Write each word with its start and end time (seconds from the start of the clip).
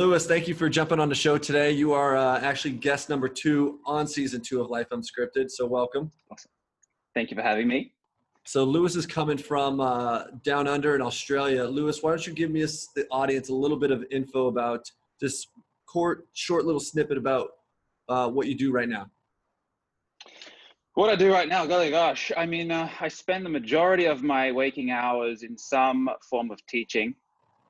Lewis, 0.00 0.26
thank 0.26 0.48
you 0.48 0.54
for 0.54 0.70
jumping 0.70 0.98
on 0.98 1.10
the 1.10 1.14
show 1.14 1.36
today. 1.36 1.72
You 1.72 1.92
are 1.92 2.16
uh, 2.16 2.40
actually 2.40 2.70
guest 2.70 3.10
number 3.10 3.28
two 3.28 3.80
on 3.84 4.06
season 4.06 4.40
two 4.40 4.62
of 4.62 4.70
Life 4.70 4.88
Unscripted, 4.92 5.50
so 5.50 5.66
welcome. 5.66 6.10
Awesome. 6.32 6.50
Thank 7.12 7.30
you 7.30 7.36
for 7.36 7.42
having 7.42 7.68
me. 7.68 7.92
So 8.46 8.64
Lewis 8.64 8.96
is 8.96 9.04
coming 9.04 9.36
from 9.36 9.78
uh, 9.78 10.22
down 10.42 10.66
under 10.66 10.94
in 10.94 11.02
Australia. 11.02 11.64
Lewis, 11.64 12.02
why 12.02 12.12
don't 12.12 12.26
you 12.26 12.32
give 12.32 12.50
me, 12.50 12.62
the 12.62 13.06
audience, 13.10 13.50
a 13.50 13.54
little 13.54 13.76
bit 13.76 13.90
of 13.90 14.02
info 14.10 14.46
about 14.46 14.90
this 15.20 15.46
court, 15.84 16.26
short 16.32 16.64
little 16.64 16.80
snippet 16.80 17.18
about 17.18 17.50
uh, 18.08 18.26
what 18.26 18.46
you 18.46 18.56
do 18.56 18.72
right 18.72 18.88
now? 18.88 19.04
What 20.94 21.10
I 21.10 21.14
do 21.14 21.30
right 21.30 21.46
now, 21.46 21.66
golly 21.66 21.90
gosh, 21.90 22.32
I 22.38 22.46
mean, 22.46 22.70
uh, 22.70 22.88
I 23.00 23.08
spend 23.08 23.44
the 23.44 23.50
majority 23.50 24.06
of 24.06 24.22
my 24.22 24.50
waking 24.50 24.92
hours 24.92 25.42
in 25.42 25.58
some 25.58 26.08
form 26.30 26.50
of 26.50 26.58
teaching. 26.68 27.14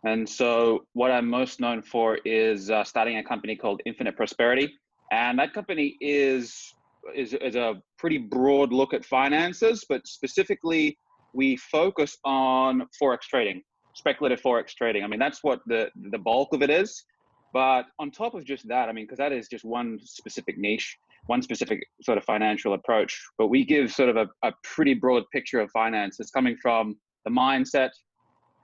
And 0.05 0.29
so, 0.29 0.85
what 0.95 1.11
I'm 1.11 1.29
most 1.29 1.61
known 1.61 1.83
for 1.83 2.19
is 2.25 2.71
uh, 2.71 2.85
starting 2.85 3.19
a 3.19 3.23
company 3.23 3.55
called 3.55 3.83
Infinite 3.85 4.16
Prosperity, 4.16 4.73
and 5.12 5.38
that 5.38 5.52
company 5.52 5.97
is, 6.01 6.73
is 7.15 7.34
is 7.34 7.55
a 7.55 7.83
pretty 7.98 8.16
broad 8.16 8.73
look 8.73 8.95
at 8.95 9.05
finances, 9.05 9.84
but 9.88 10.07
specifically, 10.07 10.97
we 11.34 11.57
focus 11.57 12.16
on 12.24 12.87
forex 13.01 13.23
trading, 13.23 13.62
speculative 13.95 14.41
forex 14.41 14.74
trading. 14.74 15.05
I 15.05 15.07
mean, 15.07 15.21
that's 15.21 15.45
what 15.45 15.60
the 15.66 15.91
the 16.10 16.19
bulk 16.19 16.55
of 16.55 16.62
it 16.62 16.71
is. 16.71 17.05
But 17.52 17.87
on 17.98 18.10
top 18.10 18.35
of 18.35 18.45
just 18.45 18.66
that, 18.69 18.88
I 18.88 18.93
mean, 18.93 19.05
because 19.05 19.19
that 19.19 19.32
is 19.32 19.48
just 19.48 19.65
one 19.65 19.98
specific 20.05 20.57
niche, 20.57 20.96
one 21.27 21.43
specific 21.43 21.82
sort 22.02 22.16
of 22.16 22.24
financial 22.24 22.74
approach. 22.74 23.21
But 23.38 23.48
we 23.48 23.65
give 23.65 23.93
sort 23.93 24.09
of 24.09 24.16
a, 24.16 24.29
a 24.46 24.52
pretty 24.62 24.95
broad 24.95 25.24
picture 25.32 25.60
of 25.60 25.71
finance. 25.73 26.21
It's 26.21 26.30
coming 26.30 26.57
from 26.62 26.96
the 27.24 27.30
mindset 27.30 27.91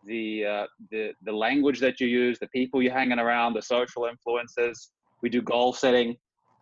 the 0.07 0.45
uh, 0.45 0.67
the 0.91 1.13
the 1.25 1.33
language 1.33 1.81
that 1.81 2.01
you 2.01 2.07
use, 2.07 2.39
the 2.39 2.49
people 2.49 2.83
you're 2.83 2.93
hanging 2.93 3.19
around, 3.19 3.55
the 3.55 3.63
social 3.63 4.07
influences. 4.07 4.91
We 5.23 5.29
do 5.29 5.43
goal 5.43 5.73
setting. 5.73 6.17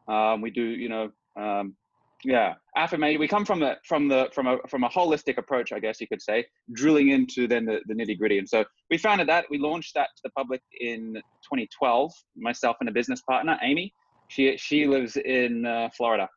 Um, 0.08 0.40
we 0.40 0.50
do 0.50 0.62
you 0.62 0.88
know 0.88 1.10
um, 1.40 1.76
yeah 2.24 2.54
affirmation. 2.76 3.20
We 3.20 3.28
come 3.28 3.44
from 3.44 3.60
the 3.60 3.76
from 3.84 4.08
the 4.08 4.28
from 4.32 4.46
a 4.46 4.58
from 4.68 4.84
a 4.84 4.88
holistic 4.88 5.38
approach, 5.38 5.72
I 5.72 5.78
guess 5.78 6.00
you 6.00 6.08
could 6.08 6.22
say, 6.22 6.44
drilling 6.72 7.10
into 7.10 7.46
then 7.46 7.64
the, 7.64 7.80
the 7.86 7.94
nitty 7.94 8.18
gritty. 8.18 8.38
And 8.38 8.48
so 8.48 8.64
we 8.90 8.98
founded 8.98 9.28
that. 9.28 9.44
We 9.50 9.58
launched 9.58 9.94
that 9.94 10.08
to 10.16 10.22
the 10.24 10.30
public 10.30 10.62
in 10.80 11.14
2012. 11.44 12.12
Myself 12.36 12.76
and 12.80 12.88
a 12.88 12.92
business 12.92 13.22
partner, 13.22 13.58
Amy. 13.62 13.92
She 14.28 14.56
she 14.56 14.86
lives 14.86 15.16
in 15.16 15.66
uh, 15.66 15.90
Florida, 15.96 16.28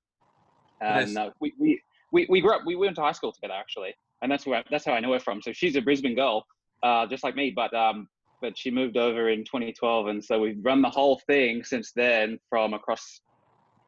and 0.82 1.14
nice. 1.14 1.28
uh, 1.28 1.32
we, 1.40 1.54
we 1.60 1.82
we 2.12 2.28
we 2.30 2.42
grew 2.42 2.54
up. 2.54 2.62
We 2.66 2.76
went 2.76 2.96
to 2.98 3.02
high 3.02 3.14
school 3.14 3.32
together 3.32 3.54
actually, 3.54 3.94
and 4.22 4.32
that's 4.32 4.46
where 4.46 4.64
that's 4.70 4.86
how 4.86 4.94
I 4.94 5.00
know 5.00 5.14
her 5.14 5.20
from. 5.20 5.42
So 5.42 5.54
she's 5.54 5.76
a 5.78 5.82
Brisbane 5.82 6.16
girl, 6.16 6.46
uh, 6.84 7.06
just 7.08 7.24
like 7.24 7.36
me, 7.36 7.52
but 7.56 7.74
um, 7.74 8.08
but 8.42 8.58
she 8.58 8.70
moved 8.70 8.98
over 8.98 9.30
in 9.30 9.40
2012, 9.40 10.08
and 10.08 10.24
so 10.24 10.40
we've 10.40 10.64
run 10.64 10.82
the 10.82 10.90
whole 10.90 11.22
thing 11.28 11.64
since 11.64 11.92
then 11.92 12.40
from 12.50 12.74
across 12.74 13.22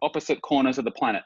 opposite 0.01 0.41
corners 0.41 0.77
of 0.77 0.85
the 0.85 0.91
planet. 0.91 1.23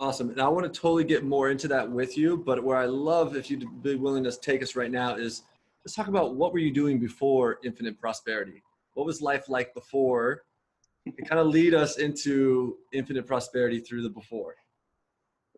Awesome, 0.00 0.30
and 0.30 0.40
I 0.40 0.48
want 0.48 0.72
to 0.72 0.80
totally 0.80 1.04
get 1.04 1.24
more 1.24 1.50
into 1.50 1.68
that 1.68 1.90
with 1.90 2.16
you. 2.16 2.36
But 2.36 2.62
where 2.62 2.76
I 2.76 2.86
love, 2.86 3.36
if 3.36 3.50
you'd 3.50 3.82
be 3.82 3.96
willing 3.96 4.24
to 4.24 4.32
take 4.32 4.62
us 4.62 4.76
right 4.76 4.90
now, 4.90 5.14
is 5.14 5.42
let's 5.84 5.94
talk 5.94 6.08
about 6.08 6.36
what 6.36 6.52
were 6.52 6.58
you 6.58 6.72
doing 6.72 6.98
before 6.98 7.58
Infinite 7.64 8.00
Prosperity? 8.00 8.62
What 8.94 9.06
was 9.06 9.20
life 9.20 9.48
like 9.48 9.74
before? 9.74 10.42
and 11.06 11.28
kind 11.28 11.40
of 11.40 11.48
lead 11.48 11.74
us 11.74 11.98
into 11.98 12.76
Infinite 12.92 13.26
Prosperity 13.26 13.80
through 13.80 14.02
the 14.02 14.08
before. 14.08 14.54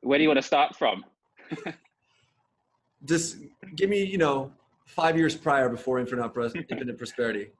Where 0.02 0.18
do 0.18 0.22
you 0.22 0.28
want 0.28 0.38
to 0.38 0.46
start 0.46 0.76
from? 0.76 1.04
Just 3.04 3.38
give 3.76 3.88
me, 3.88 4.02
you 4.02 4.18
know, 4.18 4.52
five 4.86 5.16
years 5.16 5.34
prior 5.34 5.68
before 5.68 5.98
Infinite, 5.98 6.32
Infinite 6.70 6.96
Prosperity? 6.98 7.48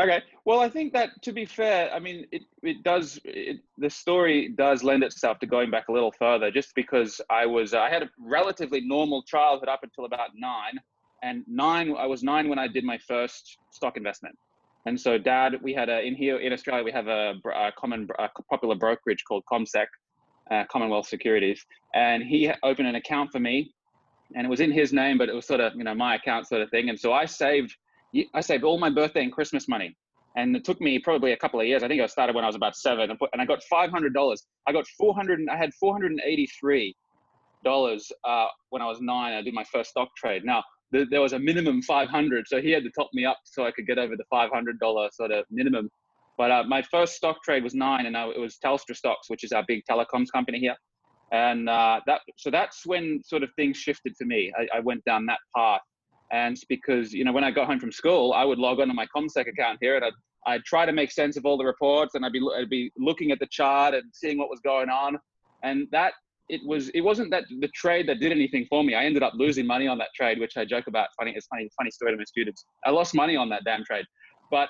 Okay. 0.00 0.22
Well, 0.46 0.60
I 0.60 0.70
think 0.70 0.94
that 0.94 1.20
to 1.20 1.32
be 1.32 1.44
fair, 1.44 1.92
I 1.92 1.98
mean, 1.98 2.26
it, 2.32 2.44
it 2.62 2.82
does, 2.82 3.20
it, 3.24 3.58
the 3.76 3.90
story 3.90 4.48
does 4.56 4.82
lend 4.82 5.02
itself 5.02 5.38
to 5.40 5.46
going 5.46 5.70
back 5.70 5.88
a 5.88 5.92
little 5.92 6.12
further 6.12 6.50
just 6.50 6.74
because 6.74 7.20
I 7.28 7.44
was, 7.44 7.74
I 7.74 7.90
had 7.90 8.02
a 8.02 8.08
relatively 8.18 8.80
normal 8.80 9.22
childhood 9.22 9.68
up 9.68 9.80
until 9.82 10.06
about 10.06 10.30
nine. 10.34 10.80
And 11.22 11.44
nine, 11.46 11.94
I 11.98 12.06
was 12.06 12.22
nine 12.22 12.48
when 12.48 12.58
I 12.58 12.68
did 12.68 12.84
my 12.84 12.96
first 13.06 13.58
stock 13.70 13.98
investment. 13.98 14.34
And 14.86 14.98
so, 14.98 15.18
dad, 15.18 15.56
we 15.62 15.74
had 15.74 15.90
a, 15.90 16.00
in 16.00 16.14
here 16.14 16.38
in 16.38 16.54
Australia, 16.54 16.82
we 16.82 16.90
have 16.92 17.08
a, 17.08 17.34
a 17.54 17.70
common, 17.78 18.08
a 18.18 18.28
popular 18.48 18.74
brokerage 18.74 19.22
called 19.28 19.44
CommSec, 19.52 19.86
uh, 20.50 20.64
Commonwealth 20.72 21.06
Securities. 21.06 21.64
And 21.94 22.22
he 22.22 22.50
opened 22.62 22.88
an 22.88 22.94
account 22.94 23.30
for 23.30 23.40
me 23.40 23.74
and 24.36 24.46
it 24.46 24.50
was 24.50 24.60
in 24.60 24.70
his 24.70 24.92
name, 24.92 25.18
but 25.18 25.28
it 25.28 25.34
was 25.34 25.46
sort 25.46 25.60
of 25.60 25.74
you 25.74 25.84
know 25.84 25.94
my 25.94 26.16
account 26.16 26.48
sort 26.48 26.62
of 26.62 26.70
thing. 26.70 26.88
And 26.88 26.98
so 26.98 27.12
I 27.12 27.24
saved 27.24 27.74
I 28.34 28.40
saved 28.40 28.64
all 28.64 28.78
my 28.78 28.90
birthday 28.90 29.22
and 29.22 29.32
Christmas 29.32 29.68
money, 29.68 29.96
and 30.36 30.56
it 30.56 30.64
took 30.64 30.80
me 30.80 30.98
probably 30.98 31.32
a 31.32 31.36
couple 31.36 31.60
of 31.60 31.66
years. 31.66 31.82
I 31.82 31.88
think 31.88 32.00
I 32.00 32.06
started 32.06 32.34
when 32.34 32.44
I 32.44 32.48
was 32.48 32.56
about 32.56 32.76
seven, 32.76 33.10
and, 33.10 33.18
put, 33.18 33.30
and 33.32 33.40
I 33.40 33.44
got 33.44 33.62
five 33.64 33.90
hundred 33.90 34.14
dollars. 34.14 34.46
I 34.66 34.72
got 34.72 34.86
four 34.98 35.14
hundred. 35.14 35.40
I 35.50 35.56
had 35.56 35.72
four 35.74 35.92
hundred 35.92 36.12
and 36.12 36.20
eighty 36.24 36.48
three 36.60 36.94
dollars 37.64 38.10
uh, 38.24 38.46
when 38.70 38.82
I 38.82 38.86
was 38.86 39.00
nine. 39.00 39.32
I 39.32 39.42
did 39.42 39.54
my 39.54 39.64
first 39.72 39.90
stock 39.90 40.08
trade. 40.16 40.44
Now 40.44 40.62
there 40.92 41.20
was 41.20 41.32
a 41.32 41.38
minimum 41.38 41.82
500 41.82 42.46
so 42.46 42.60
he 42.60 42.70
had 42.70 42.84
to 42.84 42.90
top 42.90 43.08
me 43.14 43.24
up 43.24 43.38
so 43.44 43.64
i 43.64 43.70
could 43.70 43.86
get 43.86 43.98
over 43.98 44.14
the 44.16 44.24
$500 44.32 45.12
sort 45.12 45.32
of 45.32 45.44
minimum 45.50 45.90
but 46.38 46.50
uh, 46.50 46.62
my 46.64 46.82
first 46.82 47.14
stock 47.14 47.42
trade 47.42 47.64
was 47.64 47.74
nine 47.74 48.06
and 48.06 48.16
I, 48.16 48.28
it 48.28 48.38
was 48.38 48.58
telstra 48.62 48.94
stocks 48.94 49.28
which 49.28 49.44
is 49.44 49.52
our 49.52 49.64
big 49.66 49.82
telecoms 49.90 50.26
company 50.32 50.58
here 50.58 50.76
and 51.32 51.68
uh, 51.68 52.00
that 52.06 52.20
so 52.36 52.50
that's 52.50 52.86
when 52.86 53.20
sort 53.24 53.42
of 53.42 53.50
things 53.56 53.76
shifted 53.78 54.14
for 54.16 54.24
me. 54.24 54.52
I, 54.56 54.76
I, 54.76 54.80
went 54.80 55.02
down 55.04 55.24
that 55.26 55.38
path, 55.56 55.80
and 56.30 56.54
it's 56.54 56.64
because 56.66 57.12
you 57.12 57.24
know 57.24 57.32
when 57.32 57.42
I 57.42 57.50
got 57.50 57.66
home 57.66 57.80
from 57.80 57.90
school, 57.90 58.34
I 58.34 58.44
would 58.44 58.58
log 58.58 58.80
on 58.80 58.88
to 58.88 58.94
my 58.94 59.06
CommSec 59.16 59.48
account 59.48 59.78
here, 59.80 59.96
and 59.96 60.04
I'd, 60.04 60.12
I'd 60.46 60.64
try 60.64 60.84
to 60.84 60.92
make 60.92 61.10
sense 61.10 61.38
of 61.38 61.46
all 61.46 61.56
the 61.56 61.64
reports, 61.64 62.14
and 62.14 62.24
I'd 62.24 62.32
be 62.32 62.46
I'd 62.56 62.68
be 62.68 62.92
looking 62.98 63.32
at 63.32 63.40
the 63.40 63.48
chart 63.50 63.94
and 63.94 64.04
seeing 64.12 64.38
what 64.38 64.50
was 64.50 64.60
going 64.60 64.90
on, 64.90 65.18
and 65.62 65.88
that 65.90 66.12
it 66.50 66.60
was 66.66 66.90
it 66.90 67.00
wasn't 67.00 67.30
that 67.30 67.44
the 67.60 67.68
trade 67.68 68.06
that 68.10 68.20
did 68.20 68.30
anything 68.30 68.66
for 68.68 68.84
me. 68.84 68.94
I 68.94 69.04
ended 69.04 69.22
up 69.22 69.32
losing 69.34 69.66
money 69.66 69.88
on 69.88 69.96
that 69.98 70.08
trade, 70.14 70.38
which 70.38 70.58
I 70.58 70.66
joke 70.66 70.86
about. 70.86 71.08
Funny, 71.18 71.32
it's 71.34 71.46
funny 71.46 71.66
funny 71.78 71.90
story 71.90 72.12
to 72.12 72.18
my 72.18 72.24
students. 72.24 72.66
I 72.84 72.90
lost 72.90 73.14
money 73.14 73.36
on 73.36 73.48
that 73.48 73.64
damn 73.64 73.84
trade, 73.84 74.04
but 74.50 74.68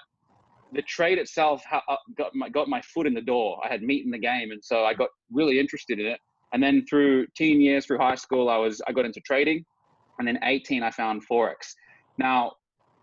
the 0.73 0.83
trade 0.83 1.19
itself 1.19 1.61
uh, 1.73 1.81
got 2.17 2.37
my 2.37 2.49
got 2.49 2.69
my 2.69 2.81
foot 2.83 3.09
in 3.09 3.15
the 3.15 3.21
door. 3.21 3.61
I 3.65 3.69
had 3.69 3.83
meat 3.83 4.05
in 4.05 4.13
the 4.13 4.19
game, 4.19 4.53
and 4.53 4.63
so 4.65 4.85
I 4.85 4.95
got 4.95 5.09
really 5.33 5.59
interested 5.59 5.99
in 5.99 6.07
it 6.07 6.21
and 6.53 6.63
then 6.63 6.85
through 6.89 7.27
teen 7.37 7.61
years, 7.61 7.87
through 7.87 7.99
high 7.99 8.15
school, 8.15 8.49
I 8.49 8.57
was 8.57 8.81
I 8.87 8.93
got 8.93 9.05
into 9.05 9.21
trading, 9.21 9.65
and 10.19 10.29
then 10.29 10.39
18 10.43 10.83
I 10.83 10.91
found 10.91 11.23
forex. 11.31 11.75
Now, 12.19 12.53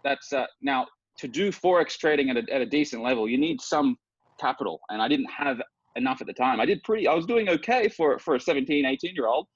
that's 0.04 0.32
uh, 0.32 0.46
now 0.62 0.88
to 1.18 1.28
do 1.28 1.52
forex 1.52 1.98
trading 1.98 2.30
at 2.30 2.38
a, 2.38 2.44
at 2.54 2.62
a 2.62 2.66
decent 2.66 3.04
level, 3.04 3.28
you 3.28 3.38
need 3.38 3.60
some 3.62 3.98
capital, 4.40 4.80
and 4.90 5.02
I 5.02 5.08
didn't 5.08 5.30
have 5.30 5.62
enough 5.96 6.22
at 6.22 6.28
the 6.28 6.34
time. 6.34 6.60
I 6.60 6.66
did 6.66 6.82
pretty. 6.84 7.08
I 7.08 7.14
was 7.14 7.26
doing 7.26 7.50
okay 7.50 7.90
for 7.90 8.20
for 8.20 8.36
a 8.36 8.40
17, 8.40 8.86
18 8.86 9.16
year 9.16 9.28
old, 9.28 9.48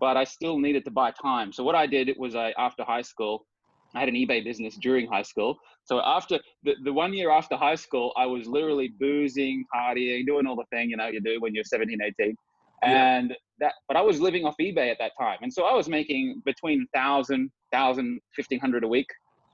but 0.00 0.16
I 0.16 0.24
still 0.24 0.58
needed 0.58 0.84
to 0.86 0.90
buy 0.90 1.12
time. 1.12 1.52
So 1.52 1.62
what 1.62 1.74
I 1.74 1.86
did 1.86 2.10
was 2.18 2.34
I 2.34 2.52
after 2.58 2.84
high 2.84 3.02
school. 3.02 3.46
I 3.94 4.00
had 4.00 4.08
an 4.08 4.14
eBay 4.14 4.42
business 4.42 4.78
during 4.80 5.06
high 5.06 5.20
school. 5.20 5.58
So 5.84 6.00
after 6.00 6.40
the, 6.62 6.72
the 6.82 6.90
one 6.90 7.12
year 7.12 7.30
after 7.30 7.56
high 7.56 7.74
school, 7.74 8.14
I 8.16 8.24
was 8.24 8.46
literally 8.46 8.88
boozing, 8.98 9.66
partying, 9.74 10.24
doing 10.24 10.46
all 10.46 10.56
the 10.56 10.64
thing, 10.70 10.88
you 10.88 10.96
know, 10.96 11.08
you 11.08 11.20
do 11.20 11.38
when 11.42 11.54
you're 11.54 11.62
17, 11.62 11.98
18 12.00 12.34
and 12.82 13.34
that 13.58 13.74
but 13.88 13.96
i 13.96 14.00
was 14.00 14.20
living 14.20 14.44
off 14.44 14.54
ebay 14.60 14.90
at 14.90 14.98
that 14.98 15.12
time. 15.18 15.38
And 15.42 15.52
so 15.52 15.64
i 15.64 15.74
was 15.74 15.88
making 15.88 16.42
between 16.44 16.86
thousand 16.94 17.50
thousand 17.72 18.20
fifteen 18.34 18.60
hundred 18.60 18.84
a 18.84 18.88
week 18.88 19.06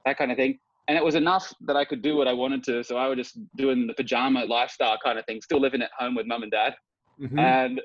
that 0.04 0.16
kind 0.16 0.30
of 0.30 0.36
thing. 0.36 0.58
And 0.88 0.96
it 0.96 1.04
was 1.04 1.14
enough 1.14 1.52
that 1.66 1.76
i 1.76 1.84
could 1.84 2.02
do 2.02 2.16
what 2.16 2.28
i 2.28 2.32
wanted 2.32 2.64
to. 2.64 2.82
So 2.82 2.96
i 2.96 3.06
was 3.08 3.16
just 3.16 3.38
doing 3.56 3.86
the 3.86 3.94
pajama 3.94 4.44
lifestyle 4.44 4.98
kind 5.02 5.18
of 5.18 5.26
thing 5.26 5.40
still 5.42 5.60
living 5.60 5.82
at 5.82 5.90
home 5.98 6.14
with 6.14 6.26
mum 6.26 6.42
and 6.42 6.52
dad. 6.52 6.74
Mm-hmm. 7.20 7.38
and 7.38 7.80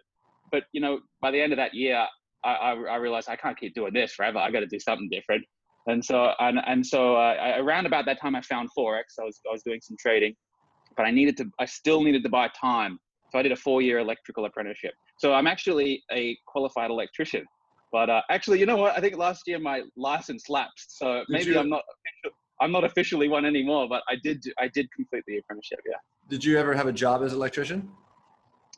but 0.51 0.65
you 0.73 0.81
know 0.81 0.99
by 1.19 1.31
the 1.31 1.41
end 1.41 1.53
of 1.53 1.57
that 1.57 1.73
year 1.73 2.05
I, 2.45 2.51
I, 2.51 2.71
I 2.73 2.95
realized 2.97 3.29
i 3.29 3.35
can't 3.35 3.57
keep 3.57 3.73
doing 3.73 3.93
this 3.93 4.13
forever. 4.13 4.37
I 4.37 4.51
got 4.51 4.59
to 4.59 4.67
do 4.67 4.79
something 4.79 5.09
different. 5.09 5.43
And 5.87 6.03
so 6.03 6.31
and, 6.39 6.59
and 6.65 6.85
so 6.85 7.15
uh, 7.15 7.35
I, 7.45 7.57
around 7.57 7.85
about 7.87 8.05
that 8.05 8.21
time 8.21 8.35
i 8.35 8.41
found 8.41 8.69
forex. 8.77 9.03
I 9.19 9.23
was 9.23 9.39
i 9.49 9.51
was 9.51 9.63
doing 9.63 9.81
some 9.81 9.97
trading 9.99 10.35
but 10.95 11.03
i 11.03 11.11
needed 11.11 11.35
to 11.37 11.45
i 11.59 11.65
still 11.65 12.03
needed 12.03 12.23
to 12.23 12.29
buy 12.29 12.49
time 12.59 12.99
so 13.33 13.39
I 13.39 13.41
did 13.41 13.51
a 13.51 13.55
four-year 13.55 13.97
electrical 13.97 14.45
apprenticeship. 14.45 14.93
So 15.17 15.33
I'm 15.33 15.47
actually 15.47 16.03
a 16.11 16.37
qualified 16.45 16.91
electrician. 16.91 17.43
But 17.91 18.11
uh, 18.11 18.21
actually, 18.29 18.59
you 18.59 18.67
know 18.67 18.77
what? 18.77 18.95
I 18.95 19.01
think 19.01 19.17
last 19.17 19.41
year 19.47 19.57
my 19.59 19.81
license 19.97 20.49
lapsed, 20.49 20.99
so 20.99 21.19
did 21.19 21.25
maybe 21.29 21.51
you, 21.51 21.59
I'm 21.59 21.69
not. 21.69 21.81
I'm 22.61 22.71
not 22.71 22.83
officially 22.83 23.27
one 23.27 23.43
anymore, 23.43 23.89
but 23.89 24.03
I 24.07 24.15
did. 24.23 24.43
I 24.59 24.67
did 24.67 24.87
complete 24.95 25.23
the 25.25 25.37
apprenticeship. 25.37 25.79
Yeah. 25.87 25.95
Did 26.29 26.45
you 26.45 26.59
ever 26.59 26.75
have 26.75 26.85
a 26.87 26.93
job 26.93 27.23
as 27.23 27.33
an 27.33 27.39
electrician? 27.39 27.89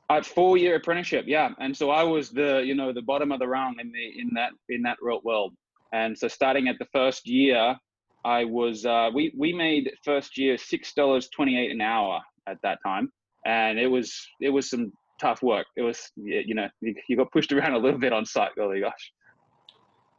At 0.10 0.26
four-year 0.26 0.76
apprenticeship, 0.76 1.26
yeah. 1.28 1.50
And 1.60 1.76
so 1.76 1.90
I 1.90 2.04
was 2.04 2.30
the, 2.30 2.64
you 2.66 2.76
know, 2.76 2.94
the 2.94 3.02
bottom 3.02 3.32
of 3.34 3.40
the 3.40 3.48
rung 3.48 3.76
in 3.80 3.92
the 3.92 4.22
in 4.22 4.30
that 4.36 4.52
in 4.70 4.82
that 4.84 4.98
world. 5.02 5.54
And 5.92 6.18
so 6.18 6.30
starting 6.30 6.70
at 6.70 6.78
the 6.80 6.86
first 6.94 7.28
year, 7.28 7.76
I 8.24 8.46
was. 8.46 8.86
Uh, 8.86 9.10
we 9.14 9.34
we 9.38 9.52
made 9.52 9.92
first 10.04 10.38
year 10.38 10.58
six 10.58 10.94
dollars 10.94 11.28
twenty-eight 11.30 11.72
an 11.72 11.82
hour 11.82 12.22
at 12.48 12.58
that 12.64 12.80
time 12.86 13.12
and 13.46 13.80
it 13.80 13.88
was 13.88 14.16
it 14.42 14.50
was 14.50 14.70
some 14.70 14.92
tough 15.20 15.42
work. 15.42 15.66
It 15.78 15.82
was 15.82 16.12
you 16.16 16.56
know 16.56 16.68
you, 16.82 17.16
got 17.16 17.32
pushed 17.32 17.52
around 17.52 17.74
a 17.74 17.78
little 17.78 18.00
bit 18.00 18.14
on 18.14 18.26
site. 18.26 18.52
Oh 18.60 18.74
gosh. 18.80 19.12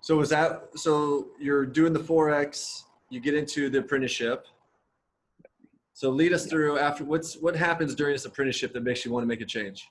So 0.00 0.16
was 0.16 0.30
that 0.30 0.70
so? 0.76 1.28
You're 1.40 1.66
doing 1.66 1.92
the 1.92 2.00
forex. 2.00 2.82
You 3.10 3.20
get 3.20 3.34
into 3.34 3.68
the 3.68 3.78
apprenticeship. 3.78 4.46
So 5.92 6.10
lead 6.10 6.32
us 6.32 6.46
through 6.46 6.78
after 6.78 7.04
what's 7.04 7.36
what 7.36 7.56
happens 7.56 7.94
during 7.94 8.14
this 8.14 8.24
apprenticeship 8.24 8.72
that 8.74 8.82
makes 8.82 9.04
you 9.04 9.10
want 9.10 9.24
to 9.24 9.26
make 9.26 9.40
a 9.40 9.46
change. 9.46 9.86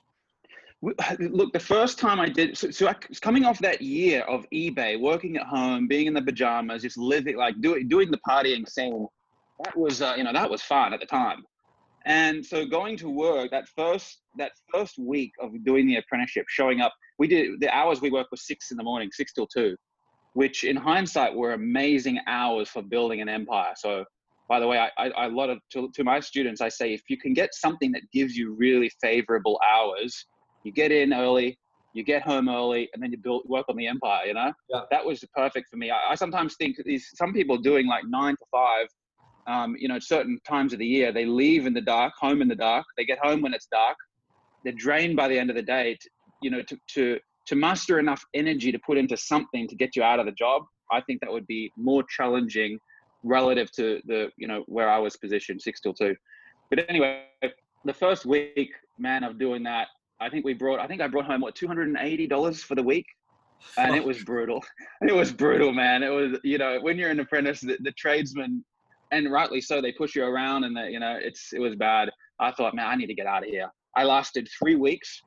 Look, 0.82 1.52
the 1.52 1.58
first 1.58 1.98
time 1.98 2.20
I 2.20 2.28
did, 2.28 2.56
so, 2.56 2.70
so 2.70 2.86
I 2.86 2.94
was 3.08 3.18
coming 3.18 3.46
off 3.46 3.58
that 3.60 3.80
year 3.80 4.20
of 4.22 4.46
eBay, 4.52 5.00
working 5.00 5.36
at 5.38 5.46
home, 5.46 5.88
being 5.88 6.06
in 6.06 6.12
the 6.12 6.20
pajamas, 6.20 6.82
just 6.82 6.98
living 6.98 7.36
like 7.36 7.60
doing 7.60 7.88
doing 7.88 8.10
the 8.10 8.20
partying 8.28 8.68
scene. 8.68 9.06
That 9.64 9.76
was 9.76 10.00
uh, 10.00 10.14
you 10.16 10.24
know 10.24 10.32
that 10.32 10.48
was 10.48 10.62
fun 10.62 10.92
at 10.92 11.00
the 11.00 11.06
time. 11.06 11.44
And 12.06 12.46
so 12.46 12.64
going 12.64 12.96
to 12.98 13.10
work 13.10 13.50
that 13.50 13.68
first 13.68 14.20
that 14.38 14.52
first 14.72 14.96
week 14.96 15.32
of 15.40 15.52
doing 15.64 15.86
the 15.86 15.96
apprenticeship, 15.96 16.46
showing 16.48 16.80
up, 16.80 16.94
we 17.18 17.26
did 17.26 17.60
the 17.60 17.68
hours 17.74 18.00
we 18.00 18.10
worked 18.10 18.30
were 18.30 18.36
six 18.36 18.70
in 18.70 18.76
the 18.76 18.84
morning, 18.84 19.10
six 19.12 19.32
till 19.32 19.48
two, 19.48 19.76
which 20.34 20.62
in 20.62 20.76
hindsight 20.76 21.34
were 21.34 21.52
amazing 21.52 22.20
hours 22.28 22.68
for 22.68 22.82
building 22.82 23.20
an 23.20 23.28
empire. 23.28 23.72
So 23.76 24.04
by 24.48 24.60
the 24.60 24.66
way, 24.68 24.78
I, 24.78 24.90
I, 24.96 25.10
I 25.10 25.26
a 25.26 25.30
lot 25.30 25.50
of 25.50 25.58
to, 25.72 25.90
to 25.94 26.04
my 26.04 26.20
students, 26.20 26.60
I 26.60 26.68
say 26.68 26.94
if 26.94 27.02
you 27.08 27.18
can 27.18 27.34
get 27.34 27.54
something 27.54 27.90
that 27.92 28.02
gives 28.12 28.36
you 28.36 28.54
really 28.54 28.90
favorable 29.00 29.58
hours, 29.68 30.26
you 30.62 30.72
get 30.72 30.92
in 30.92 31.12
early, 31.12 31.58
you 31.92 32.04
get 32.04 32.22
home 32.22 32.48
early, 32.48 32.88
and 32.94 33.02
then 33.02 33.10
you 33.10 33.18
build 33.18 33.42
work 33.46 33.66
on 33.68 33.76
the 33.76 33.88
empire. 33.88 34.26
You 34.26 34.34
know, 34.34 34.52
yeah. 34.70 34.82
that 34.92 35.04
was 35.04 35.24
perfect 35.34 35.68
for 35.70 35.76
me. 35.76 35.90
I, 35.90 36.12
I 36.12 36.14
sometimes 36.14 36.54
think 36.56 36.76
these 36.84 37.08
some 37.14 37.32
people 37.32 37.56
doing 37.56 37.86
like 37.88 38.04
nine 38.06 38.36
to 38.36 38.44
five. 38.52 38.86
Um, 39.46 39.76
you 39.78 39.88
know, 39.88 39.98
certain 39.98 40.40
times 40.46 40.72
of 40.72 40.80
the 40.80 40.86
year, 40.86 41.12
they 41.12 41.24
leave 41.24 41.66
in 41.66 41.74
the 41.74 41.80
dark, 41.80 42.14
home 42.18 42.42
in 42.42 42.48
the 42.48 42.56
dark. 42.56 42.84
They 42.96 43.04
get 43.04 43.18
home 43.22 43.42
when 43.42 43.54
it's 43.54 43.66
dark. 43.66 43.96
They're 44.64 44.72
drained 44.72 45.16
by 45.16 45.28
the 45.28 45.38
end 45.38 45.50
of 45.50 45.56
the 45.56 45.62
day. 45.62 45.96
To, 46.00 46.10
you 46.42 46.50
know, 46.50 46.62
to 46.62 46.76
to 46.94 47.18
to 47.46 47.54
muster 47.54 47.98
enough 47.98 48.24
energy 48.34 48.72
to 48.72 48.78
put 48.80 48.98
into 48.98 49.16
something 49.16 49.68
to 49.68 49.76
get 49.76 49.94
you 49.94 50.02
out 50.02 50.18
of 50.18 50.26
the 50.26 50.32
job. 50.32 50.64
I 50.90 51.00
think 51.00 51.20
that 51.20 51.32
would 51.32 51.46
be 51.46 51.72
more 51.76 52.02
challenging 52.08 52.78
relative 53.22 53.70
to 53.72 54.00
the 54.06 54.30
you 54.36 54.48
know 54.48 54.64
where 54.66 54.88
I 54.88 54.98
was 54.98 55.16
positioned 55.16 55.62
six 55.62 55.80
till 55.80 55.94
two. 55.94 56.16
But 56.70 56.84
anyway, 56.88 57.24
the 57.84 57.94
first 57.94 58.26
week, 58.26 58.72
man, 58.98 59.22
of 59.22 59.38
doing 59.38 59.62
that, 59.64 59.88
I 60.20 60.28
think 60.28 60.44
we 60.44 60.54
brought 60.54 60.80
I 60.80 60.86
think 60.86 61.00
I 61.00 61.06
brought 61.06 61.26
home 61.26 61.40
what 61.40 61.54
two 61.54 61.66
hundred 61.66 61.88
and 61.88 61.98
eighty 62.00 62.26
dollars 62.26 62.62
for 62.62 62.74
the 62.74 62.82
week. 62.82 63.06
And 63.78 63.96
it 63.96 64.04
was 64.04 64.22
brutal. 64.22 64.62
It 65.02 65.14
was 65.14 65.32
brutal, 65.32 65.72
man. 65.72 66.02
It 66.02 66.08
was, 66.08 66.38
you 66.42 66.58
know, 66.58 66.78
when 66.80 66.98
you're 66.98 67.10
an 67.10 67.20
apprentice, 67.20 67.60
the, 67.60 67.76
the 67.80 67.92
tradesmen, 67.92 68.64
and 69.12 69.30
rightly 69.30 69.60
so, 69.60 69.80
they 69.80 69.92
push 69.92 70.14
you 70.14 70.24
around, 70.24 70.64
and 70.64 70.76
that, 70.76 70.90
you 70.92 71.00
know, 71.00 71.18
it's 71.20 71.52
it 71.52 71.60
was 71.60 71.74
bad. 71.76 72.10
I 72.40 72.52
thought, 72.52 72.74
man, 72.74 72.86
I 72.86 72.96
need 72.96 73.06
to 73.06 73.14
get 73.14 73.26
out 73.26 73.42
of 73.42 73.48
here. 73.48 73.70
I 73.96 74.04
lasted 74.04 74.48
three 74.58 74.76
weeks 74.76 75.22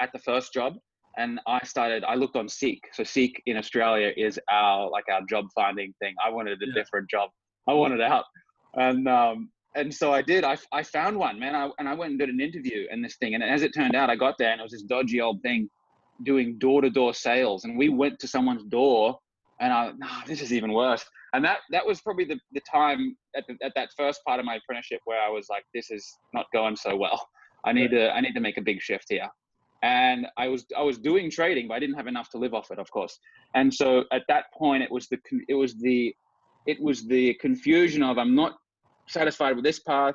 at 0.00 0.10
the 0.12 0.18
first 0.20 0.52
job, 0.52 0.76
and 1.16 1.40
I 1.46 1.60
started. 1.64 2.04
I 2.04 2.14
looked 2.14 2.36
on 2.36 2.48
Seek. 2.48 2.82
So 2.92 3.04
Seek 3.04 3.42
in 3.46 3.56
Australia 3.56 4.12
is 4.16 4.38
our 4.50 4.88
like 4.90 5.04
our 5.12 5.22
job 5.28 5.46
finding 5.54 5.92
thing. 6.00 6.14
I 6.24 6.30
wanted 6.30 6.62
a 6.62 6.66
yeah. 6.66 6.74
different 6.74 7.10
job. 7.10 7.30
I 7.68 7.74
wanted 7.74 8.00
out, 8.00 8.24
and 8.74 9.08
um, 9.08 9.50
and 9.74 9.94
so 9.94 10.12
I 10.12 10.22
did. 10.22 10.44
I, 10.44 10.56
I 10.72 10.82
found 10.82 11.16
one, 11.16 11.38
man. 11.38 11.54
I, 11.54 11.70
and 11.78 11.88
I 11.88 11.94
went 11.94 12.10
and 12.10 12.18
did 12.18 12.28
an 12.30 12.40
interview 12.40 12.86
and 12.90 13.04
this 13.04 13.16
thing. 13.16 13.34
And 13.34 13.42
as 13.42 13.62
it 13.62 13.72
turned 13.72 13.94
out, 13.94 14.10
I 14.10 14.16
got 14.16 14.36
there 14.38 14.50
and 14.50 14.60
it 14.60 14.62
was 14.62 14.72
this 14.72 14.82
dodgy 14.82 15.20
old 15.20 15.42
thing 15.42 15.68
doing 16.24 16.58
door 16.58 16.82
to 16.82 16.90
door 16.90 17.14
sales. 17.14 17.64
And 17.64 17.78
we 17.78 17.88
went 17.88 18.18
to 18.20 18.28
someone's 18.28 18.64
door, 18.64 19.18
and 19.60 19.72
I, 19.72 19.92
nah, 19.96 20.24
this 20.26 20.40
is 20.40 20.52
even 20.52 20.72
worse. 20.72 21.04
And 21.32 21.44
that 21.44 21.58
that 21.70 21.86
was 21.86 22.00
probably 22.00 22.24
the, 22.24 22.38
the 22.52 22.60
time 22.60 23.16
at, 23.36 23.44
the, 23.46 23.56
at 23.64 23.72
that 23.76 23.90
first 23.96 24.20
part 24.26 24.40
of 24.40 24.46
my 24.46 24.56
apprenticeship 24.56 25.00
where 25.04 25.20
I 25.20 25.28
was 25.28 25.46
like, 25.50 25.64
this 25.74 25.90
is 25.90 26.06
not 26.32 26.46
going 26.52 26.76
so 26.76 26.96
well. 26.96 27.28
I 27.64 27.72
need 27.72 27.90
to 27.90 28.10
I 28.10 28.20
need 28.20 28.34
to 28.34 28.40
make 28.40 28.56
a 28.56 28.62
big 28.62 28.80
shift 28.80 29.06
here 29.08 29.28
and 29.82 30.26
I 30.36 30.48
was 30.48 30.66
I 30.76 30.82
was 30.82 30.98
doing 30.98 31.30
trading, 31.30 31.68
but 31.68 31.74
I 31.74 31.78
didn't 31.78 31.96
have 31.96 32.06
enough 32.06 32.28
to 32.30 32.38
live 32.38 32.54
off 32.54 32.70
it, 32.70 32.78
of 32.78 32.90
course. 32.90 33.18
And 33.54 33.72
so 33.72 34.04
at 34.12 34.22
that 34.28 34.46
point, 34.56 34.82
it 34.82 34.90
was 34.90 35.08
the 35.08 35.18
it 35.48 35.54
was 35.54 35.74
the 35.76 36.14
it 36.66 36.80
was 36.80 37.06
the 37.06 37.34
confusion 37.34 38.02
of 38.02 38.18
I'm 38.18 38.34
not 38.34 38.56
satisfied 39.08 39.54
with 39.56 39.64
this 39.64 39.80
path. 39.80 40.14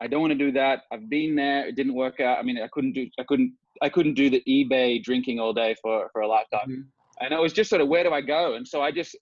I 0.00 0.06
don't 0.06 0.20
want 0.20 0.32
to 0.32 0.38
do 0.38 0.52
that. 0.52 0.82
I've 0.92 1.08
been 1.10 1.34
there. 1.34 1.66
It 1.66 1.74
didn't 1.74 1.94
work 1.94 2.20
out. 2.20 2.38
I 2.38 2.42
mean, 2.42 2.58
I 2.62 2.68
couldn't 2.72 2.92
do 2.92 3.08
I 3.18 3.24
couldn't 3.24 3.54
I 3.82 3.88
couldn't 3.88 4.14
do 4.14 4.28
the 4.28 4.42
eBay 4.46 5.02
drinking 5.02 5.40
all 5.40 5.52
day 5.52 5.74
for 5.80 6.08
for 6.12 6.22
a 6.22 6.28
lifetime. 6.28 6.68
Mm-hmm. 6.68 6.80
And 7.20 7.32
it 7.32 7.40
was 7.40 7.52
just 7.52 7.70
sort 7.70 7.82
of 7.82 7.88
where 7.88 8.04
do 8.04 8.12
I 8.12 8.20
go? 8.20 8.54
And 8.54 8.66
so 8.66 8.82
I 8.82 8.90
just 8.90 9.16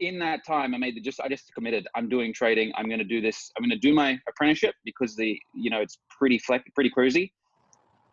in 0.00 0.18
that 0.20 0.46
time 0.46 0.74
I 0.74 0.78
made 0.78 0.94
the 0.94 1.00
just 1.00 1.20
I 1.20 1.28
just 1.28 1.52
committed. 1.54 1.86
I'm 1.94 2.08
doing 2.08 2.32
trading. 2.32 2.72
I'm 2.76 2.86
going 2.86 2.98
to 2.98 3.04
do 3.04 3.20
this. 3.20 3.50
I'm 3.56 3.62
going 3.62 3.70
to 3.70 3.88
do 3.88 3.94
my 3.94 4.18
apprenticeship 4.28 4.74
because 4.84 5.16
the 5.16 5.38
you 5.54 5.70
know 5.70 5.80
it's 5.80 5.98
pretty 6.18 6.38
flex 6.38 6.64
pretty 6.74 6.90
cruisy 6.96 7.30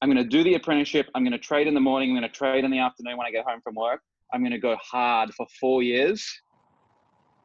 I'm 0.01 0.11
going 0.11 0.23
to 0.23 0.29
do 0.29 0.43
the 0.43 0.55
apprenticeship. 0.55 1.07
I'm 1.15 1.23
going 1.23 1.31
to 1.31 1.39
trade 1.39 1.67
in 1.67 1.73
the 1.73 1.79
morning. 1.79 2.09
I'm 2.11 2.15
going 2.15 2.29
to 2.29 2.37
trade 2.37 2.63
in 2.63 2.71
the 2.71 2.79
afternoon 2.79 3.17
when 3.17 3.25
I 3.25 3.31
get 3.31 3.45
home 3.45 3.61
from 3.61 3.75
work. 3.75 4.01
I'm 4.33 4.41
going 4.41 4.51
to 4.51 4.59
go 4.59 4.75
hard 4.81 5.33
for 5.33 5.47
four 5.59 5.83
years, 5.83 6.23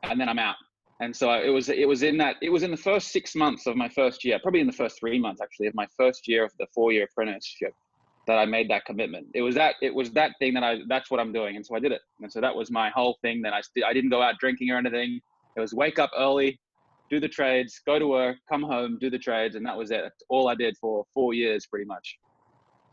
and 0.03 0.21
then 0.21 0.29
I'm 0.29 0.39
out. 0.39 0.57
And 1.01 1.15
so 1.15 1.33
it 1.33 1.49
was 1.49 1.71
it 1.71 1.89
was 1.89 2.03
in 2.03 2.19
that 2.19 2.37
it 2.43 2.51
was 2.51 2.63
in 2.63 2.71
the 2.71 2.77
first 2.77 3.13
six 3.13 3.35
months 3.35 3.67
of 3.67 3.77
my 3.77 3.89
first 3.89 4.25
year, 4.25 4.39
probably 4.43 4.61
in 4.61 4.67
the 4.67 4.75
first 4.75 4.99
three 4.99 5.19
months 5.19 5.41
actually 5.41 5.69
of 5.69 5.75
my 5.75 5.87
first 5.97 6.29
year 6.29 6.45
of 6.45 6.53
the 6.59 6.67
four 6.75 6.93
year 6.93 7.05
apprenticeship 7.05 7.73
that 8.31 8.39
I 8.39 8.47
made 8.47 8.71
that 8.71 8.85
commitment. 8.85 9.27
It 9.35 9.43
was 9.43 9.57
that 9.57 9.75
it 9.83 9.93
was 9.93 10.13
that 10.13 10.33
thing 10.39 10.55
that 10.55 10.63
I 10.63 10.79
that's 10.89 11.11
what 11.11 11.19
I'm 11.19 11.33
doing, 11.33 11.57
and 11.57 11.67
so 11.67 11.75
I 11.75 11.81
did 11.81 11.91
it. 11.91 12.01
And 12.21 12.33
so 12.33 12.41
that 12.41 12.55
was 12.55 12.71
my 12.71 12.91
whole 12.91 13.19
thing. 13.23 13.43
That 13.43 13.53
I 13.53 13.61
st- 13.61 13.85
I 13.85 13.93
didn't 13.93 14.11
go 14.11 14.23
out 14.23 14.39
drinking 14.39 14.71
or 14.71 14.79
anything. 14.79 15.21
It 15.57 15.61
was 15.61 15.75
wake 15.75 15.99
up 15.99 16.13
early, 16.17 16.61
do 17.11 17.19
the 17.19 17.29
trades, 17.29 17.81
go 17.85 17.99
to 17.99 18.07
work, 18.07 18.37
come 18.49 18.63
home, 18.63 18.99
do 19.01 19.11
the 19.11 19.19
trades, 19.19 19.57
and 19.57 19.67
that 19.67 19.77
was 19.77 19.91
it. 19.91 20.03
That's 20.03 20.23
all 20.29 20.49
I 20.49 20.55
did 20.55 20.77
for 20.81 21.05
four 21.13 21.35
years, 21.35 21.67
pretty 21.67 21.87
much. 21.87 22.19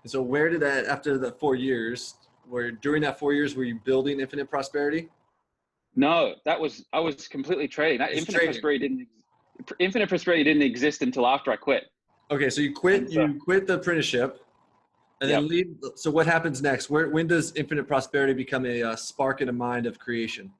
And 0.03 0.11
so 0.11 0.23
where 0.23 0.49
did 0.49 0.59
that, 0.61 0.87
after 0.87 1.19
the 1.19 1.33
four 1.33 1.55
years, 1.55 2.15
where 2.49 2.71
during 2.71 3.03
that 3.03 3.19
four 3.19 3.33
years, 3.33 3.55
were 3.55 3.63
you 3.63 3.79
building 3.85 4.19
Infinite 4.19 4.49
Prosperity? 4.49 5.09
No, 5.95 6.33
that 6.45 6.59
was, 6.59 6.85
I 6.93 6.99
was 6.99 7.27
completely 7.27 7.67
trading. 7.67 7.99
That 7.99 8.09
it's 8.09 8.21
Infinite 8.21 8.37
trading. 8.37 8.53
Prosperity 8.53 8.87
didn't, 8.87 9.07
Infinite 9.79 10.09
Prosperity 10.09 10.43
didn't 10.43 10.63
exist 10.63 11.03
until 11.03 11.27
after 11.27 11.51
I 11.51 11.57
quit. 11.57 11.83
Okay. 12.31 12.49
So 12.49 12.61
you 12.61 12.73
quit, 12.73 13.11
so, 13.11 13.21
you 13.21 13.39
quit 13.39 13.67
the 13.67 13.75
apprenticeship 13.75 14.41
and 15.21 15.29
then 15.29 15.41
yep. 15.41 15.49
leave. 15.49 15.75
So 15.95 16.11
what 16.11 16.27
happens 16.27 16.61
next? 16.61 16.89
Where, 16.89 17.09
when 17.09 17.27
does 17.27 17.55
Infinite 17.55 17.87
Prosperity 17.87 18.33
become 18.33 18.65
a, 18.65 18.81
a 18.81 18.97
spark 18.97 19.41
in 19.41 19.49
a 19.49 19.53
mind 19.53 19.85
of 19.85 19.99
creation? 19.99 20.51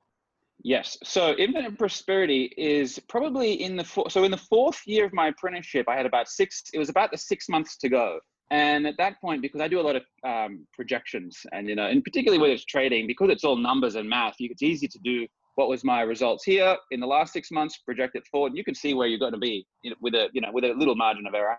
Yes. 0.64 0.98
So 1.04 1.34
infinite 1.36 1.78
prosperity 1.78 2.52
is 2.58 3.00
probably 3.08 3.54
in 3.54 3.78
the 3.78 3.84
four, 3.84 4.10
so 4.10 4.24
in 4.24 4.32
the 4.32 4.38
fourth 4.38 4.82
year 4.86 5.06
of 5.06 5.14
my 5.14 5.28
apprenticeship, 5.28 5.88
I 5.88 5.96
had 5.96 6.06
about 6.06 6.28
six. 6.28 6.64
It 6.74 6.80
was 6.80 6.90
about 6.90 7.12
the 7.12 7.18
six 7.18 7.48
months 7.48 7.78
to 7.78 7.90
go, 7.90 8.20
and 8.50 8.88
at 8.88 8.98
that 8.98 9.22
point, 9.22 9.42
because 9.42 9.62
I 9.62 9.68
do 9.68 9.80
a 9.80 9.82
lot 9.82 9.96
of 9.96 10.04
um, 10.24 10.66
projections, 10.74 11.38
and 11.52 11.70
you 11.70 11.76
know, 11.76 11.86
and 11.86 12.04
particularly 12.04 12.42
when 12.42 12.50
it's 12.50 12.66
trading, 12.66 13.06
because 13.06 13.30
it's 13.30 13.44
all 13.44 13.56
numbers 13.56 13.96
and 13.96 14.10
math, 14.10 14.36
it's 14.40 14.64
easy 14.64 14.88
to 14.88 15.00
do 15.04 15.28
what 15.56 15.70
was 15.70 15.84
my 15.84 16.02
results 16.02 16.44
here 16.44 16.76
in 16.92 17.00
the 17.00 17.08
last 17.08 17.34
six 17.34 17.52
months, 17.52 17.78
project 17.78 18.16
it 18.16 18.26
forward, 18.28 18.50
and 18.50 18.58
you 18.58 18.64
can 18.64 18.76
see 18.76 18.94
where 18.94 19.08
you're 19.08 19.20
going 19.20 19.34
to 19.34 19.40
be 19.40 19.66
you 19.84 19.92
know, 19.92 19.96
with 20.02 20.16
a 20.16 20.28
you 20.34 20.42
know 20.42 20.50
with 20.52 20.64
a 20.64 20.74
little 20.74 20.96
margin 20.96 21.28
of 21.28 21.36
error. 21.36 21.58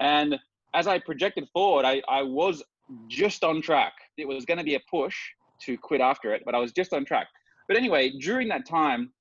And 0.00 0.38
as 0.74 0.86
I 0.86 0.98
projected 0.98 1.48
forward, 1.52 1.84
I, 1.84 2.02
I 2.08 2.22
was 2.22 2.62
just 3.08 3.44
on 3.44 3.62
track. 3.62 3.92
It 4.18 4.26
was 4.26 4.44
going 4.44 4.58
to 4.58 4.64
be 4.64 4.74
a 4.74 4.80
push 4.90 5.16
to 5.62 5.78
quit 5.78 6.00
after 6.00 6.34
it, 6.34 6.42
but 6.44 6.54
I 6.54 6.58
was 6.58 6.72
just 6.72 6.92
on 6.92 7.04
track. 7.04 7.28
But 7.68 7.76
anyway, 7.76 8.10
during 8.20 8.48
that 8.48 8.66
time, 8.66 9.12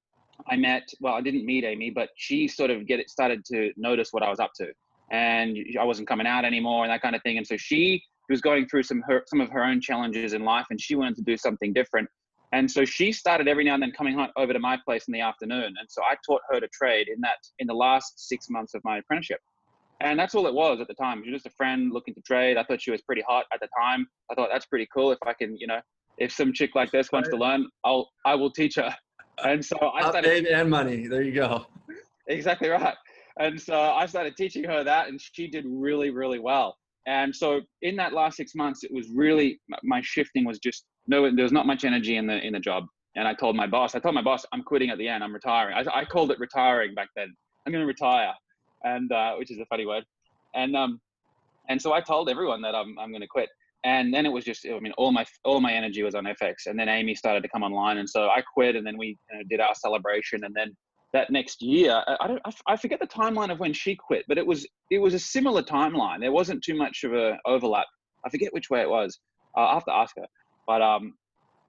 I 0.49 0.57
met 0.57 0.89
well, 0.99 1.13
I 1.13 1.21
didn't 1.21 1.45
meet 1.45 1.63
Amy, 1.63 1.91
but 1.91 2.09
she 2.17 2.47
sort 2.47 2.71
of 2.71 2.87
get 2.87 2.99
it 2.99 3.09
started 3.09 3.45
to 3.45 3.71
notice 3.77 4.09
what 4.11 4.23
I 4.23 4.29
was 4.29 4.39
up 4.39 4.51
to 4.57 4.67
and 5.11 5.57
I 5.79 5.83
wasn't 5.83 6.07
coming 6.07 6.27
out 6.27 6.43
anymore 6.43 6.83
and 6.83 6.91
that 6.91 7.01
kind 7.01 7.15
of 7.15 7.21
thing. 7.21 7.37
And 7.37 7.45
so 7.45 7.55
she 7.55 8.03
was 8.29 8.41
going 8.41 8.67
through 8.67 8.83
some 8.83 9.01
her, 9.07 9.23
some 9.27 9.41
of 9.41 9.49
her 9.51 9.63
own 9.63 9.79
challenges 9.79 10.33
in 10.33 10.43
life, 10.43 10.65
and 10.69 10.81
she 10.81 10.95
wanted 10.95 11.15
to 11.17 11.21
do 11.21 11.37
something 11.37 11.71
different. 11.71 12.09
And 12.51 12.69
so 12.69 12.85
she 12.85 13.11
started 13.11 13.47
every 13.47 13.63
now 13.63 13.73
and 13.73 13.83
then 13.83 13.91
coming 13.91 14.27
over 14.37 14.53
to 14.53 14.59
my 14.59 14.77
place 14.85 15.07
in 15.07 15.11
the 15.11 15.21
afternoon. 15.21 15.73
And 15.79 15.87
so 15.89 16.01
I 16.03 16.15
taught 16.25 16.41
her 16.51 16.59
to 16.59 16.67
trade 16.67 17.07
in 17.07 17.19
that 17.21 17.37
in 17.59 17.67
the 17.67 17.73
last 17.73 18.27
six 18.27 18.47
months 18.49 18.73
of 18.73 18.81
my 18.83 18.97
apprenticeship. 18.99 19.39
And 20.01 20.19
that's 20.19 20.35
all 20.35 20.47
it 20.47 20.53
was 20.53 20.81
at 20.81 20.87
the 20.87 20.93
time. 20.95 21.21
She 21.23 21.31
was 21.31 21.41
just 21.43 21.53
a 21.53 21.55
friend 21.55 21.91
looking 21.93 22.13
to 22.15 22.21
trade. 22.21 22.57
I 22.57 22.63
thought 22.63 22.81
she 22.81 22.91
was 22.91 23.01
pretty 23.01 23.23
hot 23.27 23.45
at 23.53 23.59
the 23.61 23.69
time. 23.79 24.05
I 24.31 24.35
thought 24.35 24.49
that's 24.51 24.65
pretty 24.65 24.87
cool. 24.93 25.11
If 25.11 25.19
I 25.25 25.33
can, 25.33 25.55
you 25.57 25.67
know, 25.67 25.79
if 26.17 26.31
some 26.31 26.51
chick 26.51 26.71
like 26.75 26.91
this 26.91 27.11
wants 27.11 27.29
to 27.29 27.37
learn, 27.37 27.67
I'll 27.85 28.09
I 28.25 28.35
will 28.35 28.51
teach 28.51 28.75
her. 28.75 28.93
And 29.43 29.65
so 29.65 29.75
I 29.79 30.09
started 30.09 30.45
and 30.45 30.69
money. 30.69 31.07
There 31.07 31.23
you 31.23 31.33
go. 31.33 31.65
Exactly 32.27 32.69
right 32.69 32.95
and 33.39 33.59
so 33.59 33.79
I 33.79 34.05
started 34.05 34.35
teaching 34.35 34.63
her 34.65 34.83
that, 34.83 35.07
and 35.07 35.19
she 35.19 35.47
did 35.47 35.65
really, 35.67 36.09
really 36.09 36.39
well. 36.39 36.75
And 37.05 37.35
so 37.35 37.61
in 37.81 37.95
that 37.97 38.13
last 38.13 38.37
six 38.37 38.55
months, 38.55 38.83
it 38.83 38.91
was 38.93 39.09
really 39.13 39.59
my 39.83 40.01
shifting 40.01 40.45
was 40.45 40.59
just 40.59 40.85
no, 41.07 41.29
there 41.35 41.43
was 41.43 41.51
not 41.51 41.67
much 41.67 41.83
energy 41.83 42.15
in 42.15 42.27
the 42.27 42.39
in 42.45 42.53
the 42.53 42.59
job. 42.59 42.85
And 43.15 43.27
I 43.27 43.33
told 43.33 43.55
my 43.55 43.67
boss, 43.67 43.93
I 43.93 43.99
told 43.99 44.15
my 44.15 44.23
boss, 44.23 44.45
I'm 44.53 44.63
quitting 44.63 44.89
at 44.89 44.97
the 44.97 45.07
end. 45.07 45.23
I'm 45.23 45.33
retiring. 45.33 45.75
I, 45.75 45.99
I 45.99 46.05
called 46.05 46.31
it 46.31 46.39
retiring 46.39 46.95
back 46.95 47.09
then. 47.15 47.27
I'm 47.65 47.71
going 47.71 47.83
to 47.83 47.87
retire, 47.87 48.33
and 48.83 49.11
uh, 49.11 49.35
which 49.35 49.51
is 49.51 49.59
a 49.59 49.65
funny 49.65 49.85
word. 49.85 50.03
And 50.55 50.75
um, 50.75 50.99
and 51.69 51.81
so 51.81 51.93
I 51.93 52.01
told 52.01 52.29
everyone 52.29 52.61
that 52.61 52.75
I'm 52.75 52.97
I'm 52.99 53.09
going 53.09 53.21
to 53.21 53.27
quit. 53.27 53.49
And 53.85 54.13
then 54.13 54.25
it 54.25 54.29
was 54.29 54.45
just, 54.45 54.65
I 54.65 54.79
mean, 54.79 54.93
all 54.97 55.11
my 55.11 55.25
all 55.43 55.59
my 55.59 55.73
energy 55.73 56.03
was 56.03 56.15
on 56.15 56.23
FX. 56.23 56.67
And 56.67 56.79
then 56.79 56.87
Amy 56.87 57.15
started 57.15 57.41
to 57.43 57.49
come 57.49 57.63
online, 57.63 57.97
and 57.97 58.09
so 58.09 58.29
I 58.29 58.41
quit. 58.53 58.75
And 58.75 58.87
then 58.87 58.97
we 58.97 59.17
you 59.31 59.37
know, 59.37 59.43
did 59.49 59.59
our 59.59 59.75
celebration, 59.75 60.45
and 60.45 60.55
then 60.55 60.75
that 61.13 61.29
next 61.29 61.61
year. 61.61 62.03
I 62.19 62.27
don't, 62.27 62.41
I 62.67 62.75
forget 62.75 62.99
the 62.99 63.07
timeline 63.07 63.51
of 63.51 63.59
when 63.59 63.71
she 63.71 63.95
quit, 63.95 64.25
but 64.27 64.37
it 64.37 64.45
was 64.45 64.67
it 64.91 64.99
was 64.99 65.13
a 65.13 65.19
similar 65.19 65.63
timeline. 65.63 66.19
There 66.19 66.31
wasn't 66.31 66.63
too 66.63 66.75
much 66.75 67.03
of 67.03 67.13
a 67.13 67.37
overlap. 67.45 67.85
I 68.25 68.29
forget 68.29 68.53
which 68.53 68.69
way 68.69 68.81
it 68.81 68.89
was. 68.89 69.19
Uh, 69.55 69.67
I 69.67 69.73
have 69.75 69.85
to 69.85 69.93
ask 69.93 70.15
her, 70.17 70.25
but 70.67 70.81
um, 70.81 71.13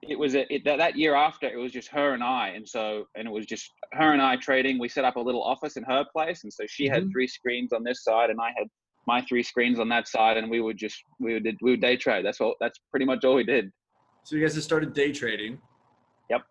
it 0.09 0.17
was 0.17 0.35
a, 0.35 0.53
it, 0.53 0.63
that, 0.65 0.77
that 0.77 0.97
year 0.97 1.15
after 1.15 1.47
it 1.47 1.57
was 1.57 1.71
just 1.71 1.89
her 1.89 2.13
and 2.13 2.23
I, 2.23 2.49
and 2.49 2.67
so 2.67 3.05
and 3.15 3.27
it 3.27 3.31
was 3.31 3.45
just 3.45 3.71
her 3.93 4.13
and 4.13 4.21
I 4.21 4.35
trading. 4.37 4.79
We 4.79 4.89
set 4.89 5.05
up 5.05 5.15
a 5.15 5.19
little 5.19 5.43
office 5.43 5.77
in 5.77 5.83
her 5.83 6.05
place, 6.11 6.43
and 6.43 6.51
so 6.51 6.65
she 6.67 6.85
mm-hmm. 6.85 6.93
had 6.93 7.11
three 7.11 7.27
screens 7.27 7.73
on 7.73 7.83
this 7.83 8.03
side, 8.03 8.29
and 8.29 8.39
I 8.39 8.51
had 8.57 8.67
my 9.07 9.21
three 9.21 9.43
screens 9.43 9.79
on 9.79 9.89
that 9.89 10.07
side, 10.07 10.37
and 10.37 10.49
we 10.49 10.61
would 10.61 10.77
just 10.77 11.03
we 11.19 11.33
would 11.33 11.47
we 11.61 11.71
would 11.71 11.81
day 11.81 11.97
trade. 11.97 12.25
That's 12.25 12.41
all. 12.41 12.55
That's 12.59 12.79
pretty 12.91 13.05
much 13.05 13.23
all 13.23 13.35
we 13.35 13.43
did. 13.43 13.71
So 14.23 14.35
you 14.35 14.41
guys 14.41 14.55
just 14.55 14.65
started 14.65 14.93
day 14.93 15.11
trading. 15.11 15.59
Yep. 16.29 16.41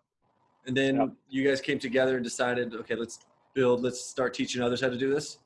And 0.65 0.77
then 0.77 0.95
yep. 0.95 1.09
you 1.29 1.47
guys 1.47 1.59
came 1.59 1.77
together 1.77 2.15
and 2.15 2.23
decided, 2.23 2.73
okay, 2.73 2.95
let's 2.95 3.19
build. 3.53 3.81
Let's 3.81 3.99
start 4.05 4.33
teaching 4.33 4.61
others 4.61 4.81
how 4.81 4.89
to 4.89 4.97
do 4.97 5.13
this. 5.13 5.39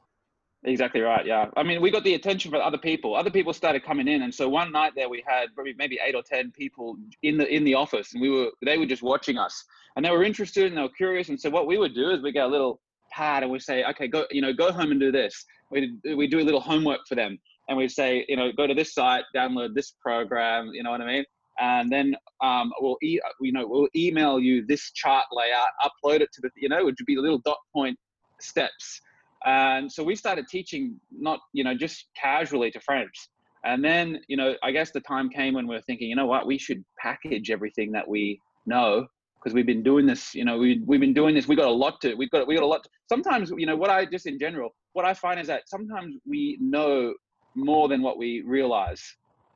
Exactly 0.65 0.99
right. 0.99 1.25
Yeah. 1.25 1.45
I 1.55 1.63
mean, 1.63 1.81
we 1.81 1.89
got 1.89 2.03
the 2.03 2.15
attention 2.15 2.51
from 2.51 2.59
other 2.61 2.77
people. 2.77 3.15
Other 3.15 3.31
people 3.31 3.53
started 3.53 3.83
coming 3.83 4.09
in, 4.09 4.23
and 4.23 4.33
so 4.33 4.49
one 4.49 4.73
night 4.73 4.91
there 4.93 5.07
we 5.07 5.23
had 5.25 5.55
probably 5.55 5.73
maybe 5.77 5.97
eight 6.05 6.15
or 6.15 6.21
ten 6.21 6.51
people 6.51 6.97
in 7.23 7.37
the 7.37 7.47
in 7.47 7.63
the 7.63 7.75
office, 7.75 8.13
and 8.13 8.21
we 8.21 8.29
were 8.29 8.49
they 8.65 8.77
were 8.77 8.85
just 8.85 9.01
watching 9.01 9.37
us, 9.37 9.63
and 9.95 10.03
they 10.03 10.11
were 10.11 10.23
interested 10.23 10.65
and 10.65 10.77
they 10.77 10.81
were 10.81 10.89
curious. 10.89 11.29
And 11.29 11.39
so 11.39 11.49
what 11.49 11.65
we 11.65 11.77
would 11.77 11.95
do 11.95 12.09
is 12.09 12.21
we 12.21 12.33
get 12.33 12.43
a 12.45 12.49
little 12.49 12.81
pad 13.09 13.43
and 13.43 13.51
we 13.51 13.59
say, 13.59 13.85
okay, 13.85 14.07
go 14.09 14.25
you 14.31 14.41
know 14.41 14.51
go 14.51 14.69
home 14.69 14.91
and 14.91 14.99
do 14.99 15.13
this. 15.13 15.45
We 15.71 15.97
we 16.13 16.27
do 16.27 16.39
a 16.41 16.43
little 16.43 16.59
homework 16.59 17.01
for 17.07 17.15
them, 17.15 17.39
and 17.69 17.77
we 17.77 17.87
say 17.87 18.25
you 18.27 18.35
know 18.35 18.51
go 18.51 18.67
to 18.67 18.73
this 18.73 18.93
site, 18.93 19.23
download 19.33 19.75
this 19.75 19.93
program. 20.01 20.71
You 20.73 20.83
know 20.83 20.91
what 20.91 20.99
I 20.99 21.05
mean? 21.05 21.23
And 21.61 21.89
then 21.89 22.15
um, 22.43 22.73
we'll 22.81 22.97
e- 23.01 23.21
you 23.39 23.53
know 23.53 23.65
we'll 23.65 23.87
email 23.95 24.41
you 24.41 24.65
this 24.65 24.91
chart 24.91 25.23
layout, 25.31 25.69
upload 25.81 26.19
it 26.19 26.29
to 26.33 26.41
the 26.41 26.49
you 26.57 26.67
know 26.67 26.79
it 26.79 26.83
would 26.83 26.97
be 27.07 27.15
little 27.15 27.39
dot 27.45 27.59
point 27.73 27.97
steps 28.41 28.99
and 29.45 29.91
so 29.91 30.03
we 30.03 30.15
started 30.15 30.47
teaching 30.47 30.99
not, 31.11 31.39
you 31.53 31.63
know, 31.63 31.75
just 31.75 32.07
casually 32.19 32.71
to 32.71 32.79
friends. 32.79 33.29
And 33.65 33.83
then, 33.83 34.21
you 34.27 34.37
know, 34.37 34.55
I 34.63 34.71
guess 34.71 34.91
the 34.91 35.01
time 35.01 35.29
came 35.29 35.53
when 35.53 35.67
we 35.67 35.75
were 35.75 35.81
thinking, 35.81 36.09
you 36.09 36.15
know 36.15 36.25
what, 36.25 36.47
we 36.47 36.57
should 36.57 36.83
package 36.97 37.51
everything 37.51 37.91
that 37.91 38.07
we 38.07 38.39
know 38.65 39.07
because 39.39 39.53
we've 39.53 39.65
been 39.65 39.83
doing 39.83 40.05
this, 40.05 40.35
you 40.35 40.43
know, 40.43 40.57
we, 40.57 40.81
we've 40.85 40.99
been 40.99 41.13
doing 41.13 41.33
this. 41.33 41.47
We 41.47 41.55
got 41.55 41.67
a 41.67 41.71
lot 41.71 42.01
to, 42.01 42.13
we've 42.15 42.29
got, 42.29 42.45
we 42.47 42.55
got 42.55 42.63
a 42.63 42.67
lot. 42.67 42.83
To, 42.83 42.89
sometimes, 43.07 43.51
you 43.57 43.65
know, 43.65 43.75
what 43.75 43.89
I 43.89 44.05
just 44.05 44.25
in 44.25 44.37
general, 44.37 44.69
what 44.93 45.05
I 45.05 45.13
find 45.13 45.39
is 45.39 45.47
that 45.47 45.69
sometimes 45.69 46.15
we 46.27 46.57
know 46.59 47.13
more 47.55 47.87
than 47.87 48.01
what 48.01 48.17
we 48.17 48.43
realize. 48.45 49.01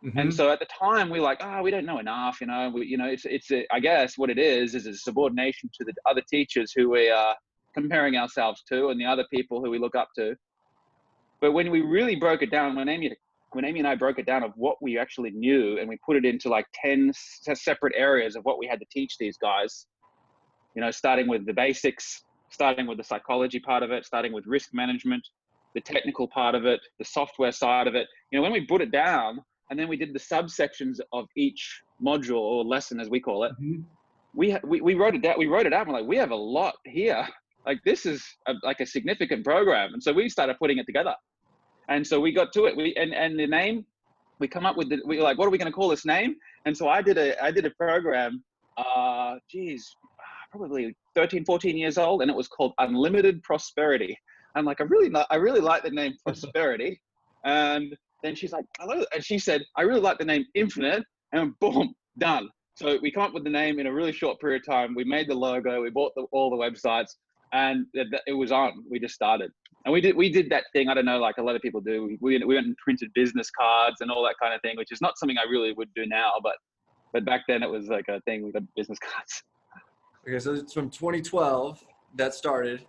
Mm-hmm. 0.04 0.18
And 0.18 0.34
so 0.34 0.52
at 0.52 0.60
the 0.60 0.68
time 0.68 1.10
we 1.10 1.20
are 1.20 1.24
like, 1.24 1.42
oh, 1.42 1.62
we 1.62 1.72
don't 1.72 1.86
know 1.86 2.00
enough, 2.00 2.40
you 2.40 2.48
know, 2.48 2.72
we, 2.74 2.86
you 2.86 2.98
know, 2.98 3.08
it's, 3.08 3.26
it's, 3.26 3.52
a, 3.52 3.66
I 3.74 3.80
guess 3.80 4.18
what 4.18 4.30
it 4.30 4.40
is, 4.40 4.74
is 4.74 4.86
a 4.86 4.96
subordination 4.96 5.70
to 5.78 5.86
the 5.86 5.94
other 6.10 6.22
teachers 6.30 6.74
who 6.76 6.90
we 6.90 7.10
are, 7.10 7.36
comparing 7.74 8.16
ourselves 8.18 8.64
to 8.70 8.90
and 8.90 9.00
the 9.00 9.06
other 9.06 9.26
people 9.32 9.64
who 9.64 9.70
we 9.70 9.80
look 9.80 9.96
up 9.96 10.10
to. 10.16 10.36
But 11.42 11.52
when 11.52 11.72
we 11.72 11.82
really 11.82 12.16
broke 12.16 12.42
it 12.42 12.52
down, 12.52 12.76
when 12.76 12.88
Amy, 12.88 13.14
when 13.52 13.66
Amy 13.66 13.80
and 13.80 13.88
I 13.88 13.96
broke 13.96 14.20
it 14.20 14.26
down 14.26 14.44
of 14.44 14.54
what 14.56 14.82
we 14.82 14.98
actually 14.98 15.32
knew 15.32 15.78
and 15.78 15.90
we 15.90 15.98
put 16.06 16.16
it 16.16 16.26
into 16.26 16.50
like 16.50 16.66
10 16.74 17.12
separate 17.14 17.94
areas 17.96 18.36
of 18.36 18.46
what 18.46 18.60
we 18.60 18.68
had 18.68 18.80
to 18.80 18.86
teach 18.92 19.18
these 19.18 19.38
guys, 19.38 19.88
you 20.76 20.82
know, 20.82 20.92
starting 20.92 21.28
with 21.28 21.46
the 21.46 21.54
basics, 21.54 22.24
starting 22.50 22.88
with 22.88 22.98
the 22.98 23.04
psychology 23.04 23.60
part 23.60 23.84
of 23.84 23.92
it, 23.92 24.06
starting 24.06 24.34
with 24.34 24.46
risk 24.48 24.70
management, 24.74 25.26
the 25.76 25.82
technical 25.82 26.28
part 26.28 26.56
of 26.56 26.66
it, 26.66 26.80
the 27.00 27.06
software 27.06 27.52
side 27.52 27.88
of 27.88 27.96
it. 27.96 28.08
You 28.32 28.38
know, 28.38 28.44
when 28.44 28.54
we 28.54 28.66
put 28.66 28.82
it 28.82 28.92
down 28.92 29.40
and 29.70 29.80
then 29.80 29.88
we 29.88 29.98
did 29.98 30.14
the 30.14 30.20
subsections 30.20 31.00
of 31.12 31.28
each 31.36 31.82
module 32.04 32.40
or 32.40 32.64
lesson, 32.64 33.00
as 33.00 33.10
we 33.10 33.20
call 33.20 33.44
it, 33.44 33.52
mm-hmm. 33.54 33.82
we, 34.34 34.56
we, 34.64 34.82
we 34.82 34.94
wrote 34.94 35.16
it 35.16 35.22
down. 35.22 35.36
We 35.38 35.48
wrote 35.48 35.66
it 35.66 35.74
out. 35.74 35.88
We're 35.88 35.94
like, 35.94 36.08
we 36.08 36.18
have 36.18 36.32
a 36.32 36.36
lot 36.36 36.76
here 36.86 37.28
like 37.66 37.80
this 37.86 38.06
is 38.06 38.24
a, 38.48 38.54
like 38.64 38.80
a 38.80 38.86
significant 38.86 39.44
program. 39.44 39.94
And 39.94 40.02
so 40.02 40.12
we 40.12 40.30
started 40.30 40.58
putting 40.60 40.78
it 40.78 40.86
together. 40.86 41.16
And 41.90 42.06
so 42.06 42.20
we 42.20 42.32
got 42.32 42.54
to 42.54 42.66
it. 42.66 42.76
We 42.76 42.96
and 42.96 43.14
and 43.14 43.40
the 43.40 43.48
name 43.48 43.86
we 44.40 44.48
come 44.48 44.66
up 44.66 44.78
with 44.78 44.90
the 44.90 45.00
we 45.06 45.22
like 45.22 45.38
what 45.38 45.48
are 45.48 45.52
we 45.52 45.58
going 45.58 45.72
to 45.72 45.76
call 45.76 45.90
this 45.90 46.06
name? 46.06 46.36
And 46.66 46.76
so 46.76 46.88
i 46.88 47.02
did 47.02 47.18
a 47.18 47.42
i 47.44 47.52
did 47.52 47.66
a 47.66 47.72
program 47.72 48.44
uh 48.78 49.36
geez 49.50 49.96
probably 50.52 50.96
13 51.16 51.46
14 51.46 51.78
years 51.78 51.98
old 51.98 52.22
and 52.22 52.30
it 52.30 52.38
was 52.38 52.48
called 52.48 52.74
unlimited 52.80 53.42
prosperity. 53.44 54.18
I'm 54.56 54.66
like 54.66 54.82
i 54.82 54.86
really 54.86 55.12
i 55.30 55.36
really 55.36 55.62
like 55.62 55.84
the 55.84 55.92
name 55.92 56.14
prosperity. 56.26 57.00
And 57.46 57.96
then 58.24 58.36
she's 58.36 58.54
like 58.54 58.66
hello 58.80 59.06
and 59.14 59.24
she 59.24 59.38
said 59.38 59.62
i 59.78 59.82
really 59.82 60.02
like 60.02 60.18
the 60.18 60.26
name 60.26 60.46
infinite 60.56 61.04
and 61.34 61.58
boom 61.60 61.94
done. 62.18 62.50
So 62.76 62.98
we 63.02 63.12
come 63.12 63.24
up 63.24 63.34
with 63.34 63.44
the 63.44 63.52
name 63.52 63.80
in 63.80 63.88
a 63.88 63.94
really 63.94 64.12
short 64.12 64.40
period 64.40 64.62
of 64.62 64.66
time. 64.66 64.96
We 64.96 65.04
made 65.04 65.28
the 65.30 65.36
logo. 65.36 65.80
We 65.82 65.92
bought 65.92 66.14
the, 66.16 66.26
all 66.32 66.50
the 66.50 66.58
websites 66.58 67.12
and 67.54 67.86
it 67.94 68.34
was 68.34 68.52
on. 68.52 68.84
We 68.90 69.00
just 69.00 69.14
started, 69.14 69.52
and 69.86 69.94
we 69.94 70.02
did 70.02 70.18
we 70.18 70.30
did 70.30 70.50
that 70.50 70.66
thing. 70.74 70.90
I 70.90 70.94
don't 70.96 71.06
know, 71.06 71.20
like 71.20 71.38
a 71.38 71.44
lot 71.44 71.56
of 71.56 71.62
people 71.62 71.80
do. 71.80 72.18
We 72.20 72.38
we 72.44 72.56
went 72.56 72.66
and 72.66 72.76
printed 72.78 73.12
business 73.14 73.50
cards 73.52 73.98
and 74.02 74.12
all 74.12 74.24
that 74.24 74.36
kind 74.42 74.54
of 74.54 74.62
thing, 74.62 74.76
which 74.76 74.92
is 74.92 75.02
not 75.02 75.18
something 75.18 75.38
I 75.38 75.50
really 75.50 75.72
would 75.74 75.94
do 75.96 76.06
now, 76.06 76.34
but 76.42 76.56
but 77.14 77.26
back 77.26 77.42
then 77.48 77.64
it 77.64 77.70
was 77.70 77.88
like 77.88 78.06
a 78.10 78.20
thing. 78.22 78.44
with 78.44 78.54
got 78.54 78.64
business 78.76 79.00
cards. 79.14 79.44
Okay, 80.28 80.40
so 80.40 80.54
it's 80.54 80.74
from 80.74 80.90
2012 80.90 81.84
that 82.16 82.34
started 82.34 82.86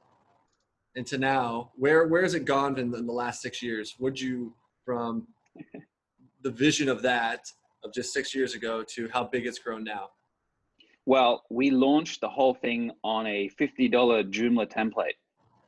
into 0.97 1.19
now. 1.19 1.73
Where 1.77 2.09
where 2.09 2.23
has 2.23 2.35
it 2.35 2.45
gone 2.45 2.79
in 2.79 2.91
the, 2.91 2.99
in 2.99 3.07
the 3.07 3.13
last 3.13 3.43
six 3.43 3.63
years? 3.63 3.95
Would 3.99 4.19
you 4.19 4.55
from 4.85 5.27
the 6.43 6.51
vision 6.51 6.89
of 6.89 7.03
that 7.03 7.41
of 7.85 7.93
just 7.93 8.15
six 8.15 8.35
years 8.35 8.55
ago 8.55 8.83
to 8.95 9.09
how 9.13 9.25
big 9.25 9.47
it's 9.47 9.59
grown 9.59 9.85
now? 9.85 10.09
Well, 11.07 11.43
we 11.51 11.71
launched 11.71 12.21
the 12.21 12.29
whole 12.29 12.55
thing 12.55 12.91
on 13.03 13.27
a 13.27 13.51
$50 13.61 13.91
Joomla 14.31 14.67
template. 14.67 15.17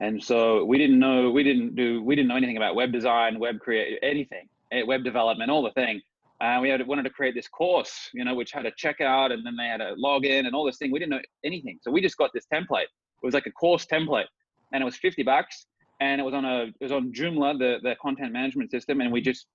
And 0.01 0.23
so 0.23 0.65
we 0.65 0.79
didn't 0.79 0.99
know, 0.99 1.31
we 1.31 1.43
didn't 1.43 1.75
do, 1.75 2.03
we 2.03 2.17
didn't 2.17 2.29
know 2.29 2.37
anything 2.37 2.57
about 2.57 2.75
web 2.75 2.93
design, 2.93 3.39
web 3.39 3.61
create, 3.61 3.99
anything, 4.03 4.49
eh, 4.73 4.83
web 4.83 5.05
development, 5.05 5.51
all 5.51 5.63
the 5.63 5.71
thing. 5.73 6.01
And 6.41 6.59
uh, 6.59 6.61
we 6.61 6.69
had 6.69 6.87
wanted 6.87 7.05
to 7.05 7.11
create 7.11 7.35
this 7.35 7.49
course, 7.49 8.11
you 8.13 8.25
know, 8.25 8.35
which 8.35 8.53
had 8.53 8.67
a 8.67 8.73
checkout 8.73 9.33
and 9.33 9.45
then 9.45 9.57
they 9.57 9.67
had 9.67 9.81
a 9.81 9.95
login 9.97 10.47
and 10.47 10.55
all 10.55 10.65
this 10.65 10.77
thing. 10.77 10.91
We 10.91 10.99
didn't 10.99 11.13
know 11.13 11.23
anything. 11.45 11.79
So 11.83 11.91
we 11.91 12.03
just 12.03 12.19
got 12.19 12.31
this 12.35 12.45
template. 12.53 12.83
It 12.83 13.25
was 13.25 13.33
like 13.33 13.47
a 13.47 13.53
course 13.53 13.87
template 13.87 14.27
and 14.73 14.83
it 14.83 14.85
was 14.85 14.97
50 14.97 15.23
bucks 15.23 15.67
and 16.01 16.21
it 16.21 16.25
was 16.25 16.35
on 16.35 16.45
a, 16.45 16.65
it 16.65 16.75
was 16.81 16.93
on 16.93 17.13
Joomla, 17.13 17.59
the, 17.59 17.79
the 17.83 17.97
content 18.03 18.33
management 18.33 18.71
system. 18.71 19.01
And 19.01 19.11
we 19.11 19.23
just 19.23 19.47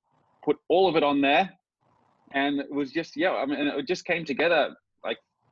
put 0.43 0.57
all 0.69 0.89
of 0.89 0.95
it 0.95 1.03
on 1.03 1.21
there. 1.21 1.51
And 2.33 2.59
it 2.59 2.71
was 2.71 2.91
just, 2.91 3.15
yeah, 3.15 3.33
I 3.33 3.45
mean, 3.45 3.59
it 3.59 3.88
just 3.88 4.05
came 4.05 4.25
together 4.25 4.75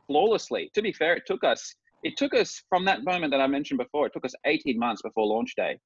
flawlessly. 0.10 0.72
To 0.74 0.82
be 0.82 0.92
fair, 0.92 1.14
it 1.14 1.24
took 1.28 1.44
us 1.44 1.76
it 2.04 2.16
took 2.18 2.34
us 2.34 2.62
from 2.70 2.86
that 2.86 3.04
moment 3.04 3.32
that 3.32 3.42
I 3.42 3.48
mentioned 3.48 3.78
before. 3.78 4.08
It 4.08 4.14
took 4.14 4.26
us 4.26 4.34
18 4.46 4.80
months 4.80 5.02
before 5.02 5.26
launch 5.26 5.54
day, 5.56 5.78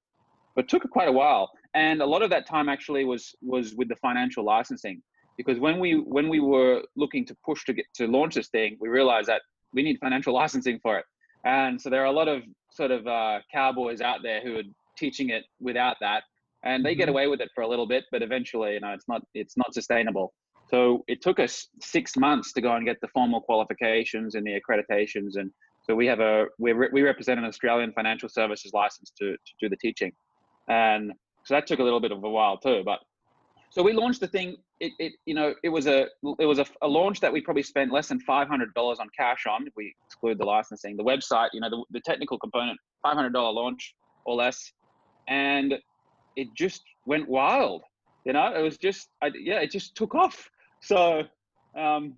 but 0.56 0.68
took 0.68 0.88
quite 0.92 1.08
a 1.08 1.12
while. 1.12 1.50
And 1.74 2.02
a 2.02 2.06
lot 2.06 2.22
of 2.22 2.30
that 2.30 2.48
time 2.48 2.70
actually 2.70 3.04
was 3.04 3.36
was 3.42 3.76
with 3.76 3.90
the 3.90 3.96
financial 3.98 4.44
licensing 4.46 5.02
because 5.38 5.60
when 5.60 5.80
we 5.80 6.00
when 6.00 6.30
we 6.30 6.40
were 6.40 6.84
looking 6.96 7.26
to 7.26 7.36
push 7.46 7.66
to 7.66 7.74
get 7.74 7.86
to 7.96 8.08
launch 8.08 8.36
this 8.36 8.50
thing, 8.50 8.78
we 8.80 8.90
realized 8.90 9.28
that 9.28 9.42
we 9.74 9.84
need 9.84 9.98
financial 10.00 10.34
licensing 10.42 10.80
for 10.82 10.98
it. 10.98 11.06
And 11.46 11.82
so 11.82 11.90
there 11.90 12.02
are 12.02 12.12
a 12.16 12.20
lot 12.22 12.28
of 12.28 12.44
sort 12.72 12.92
of 12.92 13.06
uh, 13.06 13.40
cowboys 13.52 14.02
out 14.02 14.20
there 14.24 14.42
who 14.42 14.58
are 14.58 14.64
teaching 14.98 15.30
it 15.30 15.44
without 15.60 15.98
that, 16.00 16.24
and 16.64 16.86
they 16.86 16.96
get 16.96 17.04
mm-hmm. 17.04 17.10
away 17.12 17.28
with 17.28 17.42
it 17.42 17.50
for 17.54 17.62
a 17.62 17.68
little 17.68 17.88
bit, 17.88 18.06
but 18.12 18.22
eventually, 18.22 18.74
you 18.76 18.80
know, 18.80 18.94
it's 18.94 19.08
not 19.08 19.22
it's 19.34 19.58
not 19.58 19.74
sustainable. 19.74 20.34
So 20.70 21.04
it 21.08 21.22
took 21.22 21.40
us 21.40 21.68
six 21.82 22.18
months 22.18 22.54
to 22.54 22.62
go 22.62 22.76
and 22.76 22.86
get 22.86 23.00
the 23.02 23.08
formal 23.10 23.42
qualifications 23.42 24.36
and 24.36 24.46
the 24.46 24.60
accreditations. 24.60 25.36
And 25.36 25.52
so 25.84 25.94
we 25.94 26.08
have 26.08 26.20
a, 26.20 26.46
we, 26.58 26.74
we 26.74 27.02
represent 27.02 27.40
an 27.40 27.46
Australian 27.46 27.92
financial 27.94 28.30
services 28.30 28.72
license 28.74 29.12
to, 29.20 29.34
to 29.34 29.54
do 29.62 29.70
the 29.70 29.78
teaching. 29.78 30.12
And 30.70 31.12
so 31.44 31.54
that 31.54 31.68
took 31.68 31.80
a 31.80 31.84
little 31.84 32.00
bit 32.00 32.12
of 32.12 32.24
a 32.24 32.30
while 32.30 32.58
too, 32.58 32.82
but 32.86 33.00
so 33.74 33.82
we 33.82 33.92
launched 33.92 34.20
the 34.20 34.28
thing. 34.28 34.58
It, 34.80 34.92
it 35.00 35.14
you 35.26 35.34
know, 35.34 35.56
it 35.64 35.70
was 35.70 35.88
a, 35.88 36.06
it 36.40 36.46
was 36.46 36.60
a, 36.60 36.66
a 36.84 36.88
launch 36.88 37.20
that 37.22 37.34
we 37.34 37.42
probably 37.42 37.64
spent 37.64 37.92
less 37.92 38.08
than 38.08 38.20
$500 38.20 38.48
on 38.78 39.08
cash 39.18 39.48
on 39.48 39.66
if 39.66 39.74
we 39.76 39.96
exclude 40.06 40.38
the 40.38 40.46
licensing, 40.46 40.96
the 40.96 41.04
website, 41.04 41.50
you 41.54 41.60
know, 41.60 41.72
the, 41.72 41.84
the 41.90 42.00
technical 42.02 42.38
component, 42.38 42.78
$500 43.04 43.34
launch 43.34 43.96
or 44.26 44.36
less. 44.36 44.72
And 45.28 45.74
it 46.36 46.50
just 46.56 46.84
went 47.08 47.28
wild. 47.28 47.82
You 48.26 48.34
know, 48.34 48.54
it 48.54 48.62
was 48.62 48.78
just, 48.78 49.10
I, 49.24 49.32
yeah, 49.34 49.60
it 49.60 49.72
just 49.72 49.96
took 49.96 50.14
off. 50.14 50.52
So 50.84 51.24
um, 51.78 52.16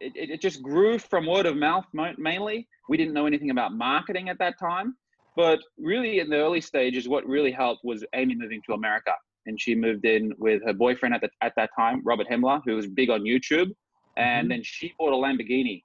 it, 0.00 0.12
it 0.14 0.40
just 0.40 0.62
grew 0.62 0.98
from 0.98 1.26
word 1.26 1.46
of 1.46 1.56
mouth 1.56 1.86
mainly. 1.92 2.68
We 2.88 2.96
didn't 2.96 3.14
know 3.14 3.26
anything 3.26 3.50
about 3.50 3.72
marketing 3.74 4.28
at 4.28 4.38
that 4.38 4.58
time. 4.58 4.96
But 5.34 5.60
really, 5.78 6.18
in 6.20 6.28
the 6.28 6.36
early 6.36 6.60
stages, 6.60 7.08
what 7.08 7.26
really 7.26 7.52
helped 7.52 7.84
was 7.84 8.04
Amy 8.14 8.34
moving 8.34 8.60
to 8.66 8.74
America. 8.74 9.12
And 9.46 9.58
she 9.58 9.74
moved 9.74 10.04
in 10.04 10.32
with 10.38 10.62
her 10.66 10.74
boyfriend 10.74 11.14
at, 11.14 11.22
the, 11.22 11.30
at 11.40 11.54
that 11.56 11.70
time, 11.74 12.02
Robert 12.04 12.26
Himmler, 12.30 12.60
who 12.66 12.76
was 12.76 12.86
big 12.86 13.08
on 13.08 13.22
YouTube. 13.22 13.70
And 14.18 14.42
mm-hmm. 14.42 14.48
then 14.48 14.62
she 14.62 14.92
bought 14.98 15.12
a 15.12 15.16
Lamborghini. 15.16 15.82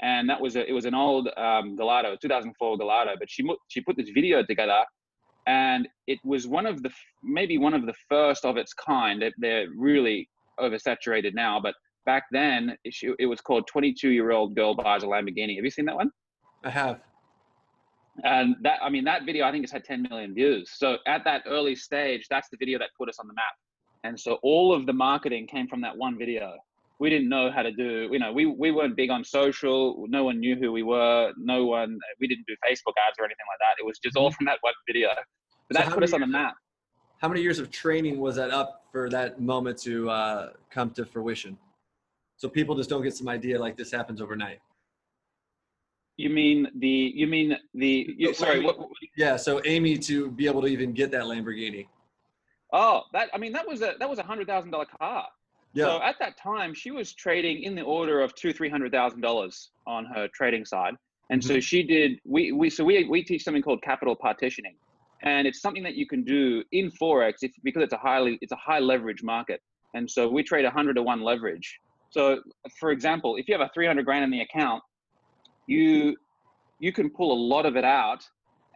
And 0.00 0.28
that 0.30 0.40
was 0.40 0.54
a, 0.54 0.68
it 0.68 0.72
was 0.72 0.84
an 0.84 0.94
old 0.94 1.28
um, 1.36 1.74
Gallardo, 1.74 2.16
2004 2.22 2.78
Gallardo. 2.78 3.14
But 3.18 3.28
she, 3.28 3.44
she 3.66 3.80
put 3.80 3.96
this 3.96 4.10
video 4.10 4.44
together 4.44 4.84
and 5.46 5.88
it 6.06 6.18
was 6.24 6.46
one 6.46 6.66
of 6.66 6.82
the 6.82 6.90
maybe 7.22 7.58
one 7.58 7.74
of 7.74 7.84
the 7.84 7.94
first 8.08 8.44
of 8.44 8.56
its 8.56 8.72
kind. 8.72 9.20
That 9.20 9.34
they're 9.38 9.66
really 9.76 10.28
oversaturated 10.60 11.34
now, 11.34 11.60
but 11.60 11.74
back 12.06 12.24
then 12.30 12.76
it 12.84 13.26
was 13.26 13.40
called 13.40 13.66
22 13.66 14.10
year 14.10 14.32
old 14.32 14.54
girl 14.54 14.74
buys 14.74 15.02
a 15.02 15.06
Lamborghini. 15.06 15.56
Have 15.56 15.64
you 15.64 15.70
seen 15.70 15.86
that 15.86 15.96
one? 15.96 16.10
I 16.64 16.70
have. 16.70 17.00
And 18.22 18.54
that, 18.62 18.78
I 18.82 18.90
mean, 18.90 19.04
that 19.04 19.24
video 19.26 19.44
I 19.44 19.50
think 19.50 19.64
has 19.64 19.72
had 19.72 19.84
10 19.84 20.06
million 20.08 20.34
views. 20.34 20.70
So 20.74 20.98
at 21.06 21.24
that 21.24 21.42
early 21.46 21.74
stage, 21.74 22.26
that's 22.30 22.48
the 22.50 22.56
video 22.58 22.78
that 22.78 22.90
put 22.96 23.08
us 23.08 23.18
on 23.18 23.26
the 23.26 23.34
map. 23.34 23.54
And 24.04 24.18
so 24.18 24.38
all 24.42 24.72
of 24.72 24.86
the 24.86 24.92
marketing 24.92 25.46
came 25.46 25.66
from 25.66 25.80
that 25.80 25.96
one 25.96 26.16
video. 26.18 26.54
we 27.00 27.10
didn't 27.10 27.28
know 27.28 27.50
how 27.50 27.62
to 27.62 27.72
do. 27.72 28.08
You 28.12 28.18
know, 28.18 28.32
we 28.32 28.46
we 28.46 28.70
weren't 28.70 28.96
big 28.96 29.10
on 29.10 29.24
social. 29.24 30.06
No 30.08 30.24
one 30.24 30.38
knew 30.38 30.54
who 30.54 30.70
we 30.70 30.82
were. 30.82 31.32
No 31.36 31.64
one. 31.64 31.98
We 32.20 32.28
didn't 32.28 32.46
do 32.46 32.54
Facebook 32.64 32.94
ads 33.06 33.16
or 33.18 33.24
anything 33.24 33.48
like 33.50 33.58
that. 33.60 33.82
It 33.82 33.86
was 33.86 33.98
just 33.98 34.16
all 34.16 34.28
mm-hmm. 34.28 34.36
from 34.36 34.46
that 34.46 34.58
one 34.60 34.74
video. 34.86 35.08
But 35.68 35.78
so 35.78 35.84
that 35.84 35.92
put 35.92 36.04
us 36.04 36.12
on 36.12 36.20
the 36.20 36.26
map. 36.26 36.54
How 37.18 37.28
many 37.28 37.40
years 37.40 37.58
of 37.58 37.70
training 37.70 38.18
was 38.18 38.36
that 38.36 38.50
up 38.50 38.84
for 38.92 39.08
that 39.10 39.40
moment 39.40 39.78
to 39.82 40.10
uh, 40.10 40.50
come 40.70 40.90
to 40.90 41.04
fruition? 41.04 41.56
So 42.36 42.48
people 42.48 42.74
just 42.74 42.90
don't 42.90 43.02
get 43.02 43.16
some 43.16 43.28
idea 43.28 43.58
like 43.58 43.76
this 43.76 43.90
happens 43.90 44.20
overnight. 44.20 44.60
You 46.16 46.30
mean 46.30 46.68
the? 46.78 47.12
You 47.14 47.26
mean 47.26 47.56
the? 47.74 48.14
You, 48.16 48.34
sorry. 48.34 48.60
What, 48.60 48.78
yeah. 49.16 49.36
So 49.36 49.60
Amy 49.64 49.98
to 49.98 50.30
be 50.30 50.46
able 50.46 50.62
to 50.62 50.68
even 50.68 50.92
get 50.92 51.10
that 51.10 51.24
Lamborghini. 51.24 51.86
Oh, 52.72 53.02
that 53.12 53.30
I 53.32 53.38
mean 53.38 53.52
that 53.52 53.66
was 53.66 53.82
a 53.82 53.94
that 53.98 54.08
was 54.08 54.18
a 54.18 54.22
hundred 54.22 54.46
thousand 54.46 54.70
dollar 54.70 54.86
car. 54.86 55.26
Yeah. 55.72 55.86
So 55.86 56.02
at 56.02 56.16
that 56.20 56.36
time, 56.36 56.72
she 56.72 56.92
was 56.92 57.12
trading 57.12 57.64
in 57.64 57.74
the 57.74 57.82
order 57.82 58.20
of 58.20 58.34
two 58.36 58.52
three 58.52 58.68
hundred 58.68 58.92
thousand 58.92 59.22
dollars 59.22 59.70
on 59.86 60.04
her 60.04 60.28
trading 60.28 60.64
side, 60.64 60.94
and 61.30 61.40
mm-hmm. 61.40 61.54
so 61.54 61.60
she 61.60 61.82
did. 61.82 62.20
We 62.24 62.52
we 62.52 62.70
so 62.70 62.84
we 62.84 63.04
we 63.04 63.24
teach 63.24 63.42
something 63.42 63.62
called 63.62 63.82
capital 63.82 64.14
partitioning, 64.14 64.76
and 65.22 65.46
it's 65.46 65.60
something 65.60 65.82
that 65.82 65.94
you 65.94 66.06
can 66.06 66.22
do 66.24 66.62
in 66.72 66.90
forex 66.90 67.34
if, 67.42 67.52
because 67.62 67.82
it's 67.82 67.92
a 67.92 67.98
highly 67.98 68.38
it's 68.40 68.52
a 68.52 68.56
high 68.56 68.78
leverage 68.78 69.22
market, 69.22 69.60
and 69.94 70.10
so 70.10 70.28
we 70.28 70.42
trade 70.42 70.64
hundred 70.66 70.94
to 70.94 71.02
one 71.02 71.22
leverage. 71.22 71.78
So, 72.10 72.40
for 72.78 72.90
example, 72.90 73.36
if 73.36 73.48
you 73.48 73.54
have 73.54 73.60
a 73.60 73.70
three 73.74 73.86
hundred 73.86 74.04
grand 74.04 74.24
in 74.24 74.30
the 74.30 74.40
account, 74.40 74.82
you 75.66 76.16
you 76.78 76.92
can 76.92 77.10
pull 77.10 77.32
a 77.32 77.40
lot 77.40 77.66
of 77.66 77.76
it 77.76 77.84
out 77.84 78.24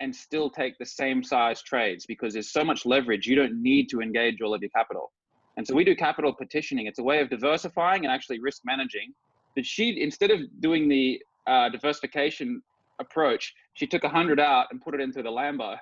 and 0.01 0.15
still 0.15 0.49
take 0.49 0.79
the 0.79 0.87
same 0.87 1.25
size 1.25 1.61
trades 1.63 2.07
because 2.07 2.33
there's 2.33 2.53
so 2.53 2.65
much 2.65 2.87
leverage 2.87 3.27
you 3.27 3.35
don't 3.35 3.61
need 3.61 3.89
to 3.91 4.01
engage 4.01 4.41
all 4.41 4.55
of 4.55 4.63
your 4.63 4.71
capital. 4.71 5.11
And 5.57 5.67
so 5.67 5.75
we 5.75 5.83
do 5.83 5.97
capital 5.97 6.33
partitioning. 6.33 6.87
It's 6.87 7.01
a 7.01 7.03
way 7.03 7.21
of 7.21 7.29
diversifying 7.31 8.05
and 8.05 8.15
actually 8.15 8.39
risk 8.39 8.63
managing. 8.65 9.13
But 9.57 9.67
she 9.67 10.01
instead 10.01 10.31
of 10.31 10.41
doing 10.61 10.89
the 10.89 11.21
uh, 11.49 11.69
diversification 11.71 12.63
approach 13.01 13.55
she 13.75 13.87
took 13.87 14.03
100 14.03 14.41
out 14.41 14.67
and 14.71 14.81
put 14.81 14.95
it 14.95 15.01
into 15.01 15.23
the 15.23 15.31
lambo 15.31 15.77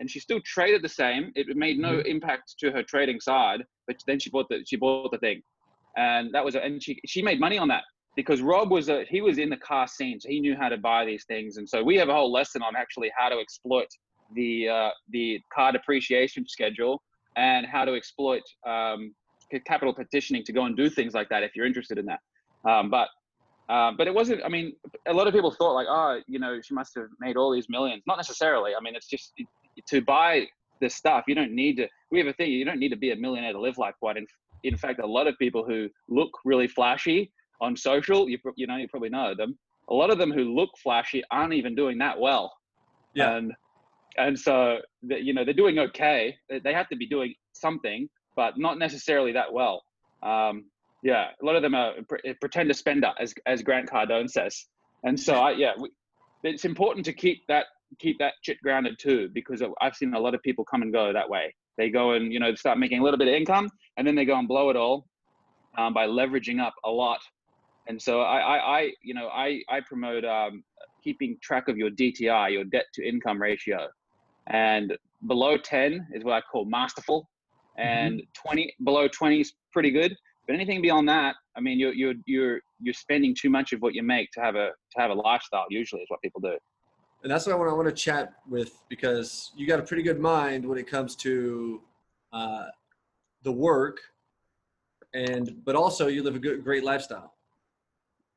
and 0.00 0.10
she 0.10 0.20
still 0.20 0.40
traded 0.44 0.82
the 0.82 0.88
same 0.88 1.32
it 1.34 1.56
made 1.56 1.78
no 1.78 1.94
mm-hmm. 1.94 2.06
impact 2.06 2.54
to 2.58 2.70
her 2.70 2.82
trading 2.82 3.20
side 3.20 3.64
but 3.86 3.96
then 4.06 4.18
she 4.18 4.30
bought 4.30 4.48
the 4.48 4.64
she 4.66 4.76
bought 4.76 5.10
the 5.10 5.18
thing 5.18 5.42
and 5.96 6.32
that 6.32 6.44
was 6.44 6.54
and 6.54 6.82
she 6.82 7.00
she 7.06 7.22
made 7.22 7.40
money 7.40 7.58
on 7.58 7.68
that 7.68 7.82
because 8.18 8.40
Rob 8.40 8.72
was 8.72 8.88
a 8.88 9.04
he 9.08 9.20
was 9.20 9.38
in 9.38 9.48
the 9.48 9.56
car 9.58 9.86
scene, 9.86 10.18
so 10.18 10.28
he 10.28 10.40
knew 10.40 10.56
how 10.56 10.68
to 10.68 10.76
buy 10.76 11.04
these 11.04 11.24
things, 11.26 11.56
and 11.56 11.68
so 11.68 11.84
we 11.84 11.94
have 11.94 12.08
a 12.08 12.12
whole 12.12 12.32
lesson 12.32 12.62
on 12.62 12.74
actually 12.74 13.12
how 13.16 13.28
to 13.28 13.36
exploit 13.38 13.86
the 14.34 14.68
uh, 14.68 14.90
the 15.10 15.40
car 15.54 15.70
depreciation 15.70 16.44
schedule 16.48 17.00
and 17.36 17.64
how 17.64 17.84
to 17.84 17.94
exploit 17.94 18.42
um, 18.66 19.14
capital 19.66 19.94
partitioning 19.94 20.42
to 20.42 20.52
go 20.52 20.64
and 20.64 20.76
do 20.76 20.90
things 20.90 21.14
like 21.14 21.28
that 21.28 21.44
if 21.44 21.54
you're 21.54 21.64
interested 21.64 21.96
in 21.96 22.06
that. 22.06 22.18
Um, 22.68 22.90
but 22.90 23.08
uh, 23.68 23.92
but 23.96 24.08
it 24.08 24.14
wasn't. 24.14 24.42
I 24.44 24.48
mean, 24.48 24.72
a 25.06 25.12
lot 25.12 25.28
of 25.28 25.32
people 25.32 25.52
thought 25.52 25.74
like, 25.74 25.86
oh, 25.88 26.20
you 26.26 26.40
know, 26.40 26.60
she 26.60 26.74
must 26.74 26.96
have 26.96 27.06
made 27.20 27.36
all 27.36 27.52
these 27.52 27.68
millions. 27.68 28.02
Not 28.06 28.16
necessarily. 28.16 28.72
I 28.76 28.82
mean, 28.82 28.96
it's 28.96 29.06
just 29.06 29.32
to 29.86 30.00
buy 30.00 30.46
this 30.80 30.94
stuff. 30.94 31.24
You 31.26 31.34
don't 31.34 31.52
need 31.52 31.76
to. 31.76 31.88
We 32.10 32.18
have 32.18 32.28
a 32.28 32.32
thing. 32.32 32.50
You 32.50 32.64
don't 32.64 32.78
need 32.78 32.90
to 32.90 32.96
be 32.96 33.12
a 33.12 33.16
millionaire 33.16 33.52
to 33.52 33.60
live 33.60 33.78
like 33.78 33.94
one. 34.00 34.16
In, 34.16 34.26
in 34.64 34.76
fact, 34.76 35.00
a 35.00 35.06
lot 35.06 35.26
of 35.26 35.38
people 35.38 35.64
who 35.64 35.88
look 36.08 36.30
really 36.44 36.68
flashy 36.68 37.32
on 37.60 37.76
social, 37.76 38.28
you 38.28 38.38
you 38.56 38.66
know 38.66 38.76
you 38.76 38.88
probably 38.88 39.10
know 39.10 39.34
them. 39.34 39.58
A 39.88 39.94
lot 39.94 40.10
of 40.10 40.18
them 40.18 40.30
who 40.30 40.54
look 40.54 40.70
flashy 40.82 41.22
aren't 41.30 41.54
even 41.54 41.74
doing 41.74 41.98
that 41.98 42.18
well. 42.18 42.52
Yeah. 43.14 43.36
And 43.36 43.52
and 44.16 44.38
so 44.38 44.78
you 45.02 45.32
know 45.32 45.44
they're 45.44 45.54
doing 45.54 45.78
okay. 45.78 46.36
They 46.48 46.72
have 46.72 46.88
to 46.88 46.96
be 46.96 47.06
doing 47.06 47.34
something, 47.52 48.08
but 48.36 48.58
not 48.58 48.78
necessarily 48.78 49.32
that 49.32 49.52
well. 49.52 49.82
Um, 50.22 50.64
yeah, 51.02 51.28
a 51.40 51.44
lot 51.44 51.56
of 51.56 51.62
them 51.62 51.74
are 51.74 51.94
pre- 52.08 52.34
pretend 52.40 52.68
to 52.68 52.74
spender, 52.74 53.12
as 53.18 53.34
as 53.46 53.62
Grant 53.62 53.88
Cardone 53.88 54.28
says. 54.28 54.66
And 55.04 55.18
so 55.18 55.34
I, 55.34 55.52
yeah, 55.52 55.72
we, 55.78 55.90
it's 56.42 56.64
important 56.64 57.06
to 57.06 57.12
keep 57.12 57.46
that 57.46 57.66
keep 57.98 58.18
that 58.18 58.34
shit 58.42 58.58
grounded 58.62 58.98
too, 58.98 59.28
because 59.32 59.62
I've 59.80 59.94
seen 59.94 60.14
a 60.14 60.20
lot 60.20 60.34
of 60.34 60.42
people 60.42 60.64
come 60.64 60.82
and 60.82 60.92
go 60.92 61.12
that 61.12 61.28
way. 61.28 61.54
They 61.76 61.90
go 61.90 62.12
and 62.12 62.32
you 62.32 62.40
know 62.40 62.54
start 62.54 62.78
making 62.78 63.00
a 63.00 63.02
little 63.02 63.18
bit 63.18 63.28
of 63.28 63.34
income, 63.34 63.70
and 63.96 64.06
then 64.06 64.14
they 64.14 64.24
go 64.24 64.38
and 64.38 64.48
blow 64.48 64.70
it 64.70 64.76
all 64.76 65.06
um, 65.76 65.94
by 65.94 66.06
leveraging 66.06 66.60
up 66.60 66.74
a 66.84 66.90
lot 66.90 67.20
and 67.88 68.00
so 68.00 68.20
I, 68.20 68.38
I, 68.38 68.78
I 68.78 68.92
you 69.02 69.14
know, 69.14 69.28
I, 69.28 69.62
I 69.68 69.80
promote 69.80 70.24
um, 70.24 70.62
keeping 71.02 71.36
track 71.42 71.68
of 71.68 71.76
your 71.76 71.90
DTI, 71.90 72.52
your 72.52 72.64
debt 72.64 72.84
to 72.94 73.06
income 73.06 73.40
ratio, 73.40 73.88
and 74.46 74.96
below 75.26 75.56
10 75.56 76.08
is 76.12 76.22
what 76.22 76.34
I 76.34 76.40
call 76.42 76.66
masterful, 76.66 77.28
and 77.78 78.20
mm-hmm. 78.20 78.48
20 78.48 78.74
below 78.84 79.08
20 79.08 79.40
is 79.40 79.54
pretty 79.72 79.90
good. 79.90 80.14
But 80.46 80.54
anything 80.54 80.80
beyond 80.80 81.08
that, 81.08 81.36
I 81.56 81.60
mean, 81.60 81.78
you're 81.78 81.92
you're 81.92 82.14
you're 82.26 82.60
you're 82.80 82.94
spending 82.94 83.34
too 83.38 83.50
much 83.50 83.72
of 83.72 83.80
what 83.80 83.94
you 83.94 84.02
make 84.02 84.30
to 84.32 84.40
have 84.40 84.54
a 84.54 84.68
to 84.68 85.00
have 85.00 85.10
a 85.10 85.14
lifestyle. 85.14 85.66
Usually, 85.68 86.02
is 86.02 86.08
what 86.08 86.22
people 86.22 86.40
do. 86.40 86.56
And 87.22 87.32
that's 87.32 87.46
what 87.46 87.54
I 87.54 87.58
want, 87.58 87.70
I 87.70 87.74
want 87.74 87.88
to 87.88 87.94
chat 87.94 88.34
with 88.48 88.72
because 88.88 89.50
you 89.56 89.66
got 89.66 89.80
a 89.80 89.82
pretty 89.82 90.02
good 90.02 90.20
mind 90.20 90.64
when 90.64 90.78
it 90.78 90.86
comes 90.86 91.16
to 91.16 91.80
uh, 92.32 92.66
the 93.42 93.52
work, 93.52 93.98
and 95.14 95.64
but 95.64 95.74
also 95.74 96.06
you 96.06 96.22
live 96.22 96.36
a 96.36 96.38
good, 96.38 96.62
great 96.62 96.84
lifestyle. 96.84 97.34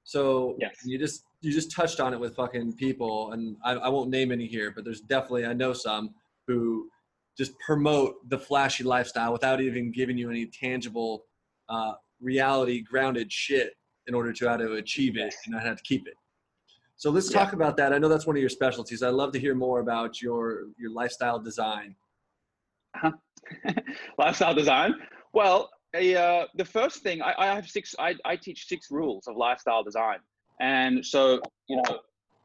So 0.03 0.55
yes. 0.59 0.75
you 0.83 0.97
just 0.97 1.25
you 1.41 1.51
just 1.51 1.71
touched 1.71 1.99
on 1.99 2.13
it 2.13 2.19
with 2.19 2.35
fucking 2.35 2.73
people, 2.73 3.33
and 3.33 3.55
I, 3.63 3.73
I 3.73 3.89
won't 3.89 4.09
name 4.09 4.31
any 4.31 4.47
here, 4.47 4.71
but 4.71 4.83
there's 4.83 5.01
definitely 5.01 5.45
I 5.45 5.53
know 5.53 5.73
some 5.73 6.15
who 6.47 6.89
just 7.37 7.57
promote 7.59 8.27
the 8.29 8.37
flashy 8.37 8.83
lifestyle 8.83 9.31
without 9.31 9.61
even 9.61 9.91
giving 9.91 10.17
you 10.17 10.29
any 10.29 10.47
tangible, 10.47 11.25
uh, 11.69 11.93
reality 12.19 12.81
grounded 12.81 13.31
shit 13.31 13.73
in 14.07 14.13
order 14.13 14.33
to 14.33 14.47
how 14.47 14.57
to 14.57 14.73
achieve 14.73 15.17
it 15.17 15.33
and 15.45 15.53
not 15.53 15.63
have 15.63 15.77
to 15.77 15.83
keep 15.83 16.07
it. 16.07 16.15
So 17.01 17.09
let's 17.09 17.31
yeah. 17.31 17.39
talk 17.39 17.53
about 17.53 17.77
that. 17.77 17.93
I 17.93 17.97
know 17.97 18.07
that's 18.07 18.27
one 18.27 18.35
of 18.35 18.41
your 18.41 18.49
specialties. 18.49 19.01
I'd 19.01 19.15
love 19.15 19.31
to 19.31 19.39
hear 19.39 19.55
more 19.55 19.79
about 19.79 20.21
your 20.21 20.65
your 20.77 20.91
lifestyle 20.91 21.39
design. 21.39 21.95
Uh-huh. 22.93 23.71
lifestyle 24.19 24.53
design. 24.53 24.93
Well, 25.33 25.71
a, 25.95 26.15
uh, 26.15 26.45
the 26.53 26.63
first 26.63 27.01
thing 27.01 27.23
I, 27.23 27.33
I 27.39 27.45
have 27.55 27.67
six. 27.67 27.95
I, 27.97 28.13
I 28.23 28.35
teach 28.35 28.67
six 28.67 28.91
rules 28.91 29.25
of 29.25 29.35
lifestyle 29.35 29.83
design, 29.83 30.19
and 30.59 31.03
so 31.03 31.41
you 31.67 31.77
know, 31.77 32.01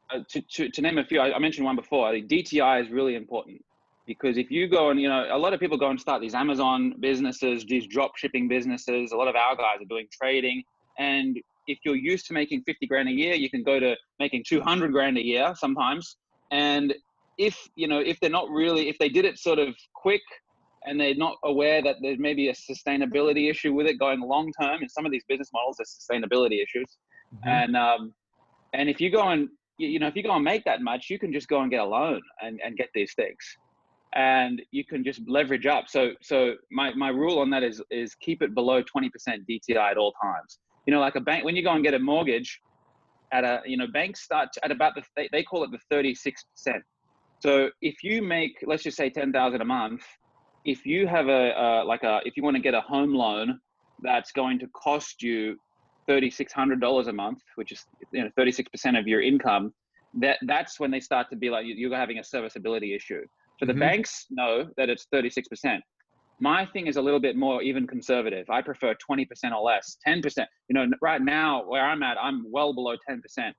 uh, 0.08 0.20
to, 0.30 0.40
to, 0.40 0.70
to 0.70 0.80
name 0.80 0.96
a 0.96 1.04
few, 1.04 1.20
I, 1.20 1.34
I 1.34 1.38
mentioned 1.38 1.66
one 1.66 1.76
before. 1.76 2.10
DTI 2.12 2.82
is 2.82 2.90
really 2.90 3.14
important 3.14 3.62
because 4.06 4.38
if 4.38 4.50
you 4.50 4.68
go 4.68 4.88
and 4.88 4.98
you 4.98 5.10
know, 5.10 5.26
a 5.30 5.36
lot 5.36 5.52
of 5.52 5.60
people 5.60 5.76
go 5.76 5.90
and 5.90 6.00
start 6.00 6.22
these 6.22 6.34
Amazon 6.34 6.94
businesses, 6.98 7.66
these 7.66 7.86
drop 7.86 8.16
shipping 8.16 8.48
businesses. 8.48 9.12
A 9.12 9.16
lot 9.18 9.28
of 9.28 9.36
our 9.36 9.54
guys 9.54 9.82
are 9.82 9.90
doing 9.90 10.06
trading, 10.10 10.62
and 10.98 11.36
if 11.66 11.79
you're 11.85 11.96
used 11.96 12.26
to 12.26 12.33
making 12.33 12.62
50 12.62 12.87
grand 12.87 13.09
a 13.09 13.12
year, 13.12 13.35
you 13.35 13.50
can 13.50 13.62
go 13.62 13.81
to 13.81 13.96
making 14.18 14.44
200 14.46 14.92
grand 14.92 15.18
a 15.18 15.24
year 15.24 15.55
sometimes. 15.57 16.16
And 16.50 16.94
if 17.38 17.68
you 17.74 17.88
know, 17.88 17.98
if 17.98 18.18
they're 18.20 18.31
not 18.31 18.48
really, 18.50 18.88
if 18.88 18.98
they 18.98 19.09
did 19.09 19.24
it 19.24 19.38
sort 19.38 19.59
of 19.59 19.74
quick 19.94 20.22
and 20.87 21.00
they're 21.00 21.14
not 21.14 21.37
aware 21.44 21.83
that 21.83 21.96
there's 22.00 22.18
maybe 22.18 22.48
a 22.48 22.55
sustainability 22.55 23.50
issue 23.50 23.72
with 23.74 23.87
it 23.87 23.98
going 23.98 24.20
long 24.20 24.50
term. 24.61 24.83
In 24.83 24.88
some 24.88 25.05
of 25.05 25.12
these 25.12 25.24
business 25.29 25.50
models, 25.52 25.76
there's 25.79 25.98
sustainability 26.00 26.62
issues, 26.62 26.96
mm-hmm. 27.35 27.48
and 27.48 27.76
um, 27.76 28.14
and 28.72 28.88
if 28.88 29.00
you 29.00 29.11
go 29.11 29.29
and 29.29 29.48
you 29.79 29.98
know 29.98 30.07
if 30.07 30.16
you 30.16 30.22
go 30.22 30.35
and 30.35 30.44
make 30.44 30.64
that 30.64 30.81
much, 30.81 31.11
you 31.11 31.18
can 31.18 31.33
just 31.33 31.48
go 31.48 31.61
and 31.61 31.70
get 31.70 31.81
a 31.81 31.85
loan 31.85 32.20
and, 32.40 32.61
and 32.64 32.76
get 32.76 32.88
these 32.94 33.12
things, 33.14 33.37
and 34.14 34.62
you 34.70 34.85
can 34.85 35.05
just 35.05 35.20
leverage 35.26 35.66
up. 35.66 35.85
So 35.88 36.12
so 36.22 36.55
my 36.70 36.94
my 36.94 37.09
rule 37.09 37.40
on 37.40 37.50
that 37.50 37.62
is 37.62 37.83
is 37.90 38.14
keep 38.14 38.40
it 38.42 38.55
below 38.55 38.83
20% 38.83 39.11
DTI 39.29 39.90
at 39.90 39.96
all 39.96 40.12
times. 40.22 40.59
You 40.87 40.94
know, 40.94 41.01
like 41.01 41.16
a 41.16 41.20
bank 41.20 41.44
when 41.44 41.57
you 41.57 41.62
go 41.62 41.72
and 41.72 41.85
get 41.85 41.94
a 41.94 41.99
mortgage, 41.99 42.61
at 43.33 43.44
a 43.44 43.61
you 43.66 43.77
know 43.77 43.87
banks 43.92 44.22
start 44.22 44.49
at 44.62 44.70
about 44.70 44.94
the 44.94 45.03
they, 45.16 45.29
they 45.33 45.42
call 45.42 45.64
it 45.64 45.70
the 45.70 45.94
36%. 45.94 46.25
So 47.40 47.70
if 47.83 48.03
you 48.03 48.22
make 48.22 48.53
let's 48.66 48.85
just 48.85 48.96
say 48.96 49.11
10,000 49.11 49.61
a 49.61 49.64
month 49.64 50.03
if 50.66 50.85
you 50.85 51.07
have 51.07 51.29
a 51.29 51.59
uh, 51.59 51.85
like 51.87 52.03
a 52.03 52.20
if 52.25 52.37
you 52.37 52.42
want 52.42 52.57
to 52.57 52.62
get 52.62 52.75
a 52.75 52.81
home 52.81 53.14
loan 53.14 53.59
that's 54.03 54.33
going 54.33 54.59
to 54.59 54.66
cost 54.68 55.22
you 55.22 55.57
thirty 56.07 56.31
six 56.31 56.53
hundred 56.53 56.81
dollars 56.81 57.07
a 57.07 57.12
month, 57.12 57.38
which 57.55 57.72
is 57.72 57.87
you 58.12 58.22
know 58.22 58.31
thirty 58.37 58.53
six 58.53 58.68
percent 58.68 58.96
of 58.96 59.07
your 59.07 59.22
income, 59.22 59.72
that 60.20 60.38
that's 60.42 60.79
when 60.79 60.90
they 60.90 61.01
start 61.01 61.31
to 61.31 61.37
be 61.37 61.49
like 61.49 61.64
you're 61.66 61.96
having 61.96 62.18
a 62.18 62.25
serviceability 62.25 62.94
issue. 62.94 63.22
So 63.59 63.64
the 63.64 63.72
mm-hmm. 63.72 63.81
banks 63.81 64.27
know 64.31 64.66
that 64.77 64.90
it's 64.90 65.07
thirty 65.11 65.31
six 65.31 65.49
percent. 65.49 65.83
My 66.40 66.66
thing 66.66 66.87
is 66.87 66.96
a 66.96 67.03
little 67.03 67.20
bit 67.20 67.37
more 67.37 67.62
even 67.62 67.87
conservative. 67.87 68.49
I 68.51 68.61
prefer 68.61 68.94
twenty 68.94 69.25
percent 69.25 69.55
or 69.55 69.62
less, 69.62 69.96
ten 70.05 70.20
percent. 70.20 70.49
You 70.68 70.75
know, 70.75 70.87
right 71.01 71.22
now 71.22 71.64
where 71.66 71.85
I'm 71.85 72.03
at, 72.03 72.18
I'm 72.20 72.44
well 72.51 72.75
below 72.75 72.94
ten 73.09 73.22
percent, 73.22 73.57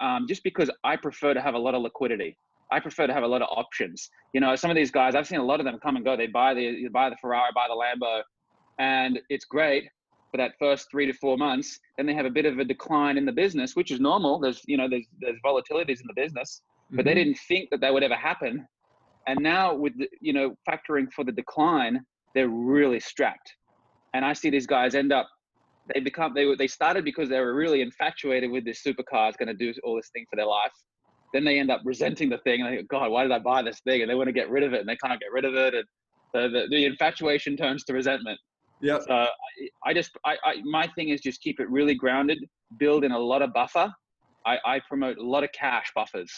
um, 0.00 0.26
just 0.28 0.42
because 0.42 0.70
I 0.84 0.96
prefer 0.96 1.32
to 1.34 1.40
have 1.40 1.54
a 1.54 1.58
lot 1.58 1.74
of 1.74 1.82
liquidity. 1.82 2.36
I 2.70 2.80
prefer 2.80 3.06
to 3.06 3.14
have 3.14 3.22
a 3.22 3.26
lot 3.26 3.40
of 3.40 3.48
options. 3.50 4.10
You 4.34 4.40
know, 4.40 4.54
some 4.56 4.70
of 4.70 4.76
these 4.76 4.90
guys, 4.90 5.14
I've 5.14 5.26
seen 5.26 5.40
a 5.40 5.44
lot 5.44 5.60
of 5.60 5.64
them 5.64 5.78
come 5.82 5.96
and 5.96 6.04
go. 6.04 6.16
They 6.16 6.26
buy 6.26 6.54
the 6.54 6.82
they 6.82 6.88
buy 6.88 7.08
the 7.08 7.16
Ferrari, 7.16 7.50
buy 7.54 7.66
the 7.68 7.74
Lambo, 7.74 8.22
and 8.78 9.18
it's 9.30 9.44
great 9.44 9.88
for 10.30 10.36
that 10.36 10.52
first 10.58 10.90
three 10.90 11.06
to 11.06 11.12
four 11.14 11.38
months. 11.38 11.78
Then 11.96 12.06
they 12.06 12.14
have 12.14 12.26
a 12.26 12.30
bit 12.30 12.44
of 12.44 12.58
a 12.58 12.64
decline 12.64 13.16
in 13.16 13.24
the 13.24 13.32
business, 13.32 13.74
which 13.74 13.90
is 13.90 14.00
normal. 14.00 14.38
There's 14.38 14.60
you 14.66 14.76
know 14.76 14.88
there's 14.88 15.06
there's 15.20 15.38
volatilities 15.44 16.00
in 16.00 16.06
the 16.06 16.14
business, 16.14 16.60
but 16.90 16.98
mm-hmm. 16.98 17.08
they 17.08 17.14
didn't 17.14 17.38
think 17.48 17.70
that 17.70 17.80
that 17.80 17.92
would 17.92 18.02
ever 18.02 18.16
happen. 18.16 18.66
And 19.26 19.40
now 19.40 19.74
with 19.74 19.96
the, 19.98 20.08
you 20.20 20.32
know 20.32 20.54
factoring 20.68 21.10
for 21.12 21.24
the 21.24 21.32
decline, 21.32 22.00
they're 22.34 22.48
really 22.48 23.00
strapped. 23.00 23.54
And 24.14 24.24
I 24.24 24.32
see 24.32 24.50
these 24.50 24.66
guys 24.66 24.94
end 24.94 25.12
up 25.12 25.28
they 25.94 26.00
become 26.00 26.32
they 26.34 26.54
they 26.56 26.66
started 26.66 27.04
because 27.04 27.28
they 27.28 27.40
were 27.40 27.54
really 27.54 27.80
infatuated 27.80 28.50
with 28.50 28.64
this 28.64 28.82
supercar 28.82 29.30
is 29.30 29.36
going 29.36 29.48
to 29.48 29.54
do 29.54 29.72
all 29.84 29.96
this 29.96 30.10
thing 30.12 30.26
for 30.30 30.36
their 30.36 30.46
life. 30.46 30.72
Then 31.32 31.44
they 31.44 31.58
end 31.58 31.70
up 31.70 31.80
resenting 31.84 32.28
the 32.28 32.38
thing 32.38 32.60
and 32.60 32.70
they 32.70 32.76
go, 32.82 32.82
God, 32.88 33.10
why 33.10 33.22
did 33.22 33.32
I 33.32 33.38
buy 33.38 33.62
this 33.62 33.80
thing? 33.80 34.00
And 34.00 34.10
they 34.10 34.14
want 34.14 34.28
to 34.28 34.32
get 34.32 34.50
rid 34.50 34.62
of 34.62 34.72
it 34.72 34.80
and 34.80 34.88
they 34.88 34.96
can't 34.96 35.20
get 35.20 35.32
rid 35.32 35.44
of 35.44 35.54
it. 35.54 35.74
And 35.74 35.84
so 36.34 36.48
the, 36.48 36.66
the 36.70 36.84
infatuation 36.84 37.56
turns 37.56 37.84
to 37.84 37.92
resentment. 37.92 38.38
Yeah. 38.80 38.98
So 39.00 39.12
I, 39.12 39.28
I 39.84 39.94
just 39.94 40.10
I, 40.24 40.36
I 40.44 40.54
my 40.64 40.86
thing 40.94 41.08
is 41.08 41.20
just 41.20 41.40
keep 41.40 41.60
it 41.60 41.68
really 41.70 41.94
grounded, 41.94 42.38
build 42.78 43.04
in 43.04 43.12
a 43.12 43.18
lot 43.18 43.42
of 43.42 43.52
buffer. 43.52 43.92
I, 44.46 44.58
I 44.64 44.80
promote 44.88 45.18
a 45.18 45.26
lot 45.26 45.44
of 45.44 45.50
cash 45.52 45.90
buffers. 45.94 46.32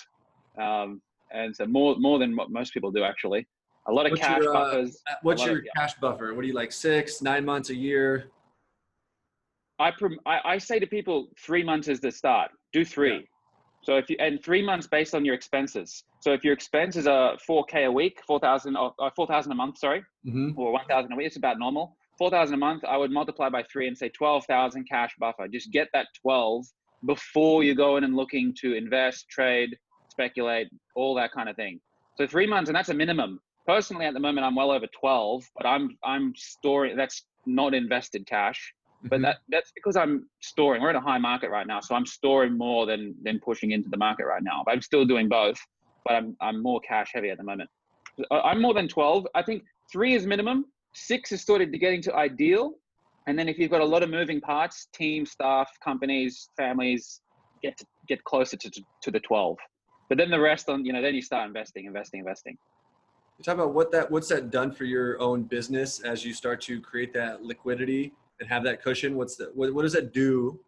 Um, 0.61 1.01
and 1.33 1.55
so 1.55 1.67
more 1.67 1.97
more 1.99 2.19
than 2.19 2.37
what 2.37 2.51
most 2.51 2.73
people 2.73 2.91
do 2.91 3.05
actually. 3.05 3.47
A 3.87 3.93
lot 3.93 4.07
of 4.07 4.13
What's 4.13 4.23
cash 4.23 4.43
your, 4.43 4.55
uh, 4.57 4.65
buffers. 4.65 5.03
What's 5.23 5.45
your 5.45 5.59
of- 5.59 5.65
yeah. 5.65 5.71
cash 5.77 5.95
buffer? 6.01 6.35
What 6.35 6.43
do 6.43 6.47
you 6.49 6.55
like? 6.55 6.73
Six, 6.73 7.23
nine 7.23 7.45
months, 7.45 7.71
a 7.71 7.75
year? 7.75 8.31
I, 9.79 9.91
prom- 9.91 10.21
I 10.27 10.41
I 10.45 10.59
say 10.59 10.79
to 10.79 10.87
people, 10.87 11.29
three 11.39 11.63
months 11.65 11.89
is 11.89 12.01
the 12.01 12.11
start. 12.11 12.51
Do 12.73 12.85
three. 12.85 13.15
Yeah. 13.15 13.21
So 13.83 13.97
if 13.97 14.11
you 14.11 14.17
and 14.21 14.43
three 14.45 14.63
months 14.63 14.87
based 14.87 15.15
on 15.15 15.25
your 15.25 15.35
expenses. 15.35 16.05
So 16.21 16.33
if 16.35 16.45
your 16.45 16.53
expenses 16.53 17.07
are 17.07 17.39
four 17.47 17.65
k 17.65 17.85
a 17.85 17.91
week, 17.93 18.21
four 18.27 18.39
thousand 18.39 18.77
or 18.77 18.93
or 18.99 19.11
four 19.17 19.27
thousand 19.27 19.53
a 19.53 19.55
month, 19.55 19.79
sorry, 19.79 20.05
Mm-hmm. 20.27 20.59
or 20.61 20.73
one 20.73 20.85
thousand 20.87 21.13
a 21.13 21.17
week, 21.17 21.29
it's 21.29 21.37
about 21.39 21.59
normal. 21.59 21.97
Four 22.19 22.29
thousand 22.31 22.55
a 22.57 22.59
month, 22.59 22.85
I 22.85 22.99
would 22.99 23.11
multiply 23.11 23.49
by 23.49 23.63
three 23.73 23.89
and 23.89 23.97
say 23.97 24.11
twelve 24.11 24.45
thousand 24.45 24.85
cash 24.87 25.13
buffer. 25.19 25.49
Just 25.49 25.73
get 25.73 25.89
that 25.95 26.09
twelve 26.21 26.67
before 27.07 27.65
you 27.65 27.75
go 27.75 27.97
in 27.97 28.05
and 28.05 28.15
looking 28.15 28.55
to 28.61 28.75
invest, 28.75 29.31
trade, 29.31 29.75
speculate, 30.11 30.69
all 30.95 31.15
that 31.15 31.33
kind 31.33 31.49
of 31.49 31.57
thing. 31.57 31.81
So 32.19 32.27
three 32.27 32.47
months, 32.47 32.69
and 32.69 32.77
that's 32.77 32.91
a 32.91 32.95
minimum. 32.95 33.41
Personally, 33.75 34.07
at 34.07 34.15
the 34.15 34.21
moment, 34.21 34.45
I'm 34.45 34.57
well 34.57 34.73
over 34.73 34.87
twelve, 34.89 35.45
but 35.57 35.65
I'm 35.67 35.97
I'm 36.03 36.35
storing. 36.37 36.97
That's 36.97 37.25
not 37.47 37.73
invested 37.73 38.27
cash 38.27 38.61
but 39.05 39.21
Mhm. 39.21 39.23
that 39.23 39.39
that's 39.49 39.73
because 39.73 39.97
I'm 39.97 40.29
storing. 40.41 40.83
We're 40.83 40.91
in 40.91 40.97
a 40.97 41.01
high 41.01 41.19
market 41.19 41.51
right 41.51 41.67
now, 41.67 41.81
so 41.81 41.95
I'm 41.95 42.05
storing 42.05 42.59
more 42.59 42.85
than 42.85 43.15
than 43.23 43.41
pushing 43.41 43.71
into 43.71 43.89
the 43.89 43.97
market 43.97 44.27
right 44.27 44.43
now. 44.43 44.63
But 44.65 44.73
I'm 44.73 44.83
still 44.83 45.07
doing 45.07 45.29
both, 45.29 45.59
but 46.05 46.15
I'm 46.19 46.37
I'm 46.41 46.63
more 46.63 46.81
cash 46.81 47.11
heavy 47.15 47.31
at 47.31 47.39
the 47.39 47.45
moment. 47.45 47.71
I'm 48.31 48.61
more 48.61 48.75
than 48.75 48.89
twelve. 48.89 49.27
I 49.35 49.43
think 49.43 49.63
three 49.93 50.15
is 50.15 50.27
minimum. 50.27 50.67
Six 50.93 51.33
is 51.33 51.43
sort 51.45 51.63
of 51.63 51.73
getting 51.73 52.03
to 52.03 52.15
ideal, 52.15 52.75
and 53.27 53.39
then 53.39 53.49
if 53.49 53.57
you've 53.59 53.71
got 53.71 53.81
a 53.81 53.91
lot 53.95 54.03
of 54.03 54.11
moving 54.11 54.41
parts, 54.41 54.89
team, 54.93 55.25
staff, 55.25 55.69
companies, 55.83 56.51
families, 56.57 57.23
get 57.63 57.79
to, 57.79 57.87
get 58.09 58.23
closer 58.25 58.57
to, 58.59 58.69
to 58.69 58.83
to 59.05 59.11
the 59.11 59.21
twelve. 59.21 59.57
But 60.09 60.19
then 60.19 60.31
the 60.31 60.41
rest 60.41 60.69
on 60.69 60.85
you 60.85 60.93
know 60.93 61.01
then 61.01 61.15
you 61.15 61.23
start 61.23 61.47
investing, 61.47 61.87
investing, 61.87 62.21
investing. 62.21 62.59
Talk 63.43 63.55
about 63.55 63.73
what 63.73 63.91
that 63.93 64.11
what's 64.11 64.29
that 64.29 64.51
done 64.51 64.71
for 64.73 64.85
your 64.85 65.19
own 65.21 65.45
business 65.45 66.01
as 66.01 66.25
you 66.25 66.35
start 66.35 66.61
to 66.63 66.81
create 66.81 67.13
that 67.15 67.43
liquidity 67.43 68.13
and 68.39 68.49
have 68.49 68.63
that 68.65 68.83
cushion. 68.83 69.17
What's 69.17 69.37
that? 69.37 69.55
What, 69.57 69.73
what 69.73 69.83
does 69.83 69.93
that 69.95 70.13
do 70.13 70.61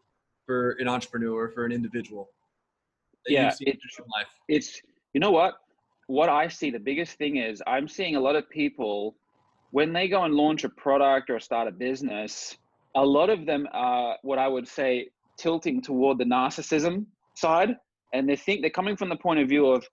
for 0.46 0.72
an 0.80 0.88
entrepreneur, 0.88 1.48
for 1.50 1.64
an 1.64 1.72
individual? 1.72 2.30
Yeah, 3.26 3.50
it- 3.60 3.78
it's 4.48 4.80
you 5.14 5.20
know 5.20 5.30
what 5.30 5.54
what 6.08 6.28
i 6.28 6.48
see 6.48 6.70
the 6.70 6.80
biggest 6.80 7.16
thing 7.18 7.36
is 7.36 7.62
i'm 7.66 7.86
seeing 7.86 8.16
a 8.16 8.20
lot 8.20 8.34
of 8.34 8.48
people 8.50 9.14
when 9.70 9.92
they 9.92 10.08
go 10.08 10.24
and 10.24 10.34
launch 10.34 10.64
a 10.64 10.68
product 10.70 11.30
or 11.30 11.38
start 11.38 11.68
a 11.68 11.70
business 11.70 12.56
a 12.96 13.04
lot 13.04 13.30
of 13.30 13.46
them 13.46 13.68
are 13.72 14.16
what 14.22 14.38
i 14.38 14.48
would 14.48 14.66
say 14.66 15.08
tilting 15.36 15.80
toward 15.80 16.18
the 16.18 16.24
narcissism 16.24 17.06
side 17.34 17.76
and 18.12 18.28
they 18.28 18.34
think 18.34 18.60
they're 18.62 18.70
coming 18.70 18.96
from 18.96 19.08
the 19.08 19.16
point 19.16 19.38
of 19.38 19.48
view 19.48 19.66
of 19.66 19.86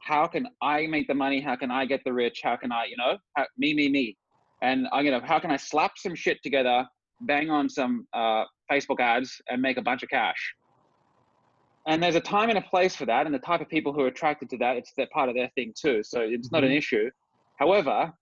how 0.00 0.26
can 0.26 0.48
i 0.62 0.86
make 0.86 1.06
the 1.06 1.14
money? 1.14 1.40
How 1.40 1.56
can 1.56 1.70
i 1.70 1.84
get 1.84 2.02
the 2.04 2.12
rich? 2.12 2.40
How 2.42 2.56
can 2.56 2.72
i 2.72 2.84
you 2.84 2.96
know 2.96 3.16
how, 3.36 3.46
me 3.58 3.74
me 3.74 3.88
me. 3.88 4.16
And 4.62 4.86
i'm 4.92 5.04
gonna 5.04 5.24
how 5.24 5.38
can 5.38 5.50
i 5.50 5.56
slap 5.56 5.92
some 5.96 6.14
shit 6.14 6.42
together 6.42 6.86
bang 7.22 7.50
on 7.50 7.68
some 7.68 8.06
uh, 8.14 8.44
facebook 8.70 8.98
ads 9.00 9.42
and 9.48 9.60
make 9.60 9.76
a 9.76 9.82
bunch 9.82 10.02
of 10.02 10.08
cash? 10.08 10.54
And 11.86 12.02
there's 12.02 12.14
a 12.14 12.20
time 12.20 12.50
and 12.50 12.58
a 12.58 12.62
place 12.62 12.94
for 12.94 13.06
that 13.06 13.26
and 13.26 13.34
the 13.34 13.38
type 13.40 13.60
of 13.60 13.68
people 13.68 13.92
who 13.92 14.02
are 14.02 14.08
attracted 14.08 14.50
to 14.50 14.58
that 14.58 14.76
it's 14.76 14.92
that 14.96 15.10
part 15.10 15.28
of 15.28 15.34
their 15.34 15.50
thing 15.54 15.72
too 15.80 16.02
so 16.02 16.20
it's 16.20 16.50
not 16.52 16.64
an 16.64 16.72
issue. 16.72 17.10
However 17.58 18.12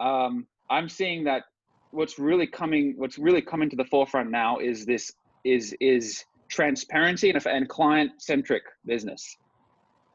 um, 0.00 0.46
i'm 0.68 0.88
seeing 0.88 1.24
that 1.24 1.44
what's 1.90 2.18
really 2.18 2.46
coming 2.46 2.94
what's 2.96 3.18
really 3.18 3.40
coming 3.40 3.70
to 3.70 3.76
the 3.76 3.84
forefront 3.84 4.30
now 4.30 4.58
is 4.58 4.84
this 4.84 5.12
is 5.44 5.74
is 5.80 6.24
transparency 6.48 7.30
and, 7.30 7.44
and 7.46 7.68
client 7.68 8.10
centric 8.18 8.62
business. 8.84 9.36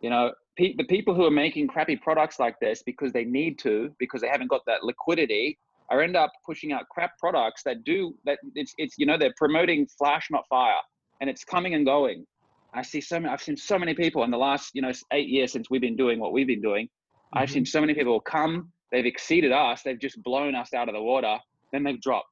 You 0.01 0.10
know 0.10 0.31
pe- 0.58 0.76
the 0.78 0.86
people 0.86 1.14
who 1.14 1.26
are 1.26 1.32
making 1.32 1.68
crappy 1.68 1.96
products 1.96 2.40
like 2.40 2.56
this 2.60 2.84
because 2.84 3.12
they 3.12 3.26
need 3.26 3.60
to 3.60 3.94
because 4.00 4.22
they 4.22 4.28
haven't 4.28 4.48
got 4.50 4.62
that 4.68 4.84
liquidity 4.84 5.58
are 5.90 6.02
end 6.02 6.16
up 6.16 6.32
pushing 6.46 6.72
out 6.72 6.84
crap 6.90 7.12
products 7.20 7.64
that 7.64 7.84
do 7.84 8.16
that 8.26 8.40
it's 8.56 8.74
it's 8.78 8.96
you 8.98 9.06
know 9.06 9.18
they're 9.18 9.34
promoting 9.38 9.86
flash 9.98 10.28
not 10.32 10.44
fire 10.50 10.80
and 11.20 11.30
it's 11.30 11.44
coming 11.44 11.74
and 11.74 11.86
going 11.86 12.26
I 12.74 12.84
see 12.84 13.02
so 13.02 13.20
many. 13.20 13.34
I've 13.34 13.42
seen 13.42 13.58
so 13.58 13.78
many 13.78 13.94
people 13.94 14.24
in 14.24 14.32
the 14.32 14.38
last, 14.38 14.72
you 14.74 14.82
know, 14.82 14.92
eight 15.12 15.28
years 15.28 15.52
since 15.52 15.70
we've 15.70 15.82
been 15.82 15.98
doing 15.98 16.20
what 16.20 16.32
we've 16.32 16.48
been 16.48 16.62
doing. 16.62 16.88
I've 17.34 17.50
Mhm. 17.50 17.54
seen 17.54 17.66
so 17.66 17.82
many 17.82 17.94
people 17.94 18.20
come. 18.22 18.72
They've 18.92 19.06
exceeded 19.06 19.52
us. 19.52 19.84
They've 19.84 20.00
just 20.00 20.22
blown 20.24 20.56
us 20.56 20.74
out 20.74 20.88
of 20.88 20.96
the 20.96 21.02
water. 21.02 21.38
Then 21.72 21.84
they've 21.84 22.00
dropped. 22.00 22.30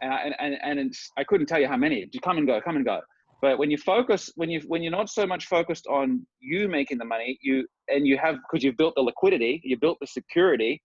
And 0.00 0.12
I, 0.12 0.22
and 0.22 0.34
and, 0.38 0.58
and 0.62 0.78
it's, 0.80 1.10
I 1.16 1.24
couldn't 1.24 1.46
tell 1.46 1.60
you 1.60 1.68
how 1.68 1.76
many. 1.76 2.08
You 2.10 2.20
come 2.20 2.38
and 2.38 2.46
go, 2.46 2.60
come 2.60 2.76
and 2.76 2.84
go. 2.84 3.00
But 3.42 3.58
when 3.58 3.70
you 3.70 3.76
focus, 3.76 4.30
when 4.36 4.48
you 4.48 4.62
when 4.66 4.82
you're 4.82 4.92
not 4.92 5.10
so 5.10 5.26
much 5.26 5.46
focused 5.46 5.86
on 5.88 6.26
you 6.40 6.68
making 6.68 6.98
the 6.98 7.04
money, 7.04 7.38
you 7.42 7.66
and 7.88 8.06
you 8.06 8.16
have 8.16 8.36
because 8.36 8.64
you've 8.64 8.76
built 8.76 8.94
the 8.96 9.02
liquidity, 9.02 9.60
you 9.62 9.76
built 9.78 9.98
the 10.00 10.06
security, 10.06 10.80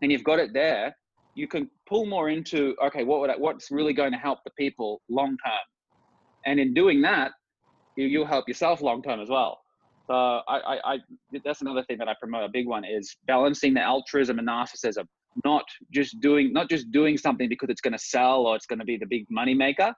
and 0.00 0.10
you've 0.10 0.24
got 0.24 0.38
it 0.38 0.50
there. 0.54 0.96
You 1.34 1.48
can 1.48 1.70
pull 1.88 2.06
more 2.06 2.30
into 2.30 2.74
okay, 2.84 3.04
what 3.04 3.20
would 3.20 3.30
I, 3.30 3.36
what's 3.36 3.70
really 3.70 3.92
going 3.92 4.12
to 4.12 4.18
help 4.18 4.38
the 4.44 4.50
people 4.58 5.02
long 5.10 5.36
term, 5.44 5.64
and 6.46 6.58
in 6.58 6.72
doing 6.72 7.02
that, 7.02 7.32
you 7.96 8.06
you'll 8.06 8.26
help 8.26 8.48
yourself 8.48 8.80
long 8.80 9.02
term 9.02 9.20
as 9.20 9.28
well. 9.28 9.58
So 10.06 10.14
I, 10.14 10.42
I, 10.48 10.94
I 10.94 10.98
that's 11.44 11.60
another 11.60 11.84
thing 11.84 11.98
that 11.98 12.08
I 12.08 12.14
promote. 12.18 12.44
A 12.44 12.48
big 12.52 12.66
one 12.66 12.84
is 12.84 13.16
balancing 13.26 13.74
the 13.74 13.82
altruism 13.82 14.38
and 14.38 14.48
narcissism. 14.48 15.04
Not 15.44 15.64
just 15.92 16.20
doing 16.20 16.52
not 16.54 16.70
just 16.70 16.90
doing 16.90 17.18
something 17.18 17.48
because 17.48 17.68
it's 17.68 17.80
going 17.82 17.92
to 17.92 17.98
sell 17.98 18.46
or 18.46 18.56
it's 18.56 18.66
going 18.66 18.78
to 18.78 18.84
be 18.84 18.96
the 18.96 19.06
big 19.06 19.26
money 19.30 19.54
maker, 19.54 19.94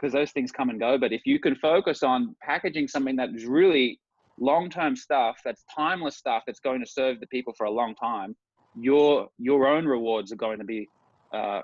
because 0.00 0.12
those 0.12 0.32
things 0.32 0.52
come 0.52 0.70
and 0.70 0.78
go. 0.78 0.98
But 0.98 1.12
if 1.12 1.22
you 1.24 1.38
can 1.38 1.56
focus 1.56 2.02
on 2.02 2.36
packaging 2.42 2.88
something 2.88 3.16
that 3.16 3.30
is 3.34 3.44
really 3.46 4.00
long 4.38 4.68
term 4.70 4.96
stuff, 4.96 5.36
that's 5.44 5.64
timeless 5.74 6.16
stuff, 6.16 6.42
that's 6.46 6.60
going 6.60 6.80
to 6.80 6.86
serve 6.86 7.20
the 7.20 7.26
people 7.28 7.54
for 7.56 7.64
a 7.66 7.70
long 7.70 7.94
time, 7.94 8.36
your 8.78 9.28
your 9.38 9.66
own 9.66 9.86
rewards 9.86 10.32
are 10.32 10.36
going 10.36 10.58
to 10.58 10.64
be 10.64 10.88
uh, 11.32 11.62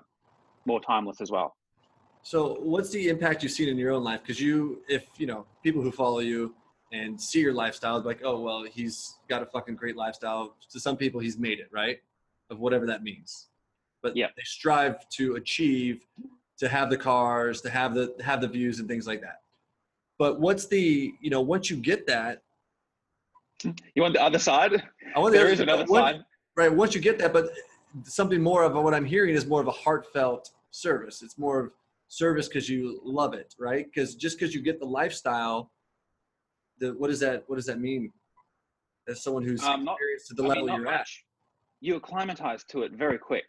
more 0.66 0.80
timeless 0.80 1.20
as 1.20 1.30
well. 1.30 1.54
So, 2.22 2.56
what's 2.60 2.90
the 2.90 3.08
impact 3.08 3.42
you've 3.42 3.52
seen 3.52 3.68
in 3.68 3.76
your 3.76 3.92
own 3.92 4.04
life? 4.04 4.20
Because 4.22 4.40
you, 4.40 4.82
if 4.88 5.06
you 5.18 5.26
know, 5.26 5.44
people 5.62 5.82
who 5.82 5.90
follow 5.90 6.20
you 6.20 6.54
and 6.92 7.20
see 7.20 7.40
your 7.40 7.52
lifestyle, 7.52 8.00
like, 8.00 8.20
oh 8.24 8.40
well, 8.40 8.64
he's 8.64 9.16
got 9.28 9.42
a 9.42 9.46
fucking 9.46 9.76
great 9.76 9.96
lifestyle. 9.96 10.56
To 10.70 10.80
some 10.80 10.96
people, 10.96 11.20
he's 11.20 11.38
made 11.38 11.58
it, 11.58 11.68
right? 11.72 11.98
Of 12.50 12.60
whatever 12.60 12.86
that 12.86 13.02
means. 13.02 13.48
But 14.02 14.16
Yeah. 14.16 14.28
they 14.36 14.42
strive 14.44 15.08
to 15.10 15.36
achieve, 15.36 16.06
to 16.62 16.68
have 16.68 16.90
the 16.90 16.96
cars, 16.96 17.60
to 17.60 17.68
have 17.68 17.92
the 17.92 18.14
have 18.24 18.40
the 18.40 18.46
views 18.46 18.78
and 18.78 18.86
things 18.88 19.04
like 19.04 19.20
that. 19.20 19.40
But 20.16 20.38
what's 20.38 20.68
the, 20.68 21.12
you 21.20 21.28
know, 21.28 21.40
once 21.40 21.68
you 21.68 21.76
get 21.76 22.06
that, 22.06 22.42
You 23.64 24.02
want 24.02 24.14
the 24.14 24.22
other 24.22 24.38
side? 24.38 24.72
I 25.14 25.18
want 25.18 25.34
There 25.34 25.48
is 25.48 25.58
another 25.60 25.84
what- 25.86 26.14
side. 26.14 26.24
right 26.56 26.72
once 26.72 26.94
you 26.94 27.00
get 27.00 27.18
that 27.18 27.32
but 27.32 27.46
something 28.04 28.42
more 28.42 28.62
of 28.64 28.72
what 28.86 28.92
i'm 28.98 29.04
hearing 29.14 29.34
is 29.38 29.44
more 29.46 29.60
of 29.64 29.68
a 29.74 29.76
heartfelt 29.84 30.44
service 30.70 31.16
it's 31.24 31.36
more 31.38 31.56
of 31.62 31.66
service 32.08 32.46
because 32.48 32.68
you 32.68 33.00
love 33.20 33.32
it 33.42 33.54
right 33.58 33.84
because 33.88 34.14
just 34.24 34.34
because 34.38 34.54
you 34.54 34.60
get 34.70 34.76
the 34.84 34.90
lifestyle 35.00 35.70
the 36.80 36.88
what 37.00 37.08
does 37.12 37.20
that 37.20 37.38
what 37.48 37.56
does 37.56 37.64
that 37.70 37.80
mean 37.88 38.12
as 39.08 39.22
someone 39.24 39.42
who's 39.48 39.62
Um, 39.64 39.84
not- 39.84 39.92
experienced 39.94 40.26
to 40.28 40.34
the 40.34 40.44
I 40.44 40.46
level 40.48 40.66
mean, 40.66 40.76
you're 40.76 40.88
at. 41.00 41.06
You 41.80 41.96
acclimatize 41.96 42.62
to 42.72 42.82
it 42.86 42.92
very 42.92 43.18
quick. 43.18 43.46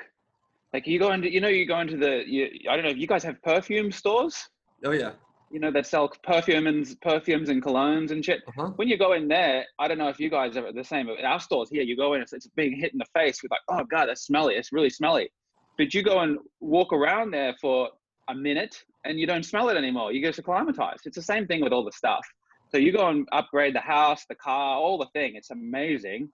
Like 0.74 0.88
you 0.88 1.00
go 1.00 1.12
into, 1.12 1.32
you 1.32 1.40
know, 1.40 1.48
you 1.48 1.68
go 1.68 1.80
into 1.80 1.98
the, 1.98 2.24
you, 2.26 2.50
I 2.70 2.76
don't 2.76 2.84
know, 2.84 2.92
if 2.92 2.98
you 2.98 3.08
guys 3.08 3.24
have 3.24 3.42
perfume 3.44 3.92
stores, 3.92 4.50
oh 4.84 4.92
yeah 4.92 5.12
you 5.54 5.60
know, 5.60 5.72
that 5.72 5.86
sell 5.86 6.12
perfume 6.24 6.66
and 6.66 7.00
perfumes 7.02 7.50
and 7.50 7.64
colognes 7.64 8.10
and 8.10 8.26
shit. 8.26 8.42
uh-huh 8.48 8.72
When 8.76 8.88
you 8.88 8.98
go 8.98 9.14
in 9.14 9.28
there, 9.28 9.66
I 9.78 9.88
don't 9.88 10.00
know 10.00 10.10
if 10.10 10.20
you 10.20 10.30
guys 10.30 10.58
are 10.58 10.74
the 10.74 10.84
same, 10.84 11.06
but 11.06 11.24
our 11.24 11.40
stores 11.40 11.70
here, 11.72 11.84
you 11.84 11.96
go 11.96 12.16
in, 12.16 12.22
it's, 12.22 12.34
it's 12.34 12.48
being 12.48 12.76
hit 12.76 12.92
in 12.92 12.98
the 12.98 13.06
face 13.14 13.44
with 13.44 13.52
like, 13.52 13.62
oh 13.70 13.84
God, 13.84 14.08
that's 14.08 14.26
smelly. 14.26 14.56
It's 14.56 14.74
really 14.74 14.90
smelly. 14.90 15.30
But 15.78 15.94
you 15.94 16.02
go 16.02 16.22
and 16.22 16.40
walk 16.60 16.92
around 16.92 17.32
there 17.32 17.54
for 17.62 17.90
a 18.30 18.36
minute 18.36 18.76
and 19.06 19.20
you 19.20 19.28
don't 19.28 19.44
smell 19.44 19.70
it 19.70 19.78
anymore. 19.78 20.12
You 20.12 20.22
get 20.22 20.40
acclimatized. 20.40 21.02
It's 21.06 21.18
the 21.18 21.22
same 21.22 21.46
thing 21.46 21.62
with 21.62 21.72
all 21.72 21.86
the 21.86 21.92
stuff. 21.92 22.26
So 22.72 22.80
you 22.80 22.92
go 22.92 23.08
and 23.10 23.28
upgrade 23.32 23.76
the 23.76 23.80
house, 23.80 24.26
the 24.28 24.36
car, 24.36 24.78
all 24.78 24.98
the 24.98 25.10
thing. 25.14 25.36
It's 25.36 25.52
amazing. 25.52 26.30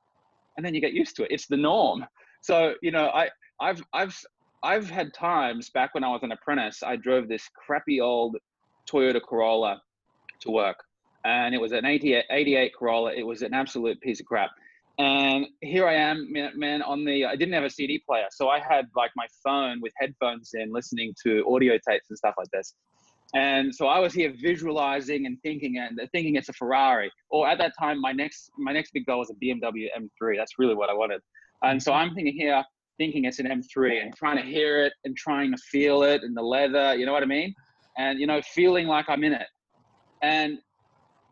And 0.56 0.66
then 0.66 0.74
you 0.74 0.80
get 0.80 0.94
used 0.94 1.18
to 1.18 1.24
it. 1.24 1.32
It's 1.32 1.48
the 1.48 1.58
norm. 1.58 2.06
So, 2.42 2.76
you 2.82 2.92
know, 2.92 3.08
I, 3.08 3.28
I've, 3.62 3.84
I've, 3.94 4.18
I've 4.64 4.90
had 4.90 5.14
times 5.14 5.70
back 5.70 5.94
when 5.94 6.04
I 6.04 6.10
was 6.10 6.24
an 6.24 6.32
apprentice, 6.32 6.84
I 6.84 6.96
drove 6.96 7.28
this 7.28 7.50
crappy 7.56 8.02
old 8.02 8.38
Toyota 8.90 9.22
Corolla 9.22 9.82
to 10.42 10.52
work. 10.52 10.84
And 11.26 11.54
it 11.54 11.60
was 11.60 11.72
an 11.72 11.86
88, 11.86 12.26
88 12.30 12.74
Corolla. 12.78 13.14
It 13.14 13.24
was 13.24 13.42
an 13.42 13.54
absolute 13.54 14.00
piece 14.02 14.20
of 14.20 14.26
crap. 14.26 14.52
And 14.98 15.48
here 15.62 15.88
I 15.88 15.96
am, 15.96 16.32
man, 16.32 16.52
man, 16.56 16.82
on 16.82 17.06
the, 17.06 17.26
I 17.26 17.36
didn't 17.36 17.54
have 17.54 17.64
a 17.64 17.70
CD 17.70 18.02
player. 18.06 18.26
So 18.32 18.50
I 18.50 18.60
had 18.60 18.88
like 18.96 19.12
my 19.16 19.28
phone 19.44 19.80
with 19.82 19.94
headphones 19.98 20.52
in 20.54 20.72
listening 20.74 21.14
to 21.26 21.46
audio 21.50 21.74
tapes 21.74 22.10
and 22.10 22.18
stuff 22.18 22.36
like 22.38 22.50
this. 22.52 22.74
And 23.34 23.74
so 23.74 23.88
I 23.88 24.00
was 24.00 24.14
here 24.14 24.34
visualizing 24.42 25.26
and 25.26 25.38
thinking 25.42 25.78
and 25.78 26.00
thinking 26.12 26.36
it's 26.36 26.50
a 26.50 26.54
Ferrari. 26.54 27.12
Or 27.30 27.48
at 27.48 27.60
that 27.60 27.74
time, 27.80 28.02
my 28.02 28.12
next 28.12 28.50
my 28.58 28.74
next 28.74 28.92
big 28.92 29.06
goal 29.06 29.20
was 29.20 29.30
a 29.30 29.36
BMW 29.36 29.86
M3. 29.98 30.36
That's 30.36 30.58
really 30.58 30.74
what 30.74 30.90
I 30.90 30.94
wanted. 30.94 31.22
And 31.62 31.82
so 31.82 31.92
mm-hmm. 31.92 32.10
I'm 32.10 32.16
thinking 32.16 32.34
here, 32.34 32.64
thinking 33.00 33.26
it's 33.26 33.40
an 33.40 33.48
M3 33.48 34.04
and 34.04 34.16
trying 34.16 34.38
to 34.38 34.44
hear 34.44 34.84
it 34.84 34.94
and 35.06 35.18
trying 35.18 35.52
to 35.52 35.58
feel 35.58 36.04
it 36.04 36.22
and 36.22 36.38
the 36.38 36.42
leather, 36.42 36.96
you 36.96 37.08
know 37.08 37.14
what 37.14 37.24
I 37.24 37.28
mean? 37.28 37.54
And 37.98 38.20
you 38.20 38.28
know, 38.28 38.42
feeling 38.42 38.86
like 38.86 39.06
I'm 39.10 39.24
in 39.24 39.34
it. 39.34 39.48
And 40.22 40.60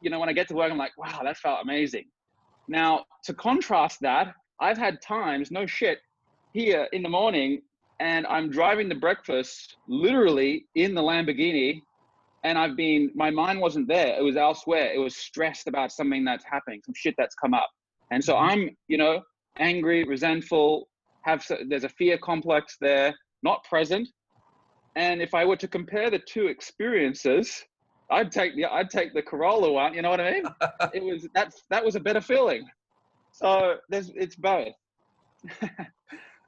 you 0.02 0.10
know, 0.10 0.20
when 0.20 0.30
I 0.30 0.34
get 0.34 0.48
to 0.48 0.56
work, 0.56 0.72
I'm 0.72 0.78
like, 0.78 0.98
wow, 0.98 1.22
that 1.24 1.38
felt 1.38 1.60
amazing. 1.62 2.06
Now, 2.68 3.06
to 3.26 3.34
contrast 3.34 4.00
that, 4.02 4.34
I've 4.60 4.78
had 4.78 5.02
times, 5.02 5.52
no 5.52 5.66
shit, 5.66 6.00
here 6.54 6.88
in 6.92 7.04
the 7.04 7.10
morning, 7.10 7.62
and 8.00 8.26
I'm 8.28 8.50
driving 8.50 8.90
to 8.90 8.96
breakfast 8.96 9.78
literally 9.88 10.66
in 10.76 10.96
the 10.96 11.02
Lamborghini 11.02 11.82
and 12.44 12.58
I've 12.58 12.76
been 12.78 13.12
my 13.16 13.30
mind 13.30 13.60
wasn't 13.60 13.88
there. 13.88 14.18
It 14.18 14.24
was 14.24 14.38
elsewhere. 14.38 14.92
It 14.94 15.00
was 15.00 15.16
stressed 15.16 15.68
about 15.68 15.92
something 15.92 16.24
that's 16.24 16.46
happening, 16.46 16.82
some 16.86 16.94
shit 16.96 17.16
that's 17.18 17.36
come 17.36 17.54
up, 17.54 17.70
and 18.12 18.24
so 18.24 18.36
mm-hmm. 18.36 18.50
I'm 18.50 18.78
you 18.88 18.98
know 18.98 19.22
angry, 19.58 20.04
resentful. 20.04 20.88
Have 21.28 21.46
there's 21.68 21.84
a 21.84 21.90
fear 21.90 22.18
complex 22.18 22.78
there, 22.80 23.14
not 23.44 23.64
present. 23.66 24.08
And 24.96 25.22
if 25.22 25.34
I 25.34 25.46
were 25.46 25.58
to 25.58 25.68
compare 25.68 26.10
the 26.10 26.20
two 26.20 26.48
experiences, 26.48 27.64
I'd 28.10 28.32
take 28.32 28.56
the 28.56 28.66
I'd 28.66 28.90
take 28.90 29.14
the 29.14 29.22
Corolla 29.22 29.72
one. 29.72 29.94
You 29.94 30.02
know 30.02 30.10
what 30.10 30.22
I 30.22 30.32
mean? 30.32 30.44
it 30.94 31.04
was 31.04 31.28
that's 31.36 31.64
that 31.70 31.84
was 31.84 31.96
a 31.96 32.00
better 32.00 32.22
feeling. 32.22 32.66
So 33.34 33.76
there's 33.90 34.10
it's 34.16 34.36
both. 34.36 34.74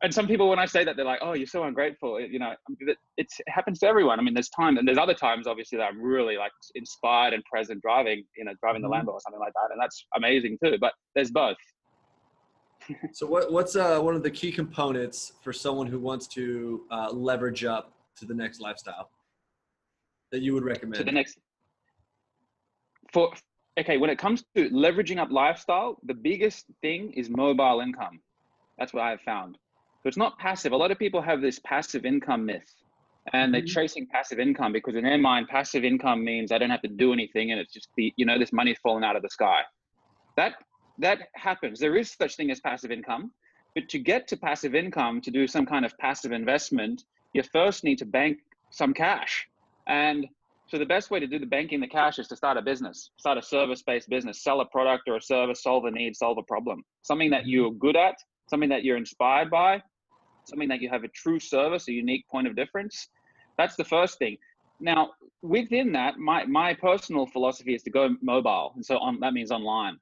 and 0.01 0.13
some 0.13 0.27
people 0.27 0.49
when 0.49 0.59
i 0.59 0.65
say 0.65 0.83
that 0.83 0.95
they're 0.95 1.05
like 1.05 1.19
oh 1.21 1.33
you're 1.33 1.47
so 1.47 1.63
ungrateful 1.63 2.19
you 2.19 2.39
know 2.39 2.53
it 3.17 3.27
happens 3.47 3.79
to 3.79 3.87
everyone 3.87 4.19
i 4.19 4.23
mean 4.23 4.33
there's 4.33 4.49
times 4.49 4.79
and 4.79 4.87
there's 4.87 4.97
other 4.97 5.13
times 5.13 5.47
obviously 5.47 5.77
that 5.77 5.85
i'm 5.85 6.01
really 6.01 6.37
like 6.37 6.51
inspired 6.75 7.33
and 7.33 7.43
present 7.45 7.81
driving 7.81 8.23
you 8.37 8.45
know 8.45 8.53
driving 8.61 8.81
the 8.81 8.87
mm-hmm. 8.87 9.07
lambo 9.07 9.13
or 9.13 9.19
something 9.21 9.39
like 9.39 9.53
that 9.53 9.71
and 9.71 9.81
that's 9.81 10.05
amazing 10.15 10.57
too 10.63 10.77
but 10.79 10.93
there's 11.15 11.31
both 11.31 11.57
so 13.13 13.25
what, 13.25 13.51
what's 13.51 13.75
uh, 13.75 13.99
one 13.99 14.15
of 14.15 14.23
the 14.23 14.31
key 14.31 14.51
components 14.51 15.33
for 15.41 15.53
someone 15.53 15.87
who 15.87 15.99
wants 15.99 16.27
to 16.27 16.83
uh, 16.91 17.09
leverage 17.11 17.63
up 17.63 17.93
to 18.15 18.25
the 18.25 18.33
next 18.33 18.59
lifestyle 18.59 19.09
that 20.31 20.41
you 20.41 20.53
would 20.53 20.63
recommend 20.63 20.95
to 20.95 21.03
the 21.03 21.11
next 21.11 21.37
for 23.11 23.31
okay 23.79 23.97
when 23.97 24.09
it 24.09 24.17
comes 24.17 24.43
to 24.55 24.69
leveraging 24.69 25.17
up 25.17 25.31
lifestyle 25.31 25.97
the 26.03 26.13
biggest 26.13 26.65
thing 26.81 27.11
is 27.13 27.29
mobile 27.29 27.79
income 27.79 28.19
that's 28.77 28.93
what 28.93 29.03
i've 29.03 29.21
found 29.21 29.57
so 30.01 30.07
it's 30.07 30.17
not 30.17 30.37
passive. 30.39 30.71
A 30.71 30.77
lot 30.77 30.91
of 30.91 30.99
people 30.99 31.21
have 31.21 31.41
this 31.41 31.59
passive 31.59 32.05
income 32.05 32.45
myth 32.45 32.73
and 33.33 33.53
they're 33.53 33.61
mm-hmm. 33.61 33.67
chasing 33.67 34.07
passive 34.07 34.39
income 34.39 34.71
because 34.71 34.95
in 34.95 35.03
their 35.03 35.17
mind, 35.17 35.49
passive 35.49 35.83
income 35.83 36.23
means 36.23 36.51
I 36.51 36.57
don't 36.57 36.69
have 36.69 36.81
to 36.83 36.87
do 36.87 37.11
anything 37.11 37.51
and 37.51 37.59
it's 37.59 37.73
just 37.73 37.89
the, 37.97 38.13
you 38.15 38.25
know, 38.25 38.39
this 38.39 38.53
money's 38.53 38.77
falling 38.81 39.03
out 39.03 39.17
of 39.17 39.21
the 39.21 39.29
sky. 39.29 39.61
That 40.37 40.53
that 40.99 41.29
happens. 41.33 41.79
There 41.79 41.97
is 41.97 42.11
such 42.11 42.35
thing 42.35 42.51
as 42.51 42.59
passive 42.59 42.91
income, 42.91 43.31
but 43.75 43.89
to 43.89 43.99
get 43.99 44.27
to 44.29 44.37
passive 44.37 44.75
income, 44.75 45.21
to 45.21 45.31
do 45.31 45.47
some 45.47 45.65
kind 45.65 45.85
of 45.85 45.97
passive 45.97 46.31
investment, 46.31 47.03
you 47.33 47.43
first 47.43 47.83
need 47.83 47.97
to 47.97 48.05
bank 48.05 48.39
some 48.69 48.93
cash. 48.93 49.47
And 49.87 50.27
so 50.67 50.77
the 50.77 50.85
best 50.85 51.09
way 51.09 51.19
to 51.19 51.27
do 51.27 51.39
the 51.39 51.45
banking 51.45 51.79
the 51.79 51.87
cash 51.87 52.19
is 52.19 52.27
to 52.27 52.35
start 52.35 52.57
a 52.57 52.61
business, 52.61 53.09
start 53.17 53.37
a 53.37 53.41
service-based 53.41 54.07
business, 54.09 54.43
sell 54.43 54.61
a 54.61 54.65
product 54.65 55.07
or 55.07 55.15
a 55.15 55.21
service, 55.21 55.63
solve 55.63 55.85
a 55.85 55.91
need, 55.91 56.15
solve 56.15 56.37
a 56.37 56.43
problem, 56.43 56.83
something 57.01 57.31
that 57.31 57.47
you're 57.47 57.71
good 57.71 57.95
at, 57.95 58.15
something 58.47 58.69
that 58.69 58.83
you're 58.83 58.97
inspired 58.97 59.49
by, 59.49 59.81
something 60.45 60.69
that 60.69 60.81
you 60.81 60.89
have 60.89 61.03
a 61.03 61.07
true 61.09 61.39
service, 61.39 61.87
a 61.87 61.91
unique 61.91 62.27
point 62.27 62.47
of 62.47 62.55
difference. 62.55 63.07
That's 63.57 63.75
the 63.75 63.83
first 63.83 64.19
thing. 64.19 64.37
Now, 64.79 65.11
within 65.41 65.91
that, 65.93 66.17
my, 66.17 66.45
my 66.45 66.73
personal 66.73 67.25
philosophy 67.25 67.73
is 67.73 67.83
to 67.83 67.89
go 67.89 68.15
mobile. 68.21 68.71
And 68.75 68.85
so 68.85 68.97
on, 68.97 69.19
that 69.21 69.33
means 69.33 69.51
online. 69.51 69.97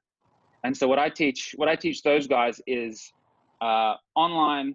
And 0.64 0.76
so 0.76 0.88
what 0.88 0.98
I 0.98 1.08
teach, 1.08 1.54
what 1.56 1.68
I 1.68 1.76
teach 1.76 2.02
those 2.02 2.26
guys 2.26 2.60
is 2.66 3.12
uh, 3.60 3.94
online, 4.14 4.74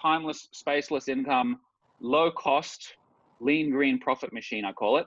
timeless, 0.00 0.48
spaceless 0.54 1.08
income, 1.08 1.58
low 2.00 2.30
cost, 2.30 2.94
lean 3.40 3.70
green 3.70 3.98
profit 3.98 4.32
machine, 4.32 4.64
I 4.64 4.72
call 4.72 4.98
it. 4.98 5.06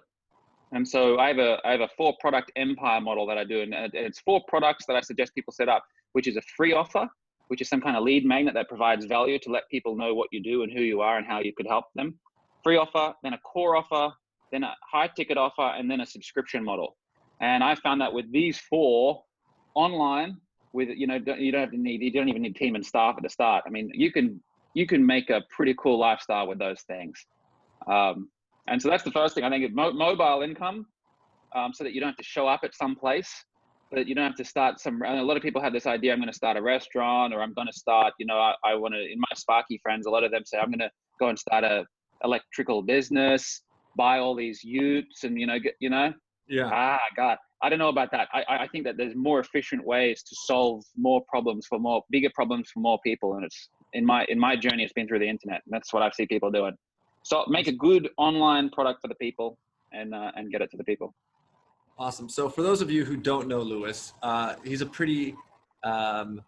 And 0.71 0.87
so 0.87 1.19
I 1.19 1.27
have 1.27 1.37
a 1.37 1.59
I 1.63 1.71
have 1.71 1.81
a 1.81 1.89
four 1.95 2.15
product 2.19 2.51
empire 2.55 2.99
model 2.99 3.25
that 3.27 3.37
I 3.37 3.43
do, 3.43 3.61
and 3.61 3.73
it's 3.93 4.19
four 4.19 4.41
products 4.47 4.85
that 4.87 4.95
I 4.95 5.01
suggest 5.01 5.33
people 5.35 5.53
set 5.53 5.69
up, 5.69 5.83
which 6.13 6.27
is 6.27 6.37
a 6.37 6.41
free 6.57 6.73
offer, 6.73 7.07
which 7.49 7.61
is 7.61 7.69
some 7.69 7.81
kind 7.81 7.95
of 7.95 8.03
lead 8.03 8.25
magnet 8.25 8.55
that 8.55 8.67
provides 8.67 9.05
value 9.05 9.37
to 9.39 9.51
let 9.51 9.69
people 9.69 9.95
know 9.95 10.13
what 10.15 10.27
you 10.31 10.41
do 10.41 10.63
and 10.63 10.71
who 10.71 10.81
you 10.81 11.01
are 11.01 11.17
and 11.17 11.25
how 11.25 11.39
you 11.39 11.53
could 11.53 11.67
help 11.67 11.85
them. 11.95 12.19
Free 12.63 12.77
offer, 12.77 13.13
then 13.21 13.33
a 13.33 13.37
core 13.37 13.75
offer, 13.75 14.13
then 14.51 14.63
a 14.63 14.73
high 14.91 15.09
ticket 15.15 15.37
offer, 15.37 15.73
and 15.77 15.89
then 15.89 16.01
a 16.01 16.05
subscription 16.05 16.63
model. 16.63 16.97
And 17.41 17.63
I 17.63 17.75
found 17.75 18.01
that 18.01 18.11
with 18.11 18.31
these 18.31 18.57
four 18.57 19.23
online, 19.75 20.37
with 20.73 20.89
you 20.89 21.07
know 21.07 21.19
you 21.37 21.51
don't 21.51 21.61
have 21.61 21.71
to 21.71 21.77
need 21.77 22.01
you 22.01 22.11
don't 22.11 22.29
even 22.29 22.41
need 22.41 22.55
team 22.55 22.75
and 22.75 22.85
staff 22.85 23.15
at 23.17 23.23
the 23.23 23.29
start. 23.29 23.63
I 23.67 23.69
mean 23.69 23.91
you 23.93 24.11
can 24.11 24.41
you 24.73 24.85
can 24.85 25.05
make 25.05 25.29
a 25.29 25.41
pretty 25.49 25.75
cool 25.77 25.99
lifestyle 25.99 26.47
with 26.47 26.59
those 26.59 26.81
things. 26.81 27.25
Um, 27.87 28.29
and 28.67 28.81
so 28.81 28.89
that's 28.89 29.03
the 29.03 29.11
first 29.11 29.35
thing 29.35 29.43
I 29.43 29.49
think. 29.49 29.73
Mo- 29.73 29.93
mobile 29.93 30.41
income, 30.41 30.87
um, 31.55 31.71
so 31.73 31.83
that 31.83 31.93
you 31.93 32.01
don't 32.01 32.09
have 32.09 32.17
to 32.17 32.23
show 32.23 32.47
up 32.47 32.61
at 32.63 32.75
some 32.75 32.95
place 32.95 33.31
but 33.91 34.07
you 34.07 34.15
don't 34.15 34.25
have 34.25 34.35
to 34.35 34.45
start 34.45 34.79
some 34.79 35.01
a 35.03 35.21
lot 35.23 35.37
of 35.37 35.43
people 35.43 35.61
have 35.61 35.73
this 35.73 35.85
idea 35.85 36.11
i'm 36.11 36.19
going 36.19 36.27
to 36.27 36.35
start 36.35 36.57
a 36.57 36.61
restaurant 36.61 37.33
or 37.33 37.41
i'm 37.41 37.53
going 37.53 37.67
to 37.67 37.73
start 37.73 38.13
you 38.19 38.25
know 38.25 38.37
i, 38.37 38.53
I 38.63 38.75
want 38.75 38.93
to 38.93 38.99
in 38.99 39.19
my 39.19 39.35
sparky 39.35 39.79
friends 39.81 40.05
a 40.05 40.09
lot 40.09 40.23
of 40.23 40.31
them 40.31 40.43
say 40.45 40.57
i'm 40.57 40.69
going 40.69 40.79
to 40.79 40.91
go 41.19 41.29
and 41.29 41.39
start 41.39 41.63
a 41.63 41.85
electrical 42.23 42.81
business 42.81 43.61
buy 43.97 44.19
all 44.19 44.35
these 44.35 44.63
utes 44.63 45.23
and 45.23 45.39
you 45.39 45.47
know 45.47 45.59
get 45.59 45.75
you 45.79 45.89
know 45.89 46.13
yeah 46.47 46.69
ah 46.71 46.99
god 47.15 47.37
i 47.61 47.69
don't 47.69 47.79
know 47.79 47.89
about 47.89 48.11
that 48.11 48.27
i 48.33 48.43
i 48.49 48.67
think 48.67 48.83
that 48.83 48.97
there's 48.97 49.15
more 49.15 49.39
efficient 49.39 49.85
ways 49.85 50.23
to 50.23 50.35
solve 50.45 50.83
more 50.97 51.21
problems 51.27 51.65
for 51.67 51.79
more 51.79 52.03
bigger 52.09 52.29
problems 52.33 52.69
for 52.73 52.79
more 52.79 52.99
people 53.03 53.35
and 53.35 53.45
it's 53.45 53.69
in 53.93 54.05
my 54.05 54.25
in 54.29 54.39
my 54.39 54.55
journey 54.55 54.83
it's 54.83 54.93
been 54.93 55.07
through 55.07 55.19
the 55.19 55.29
internet 55.29 55.61
and 55.65 55.73
that's 55.73 55.93
what 55.93 56.03
i 56.03 56.09
see 56.11 56.25
people 56.25 56.51
doing 56.51 56.73
so 57.23 57.43
make 57.47 57.67
a 57.67 57.71
good 57.71 58.09
online 58.17 58.69
product 58.69 59.01
for 59.01 59.07
the 59.07 59.15
people 59.15 59.57
and 59.91 60.13
uh, 60.13 60.31
and 60.35 60.51
get 60.51 60.61
it 60.61 60.69
to 60.69 60.77
the 60.77 60.83
people 60.83 61.13
Awesome. 61.97 62.27
So 62.27 62.49
for 62.49 62.61
those 62.61 62.81
of 62.81 62.91
you 62.91 63.05
who 63.05 63.15
don't 63.15 63.47
know 63.47 63.61
Lewis, 63.61 64.13
uh, 64.21 64.55
he's 64.65 64.81
a 64.81 64.85
pretty 64.85 65.33
um, 65.83 66.41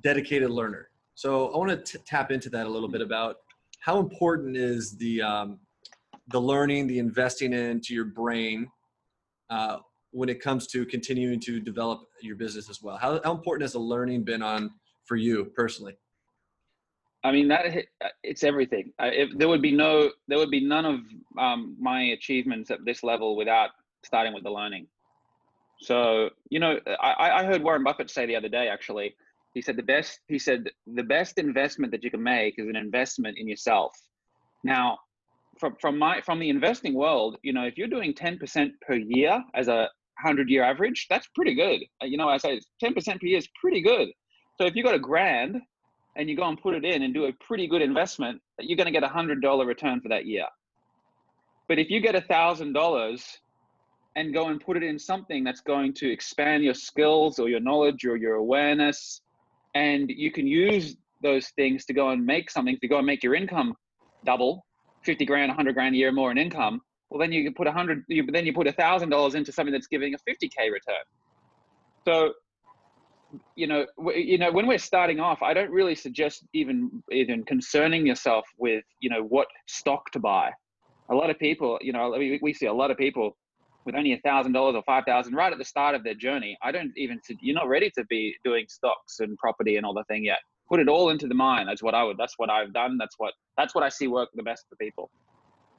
dedicated 0.00 0.50
learner. 0.50 0.88
So 1.14 1.54
I 1.54 1.58
want 1.58 1.86
to 1.86 1.98
tap 1.98 2.32
into 2.32 2.50
that 2.50 2.66
a 2.66 2.68
little 2.68 2.88
bit 2.88 3.02
about 3.02 3.36
how 3.80 4.00
important 4.00 4.56
is 4.56 4.96
the 4.96 5.22
um, 5.22 5.60
the 6.28 6.40
learning, 6.40 6.88
the 6.88 6.98
investing 6.98 7.52
into 7.52 7.94
your 7.94 8.06
brain 8.06 8.68
uh, 9.50 9.78
when 10.12 10.28
it 10.28 10.40
comes 10.40 10.66
to 10.68 10.86
continuing 10.86 11.40
to 11.40 11.60
develop 11.60 12.00
your 12.22 12.36
business 12.36 12.70
as 12.70 12.82
well. 12.82 12.96
How, 12.96 13.20
how 13.24 13.32
important 13.32 13.62
has 13.62 13.72
the 13.72 13.78
learning 13.78 14.24
been 14.24 14.42
on 14.42 14.70
for 15.04 15.16
you 15.16 15.46
personally? 15.56 15.96
I 17.24 17.32
mean 17.32 17.48
that 17.48 17.86
it's 18.22 18.44
everything. 18.44 18.92
If 19.00 19.36
there 19.36 19.48
would 19.48 19.62
be 19.62 19.72
no, 19.72 20.10
there 20.28 20.38
would 20.38 20.50
be 20.50 20.64
none 20.64 20.86
of 20.86 21.00
um, 21.38 21.76
my 21.80 22.00
achievements 22.02 22.70
at 22.70 22.84
this 22.84 23.02
level 23.02 23.36
without 23.36 23.70
starting 24.04 24.32
with 24.32 24.44
the 24.44 24.50
learning. 24.50 24.86
So, 25.80 26.30
you 26.50 26.60
know, 26.60 26.78
I, 27.00 27.30
I 27.40 27.44
heard 27.44 27.62
Warren 27.62 27.84
Buffett 27.84 28.10
say 28.10 28.26
the 28.26 28.36
other 28.36 28.48
day, 28.48 28.68
actually, 28.68 29.14
he 29.54 29.60
said 29.60 29.76
the 29.76 29.82
best, 29.82 30.20
he 30.28 30.38
said 30.38 30.70
the 30.86 31.02
best 31.02 31.38
investment 31.38 31.90
that 31.92 32.04
you 32.04 32.10
can 32.10 32.22
make 32.22 32.58
is 32.58 32.68
an 32.68 32.76
investment 32.76 33.38
in 33.38 33.48
yourself. 33.48 33.92
Now, 34.64 34.98
from, 35.58 35.76
from 35.80 35.98
my, 35.98 36.20
from 36.20 36.38
the 36.38 36.48
investing 36.48 36.94
world, 36.94 37.36
you 37.42 37.52
know, 37.52 37.64
if 37.64 37.76
you're 37.76 37.88
doing 37.88 38.14
10% 38.14 38.70
per 38.86 38.94
year 38.94 39.42
as 39.54 39.68
a 39.68 39.88
hundred 40.18 40.48
year 40.48 40.62
average, 40.62 41.06
that's 41.08 41.26
pretty 41.34 41.54
good. 41.54 41.80
Uh, 42.02 42.06
you 42.06 42.16
know, 42.16 42.28
I 42.28 42.38
say 42.38 42.60
10% 42.82 42.94
per 42.94 43.26
year 43.26 43.38
is 43.38 43.48
pretty 43.60 43.80
good. 43.80 44.08
So 44.58 44.66
if 44.66 44.74
you 44.74 44.82
got 44.82 44.94
a 44.94 44.98
grand 44.98 45.60
and 46.16 46.28
you 46.28 46.36
go 46.36 46.48
and 46.48 46.60
put 46.60 46.74
it 46.74 46.84
in 46.84 47.02
and 47.02 47.12
do 47.12 47.26
a 47.26 47.32
pretty 47.34 47.66
good 47.66 47.82
investment, 47.82 48.40
you're 48.58 48.76
going 48.76 48.86
to 48.86 48.92
get 48.92 49.02
a 49.02 49.08
hundred 49.08 49.42
dollar 49.42 49.66
return 49.66 50.00
for 50.00 50.08
that 50.08 50.26
year. 50.26 50.46
But 51.68 51.78
if 51.78 51.90
you 51.90 52.00
get 52.00 52.14
a 52.14 52.22
thousand 52.22 52.72
dollars 52.72 53.38
and 54.16 54.32
go 54.32 54.48
and 54.48 54.60
put 54.60 54.76
it 54.78 54.82
in 54.82 54.98
something 54.98 55.44
that's 55.44 55.60
going 55.60 55.92
to 55.92 56.10
expand 56.10 56.64
your 56.64 56.74
skills 56.74 57.38
or 57.38 57.48
your 57.48 57.60
knowledge 57.60 58.04
or 58.06 58.16
your 58.16 58.36
awareness. 58.36 59.20
And 59.74 60.10
you 60.10 60.32
can 60.32 60.46
use 60.46 60.96
those 61.22 61.48
things 61.50 61.84
to 61.84 61.92
go 61.92 62.08
and 62.10 62.24
make 62.24 62.50
something, 62.50 62.78
to 62.80 62.88
go 62.88 62.96
and 62.96 63.06
make 63.06 63.22
your 63.22 63.34
income 63.34 63.74
double 64.24 64.64
50 65.06 65.24
grand, 65.24 65.48
100 65.48 65.74
grand 65.74 65.94
a 65.94 65.98
year 65.98 66.12
more 66.12 66.30
in 66.30 66.38
income. 66.38 66.80
Well, 67.08 67.20
then 67.20 67.32
you 67.32 67.44
can 67.44 67.54
put 67.54 67.66
a 67.66 67.72
hundred, 67.72 68.04
then 68.08 68.44
you 68.44 68.52
put 68.52 68.66
a 68.66 68.72
thousand 68.72 69.10
dollars 69.10 69.34
into 69.34 69.52
something 69.52 69.72
that's 69.72 69.86
giving 69.86 70.12
a 70.14 70.18
50K 70.18 70.70
return. 70.72 71.04
So, 72.04 72.32
you 73.54 73.66
know, 73.66 73.86
you 74.14 74.38
know, 74.38 74.50
when 74.52 74.66
we're 74.66 74.78
starting 74.78 75.20
off, 75.20 75.42
I 75.42 75.54
don't 75.54 75.70
really 75.70 75.94
suggest 75.94 76.44
even, 76.52 77.02
even 77.10 77.44
concerning 77.44 78.06
yourself 78.06 78.44
with, 78.58 78.84
you 79.00 79.08
know, 79.08 79.22
what 79.22 79.46
stock 79.66 80.10
to 80.12 80.18
buy. 80.20 80.50
A 81.10 81.14
lot 81.14 81.30
of 81.30 81.38
people, 81.38 81.78
you 81.80 81.92
know, 81.92 82.10
we, 82.10 82.40
we 82.42 82.52
see 82.52 82.66
a 82.66 82.72
lot 82.72 82.90
of 82.90 82.96
people 82.96 83.36
with 83.86 83.94
only 83.94 84.12
a 84.12 84.18
thousand 84.18 84.52
dollars 84.52 84.74
or 84.74 84.82
five 84.82 85.04
thousand 85.06 85.34
right 85.34 85.52
at 85.52 85.58
the 85.58 85.64
start 85.64 85.94
of 85.94 86.02
their 86.02 86.14
journey, 86.14 86.58
I 86.60 86.72
don't 86.72 86.90
even 86.96 87.20
you're 87.40 87.54
not 87.54 87.68
ready 87.68 87.90
to 87.96 88.04
be 88.06 88.34
doing 88.44 88.66
stocks 88.68 89.20
and 89.20 89.38
property 89.38 89.76
and 89.76 89.86
all 89.86 89.94
the 89.94 90.04
thing 90.04 90.24
yet. 90.24 90.40
Put 90.68 90.80
it 90.80 90.88
all 90.88 91.10
into 91.10 91.28
the 91.28 91.34
mind. 91.34 91.68
That's 91.68 91.82
what 91.82 91.94
I 91.94 92.02
would. 92.02 92.18
That's 92.18 92.34
what 92.38 92.50
I've 92.50 92.72
done. 92.72 92.98
That's 92.98 93.14
what 93.18 93.34
that's 93.56 93.74
what 93.74 93.84
I 93.84 93.88
see 93.88 94.08
work 94.08 94.30
the 94.34 94.42
best 94.42 94.66
for 94.68 94.76
people. 94.76 95.10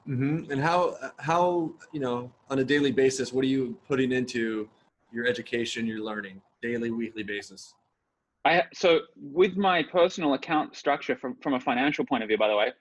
Mm-hmm. 0.08 0.50
And 0.50 0.60
how 0.60 0.96
how 1.18 1.72
you 1.92 2.00
know 2.00 2.32
on 2.48 2.58
a 2.60 2.64
daily 2.64 2.90
basis, 2.90 3.32
what 3.32 3.44
are 3.44 3.48
you 3.48 3.76
putting 3.86 4.12
into 4.12 4.68
your 5.12 5.26
education, 5.26 5.86
your 5.86 6.00
learning, 6.00 6.40
daily, 6.62 6.90
weekly 6.90 7.22
basis? 7.22 7.74
I 8.44 8.64
so 8.72 9.00
with 9.16 9.56
my 9.56 9.82
personal 9.82 10.34
account 10.34 10.74
structure 10.74 11.16
from 11.16 11.36
from 11.42 11.54
a 11.54 11.60
financial 11.60 12.06
point 12.06 12.22
of 12.22 12.28
view, 12.28 12.38
by 12.38 12.48
the 12.48 12.56
way, 12.56 12.72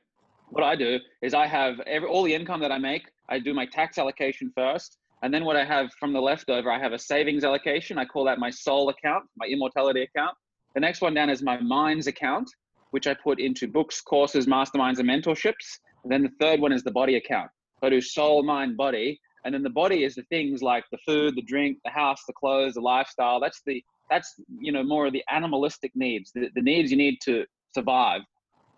what 0.49 0.63
I 0.63 0.75
do 0.75 0.99
is 1.21 1.33
I 1.33 1.47
have 1.47 1.79
every 1.81 2.07
all 2.07 2.23
the 2.23 2.33
income 2.33 2.61
that 2.61 2.71
I 2.71 2.77
make. 2.77 3.03
I 3.29 3.39
do 3.39 3.53
my 3.53 3.65
tax 3.65 3.97
allocation 3.97 4.51
first, 4.55 4.97
and 5.23 5.33
then 5.33 5.43
what 5.43 5.57
I 5.57 5.65
have 5.65 5.91
from 5.99 6.13
the 6.13 6.21
leftover, 6.21 6.71
I 6.71 6.79
have 6.79 6.93
a 6.93 6.99
savings 6.99 7.43
allocation. 7.43 7.97
I 7.97 8.05
call 8.05 8.23
that 8.25 8.39
my 8.39 8.49
soul 8.49 8.87
account, 8.87 9.25
my 9.35 9.47
immortality 9.47 10.03
account. 10.03 10.37
The 10.77 10.81
next 10.81 11.01
one 11.01 11.15
down 11.15 11.31
is 11.31 11.41
my 11.41 11.59
minds 11.59 12.05
account, 12.05 12.47
which 12.91 13.07
I 13.07 13.15
put 13.15 13.39
into 13.39 13.67
books, 13.67 13.99
courses, 13.99 14.45
masterminds, 14.45 14.99
and 14.99 15.09
mentorships. 15.09 15.79
And 16.03 16.11
then 16.11 16.21
the 16.21 16.29
third 16.39 16.59
one 16.59 16.71
is 16.71 16.83
the 16.83 16.91
body 16.91 17.15
account. 17.15 17.49
So 17.79 17.87
I 17.87 17.89
do 17.89 17.99
soul, 17.99 18.43
mind, 18.43 18.77
body. 18.77 19.19
And 19.43 19.55
then 19.55 19.63
the 19.63 19.71
body 19.71 20.03
is 20.03 20.13
the 20.13 20.21
things 20.29 20.61
like 20.61 20.83
the 20.91 20.99
food, 21.03 21.35
the 21.35 21.41
drink, 21.41 21.79
the 21.83 21.89
house, 21.89 22.21
the 22.27 22.33
clothes, 22.33 22.75
the 22.75 22.81
lifestyle. 22.81 23.39
That's 23.39 23.59
the 23.65 23.83
that's 24.11 24.35
you 24.59 24.71
know 24.71 24.83
more 24.83 25.07
of 25.07 25.13
the 25.13 25.23
animalistic 25.31 25.93
needs, 25.95 26.31
the, 26.31 26.49
the 26.53 26.61
needs 26.61 26.91
you 26.91 26.97
need 26.97 27.17
to 27.23 27.43
survive. 27.73 28.21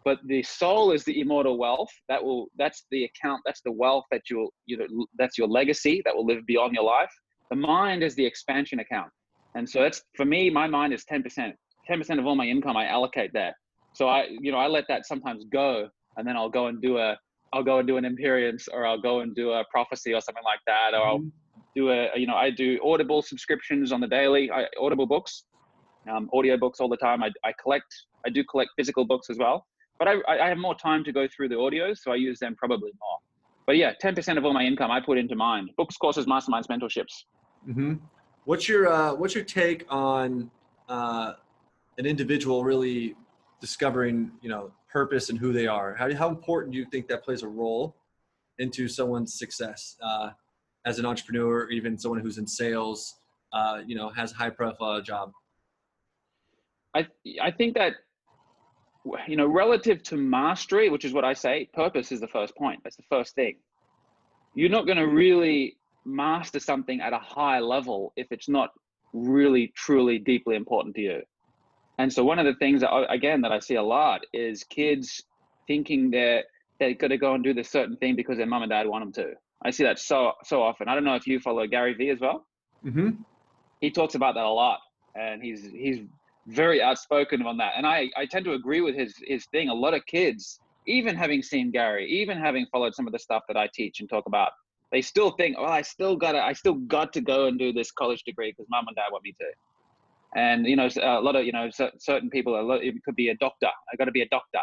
But 0.05 0.19
the 0.25 0.41
soul 0.43 0.93
is 0.93 1.03
the 1.03 1.19
immortal 1.19 1.57
wealth. 1.57 1.91
That 2.07 2.23
will 2.23 2.47
that's 2.57 2.85
the 2.91 3.03
account, 3.03 3.41
that's 3.45 3.59
the 3.59 3.73
wealth 3.73 4.05
that 4.09 4.21
you'll 4.29 4.53
you 4.67 4.77
know 4.77 5.05
that's 5.17 5.37
your 5.37 5.49
legacy 5.49 6.01
that 6.05 6.15
will 6.15 6.25
live 6.25 6.45
beyond 6.45 6.75
your 6.75 6.85
life. 6.85 7.11
The 7.49 7.57
mind 7.57 8.03
is 8.03 8.15
the 8.15 8.25
expansion 8.25 8.79
account. 8.79 9.11
And 9.55 9.69
so 9.69 9.81
that's 9.81 10.01
for 10.15 10.23
me, 10.23 10.49
my 10.49 10.65
mind 10.65 10.93
is 10.93 11.03
10%. 11.03 11.51
10% 11.89 12.19
of 12.19 12.25
all 12.25 12.35
my 12.35 12.45
income 12.45 12.77
I 12.77 12.87
allocate 12.87 13.31
there. 13.33 13.55
So 13.93 14.07
I, 14.07 14.27
you 14.29 14.51
know, 14.51 14.57
I 14.57 14.67
let 14.67 14.85
that 14.87 15.05
sometimes 15.05 15.45
go 15.51 15.89
and 16.17 16.27
then 16.27 16.37
I'll 16.37 16.49
go 16.49 16.67
and 16.67 16.81
do 16.81 16.97
a, 16.97 17.17
I'll 17.53 17.63
go 17.63 17.79
and 17.79 17.87
do 17.87 17.97
an 17.97 18.05
Imperience 18.05 18.67
or 18.67 18.85
I'll 18.85 19.01
go 19.01 19.21
and 19.21 19.35
do 19.35 19.51
a 19.51 19.63
prophecy 19.71 20.13
or 20.13 20.21
something 20.21 20.43
like 20.43 20.59
that. 20.67 20.93
Or 20.93 21.05
I'll 21.05 21.19
mm-hmm. 21.19 21.29
do 21.75 21.89
a, 21.89 22.09
you 22.15 22.27
know, 22.27 22.35
I 22.35 22.51
do 22.51 22.79
audible 22.83 23.21
subscriptions 23.21 23.91
on 23.91 24.01
the 24.01 24.07
daily, 24.07 24.51
I, 24.51 24.65
audible 24.79 25.07
books, 25.07 25.45
um, 26.09 26.29
audio 26.33 26.57
books 26.57 26.79
all 26.79 26.89
the 26.89 26.97
time. 26.97 27.23
I, 27.23 27.31
I 27.43 27.51
collect, 27.61 27.93
I 28.25 28.29
do 28.29 28.43
collect 28.43 28.71
physical 28.77 29.05
books 29.05 29.29
as 29.29 29.37
well, 29.37 29.65
but 29.97 30.07
I, 30.07 30.15
I 30.27 30.47
have 30.47 30.57
more 30.57 30.75
time 30.75 31.03
to 31.05 31.11
go 31.11 31.27
through 31.35 31.49
the 31.49 31.55
audios. 31.55 31.97
So 31.99 32.11
I 32.11 32.15
use 32.15 32.39
them 32.39 32.55
probably 32.55 32.91
more. 33.01 33.17
But 33.65 33.77
yeah, 33.77 33.93
10% 34.03 34.37
of 34.37 34.45
all 34.45 34.53
my 34.53 34.63
income 34.63 34.91
I 34.91 34.99
put 34.99 35.17
into 35.17 35.35
mind 35.35 35.71
books, 35.77 35.97
courses, 35.97 36.25
masterminds, 36.25 36.67
mentorships. 36.67 37.25
Mm-hmm. 37.67 37.95
What's 38.45 38.67
your, 38.67 38.91
uh, 38.91 39.13
what's 39.13 39.35
your 39.35 39.43
take 39.43 39.85
on, 39.89 40.49
uh, 40.87 41.33
an 41.99 42.05
individual 42.05 42.63
really 42.63 43.13
discovering, 43.61 44.31
you 44.41 44.49
know, 44.49 44.71
purpose 44.91 45.29
and 45.29 45.37
who 45.37 45.51
they 45.53 45.67
are? 45.67 45.93
How, 45.93 46.11
how 46.15 46.29
important 46.29 46.71
do 46.73 46.79
you 46.79 46.85
think 46.85 47.07
that 47.09 47.23
plays 47.23 47.43
a 47.43 47.47
role 47.47 47.95
into 48.57 48.87
someone's 48.87 49.37
success 49.37 49.95
uh, 50.01 50.29
as 50.85 50.97
an 50.97 51.05
entrepreneur, 51.05 51.65
or 51.65 51.71
even 51.71 51.97
someone 51.97 52.21
who's 52.21 52.37
in 52.37 52.47
sales, 52.47 53.19
uh, 53.53 53.81
you 53.85 53.95
know, 53.95 54.09
has 54.09 54.31
a 54.31 54.35
high 54.35 54.49
profile 54.49 55.01
job? 55.01 55.31
I, 56.95 57.05
I 57.41 57.51
think 57.51 57.75
that, 57.75 57.93
you 59.27 59.35
know, 59.35 59.45
relative 59.45 60.01
to 60.03 60.15
mastery, 60.15 60.89
which 60.89 61.05
is 61.05 61.13
what 61.13 61.25
I 61.25 61.33
say, 61.33 61.69
purpose 61.73 62.11
is 62.11 62.21
the 62.21 62.27
first 62.27 62.55
point. 62.55 62.79
That's 62.83 62.95
the 62.95 63.03
first 63.09 63.35
thing. 63.35 63.57
You're 64.55 64.69
not 64.69 64.85
going 64.85 64.97
to 64.97 65.07
really 65.07 65.77
master 66.05 66.59
something 66.59 67.01
at 67.01 67.13
a 67.13 67.19
high 67.19 67.59
level 67.59 68.13
if 68.15 68.27
it's 68.31 68.49
not 68.49 68.71
really, 69.13 69.73
truly, 69.75 70.17
deeply 70.17 70.55
important 70.55 70.95
to 70.95 71.01
you. 71.01 71.21
And 71.99 72.11
so 72.11 72.23
one 72.23 72.39
of 72.39 72.45
the 72.45 72.55
things 72.55 72.79
that 72.81 72.91
again 73.09 73.41
that 73.41 73.51
I 73.51 73.59
see 73.59 73.75
a 73.75 73.83
lot 73.83 74.21
is 74.33 74.63
kids 74.63 75.21
thinking 75.67 76.09
that 76.11 76.45
they're 76.79 76.93
going 76.93 77.11
to 77.11 77.17
go 77.17 77.35
and 77.35 77.43
do 77.43 77.53
this 77.53 77.69
certain 77.69 77.97
thing 77.97 78.15
because 78.15 78.37
their 78.37 78.47
mom 78.47 78.63
and 78.63 78.71
dad 78.71 78.87
want 78.87 79.03
them 79.03 79.25
to. 79.25 79.33
I 79.63 79.69
see 79.69 79.83
that 79.83 79.99
so 79.99 80.31
so 80.45 80.63
often. 80.63 80.87
I 80.87 80.95
don't 80.95 81.03
know 81.03 81.15
if 81.15 81.27
you 81.27 81.41
follow 81.41 81.67
Gary 81.67 81.93
Vee 81.93 82.09
as 82.09 82.21
well. 82.21 82.45
Mm-hmm. 82.85 83.21
He 83.81 83.91
talks 83.91 84.15
about 84.15 84.35
that 84.35 84.45
a 84.45 84.49
lot, 84.49 84.79
and 85.13 85.43
he's 85.43 85.69
he's 85.71 85.99
very 86.47 86.81
outspoken 86.81 87.45
on 87.45 87.57
that. 87.57 87.73
And 87.75 87.85
I 87.85 88.09
I 88.15 88.25
tend 88.25 88.45
to 88.45 88.53
agree 88.53 88.79
with 88.79 88.95
his 88.95 89.15
his 89.27 89.45
thing. 89.47 89.67
A 89.67 89.73
lot 89.73 89.93
of 89.93 90.05
kids, 90.05 90.61
even 90.87 91.17
having 91.17 91.43
seen 91.43 91.69
Gary, 91.69 92.09
even 92.09 92.37
having 92.37 92.65
followed 92.71 92.95
some 92.95 93.07
of 93.07 93.11
the 93.11 93.19
stuff 93.19 93.43
that 93.49 93.57
I 93.57 93.67
teach 93.73 93.99
and 93.99 94.09
talk 94.09 94.25
about, 94.25 94.53
they 94.93 95.01
still 95.01 95.31
think, 95.31 95.57
oh, 95.59 95.65
I 95.65 95.81
still 95.81 96.15
got 96.15 96.31
to 96.31 96.41
I 96.41 96.53
still 96.53 96.75
got 96.75 97.11
to 97.11 97.19
go 97.19 97.47
and 97.47 97.59
do 97.59 97.73
this 97.73 97.91
college 97.91 98.23
degree 98.23 98.51
because 98.51 98.67
mom 98.69 98.87
and 98.87 98.95
dad 98.95 99.11
want 99.11 99.25
me 99.25 99.35
to 99.37 99.47
and 100.35 100.65
you 100.65 100.75
know 100.75 100.87
a 101.01 101.21
lot 101.21 101.35
of 101.35 101.45
you 101.45 101.51
know 101.51 101.69
certain 101.97 102.29
people 102.29 102.59
a 102.59 102.61
lot, 102.61 102.83
it 102.83 102.93
could 103.03 103.15
be 103.15 103.29
a 103.29 103.35
doctor 103.35 103.67
i 103.91 103.95
got 103.97 104.05
to 104.05 104.11
be 104.11 104.21
a 104.21 104.27
doctor. 104.29 104.59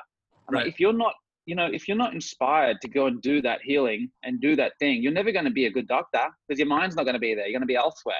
Right. 0.48 0.64
Like, 0.64 0.74
if 0.74 0.80
you're 0.80 0.92
not 0.92 1.14
you 1.46 1.54
know 1.54 1.66
if 1.66 1.88
you're 1.88 1.96
not 1.96 2.14
inspired 2.14 2.80
to 2.82 2.88
go 2.88 3.06
and 3.06 3.20
do 3.20 3.42
that 3.42 3.60
healing 3.62 4.10
and 4.22 4.40
do 4.40 4.54
that 4.56 4.72
thing 4.78 5.02
you're 5.02 5.12
never 5.12 5.32
going 5.32 5.44
to 5.44 5.50
be 5.50 5.66
a 5.66 5.70
good 5.70 5.88
doctor 5.88 6.22
because 6.46 6.58
your 6.58 6.68
mind's 6.68 6.94
not 6.94 7.04
going 7.04 7.14
to 7.14 7.20
be 7.20 7.34
there 7.34 7.46
you're 7.46 7.58
going 7.58 7.60
to 7.62 7.66
be 7.66 7.76
elsewhere. 7.76 8.14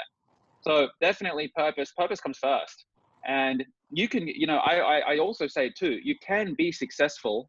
So 0.63 0.89
definitely 1.01 1.53
purpose 1.57 1.93
purpose 1.97 2.21
comes 2.21 2.39
first. 2.39 2.87
And 3.29 3.65
you 3.91 4.09
can 4.09 4.27
you 4.27 4.47
know 4.47 4.59
I, 4.59 4.79
I 4.79 4.99
i 5.15 5.19
also 5.19 5.47
say 5.47 5.71
too 5.71 5.99
you 6.03 6.17
can 6.27 6.55
be 6.55 6.73
successful 6.73 7.49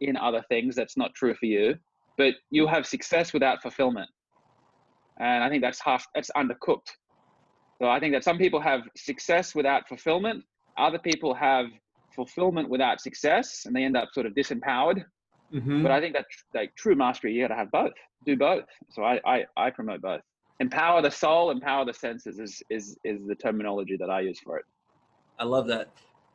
in 0.00 0.16
other 0.16 0.42
things 0.48 0.76
that's 0.76 0.96
not 0.96 1.14
true 1.14 1.34
for 1.34 1.46
you 1.46 1.74
but 2.16 2.34
you 2.50 2.68
have 2.68 2.86
success 2.86 3.32
without 3.32 3.62
fulfillment. 3.62 4.10
And 5.18 5.42
i 5.42 5.48
think 5.48 5.62
that's 5.62 5.80
half 5.80 6.06
that's 6.14 6.30
undercooked 6.36 6.90
so 7.80 7.88
I 7.88 8.00
think 8.00 8.14
that 8.14 8.24
some 8.24 8.38
people 8.38 8.60
have 8.60 8.82
success 8.96 9.54
without 9.54 9.88
fulfillment. 9.88 10.44
Other 10.76 10.98
people 10.98 11.34
have 11.34 11.66
fulfillment 12.14 12.68
without 12.68 13.00
success, 13.00 13.62
and 13.66 13.74
they 13.74 13.84
end 13.84 13.96
up 13.96 14.08
sort 14.12 14.26
of 14.26 14.34
disempowered. 14.34 15.04
Mm-hmm. 15.52 15.82
But 15.82 15.92
I 15.92 16.00
think 16.00 16.14
that 16.14 16.26
like 16.54 16.74
true 16.76 16.94
mastery, 16.94 17.32
you 17.32 17.42
got 17.42 17.48
to 17.48 17.58
have 17.58 17.70
both. 17.70 17.92
Do 18.24 18.36
both. 18.36 18.64
So 18.90 19.02
I, 19.02 19.20
I 19.26 19.44
I 19.56 19.70
promote 19.70 20.00
both. 20.00 20.20
Empower 20.60 21.02
the 21.02 21.10
soul, 21.10 21.50
empower 21.50 21.84
the 21.84 21.94
senses 21.94 22.38
is 22.38 22.62
is 22.70 22.96
is 23.04 23.20
the 23.26 23.34
terminology 23.34 23.96
that 23.98 24.10
I 24.10 24.20
use 24.20 24.40
for 24.40 24.58
it. 24.58 24.64
I 25.38 25.44
love 25.44 25.66
that. 25.68 25.90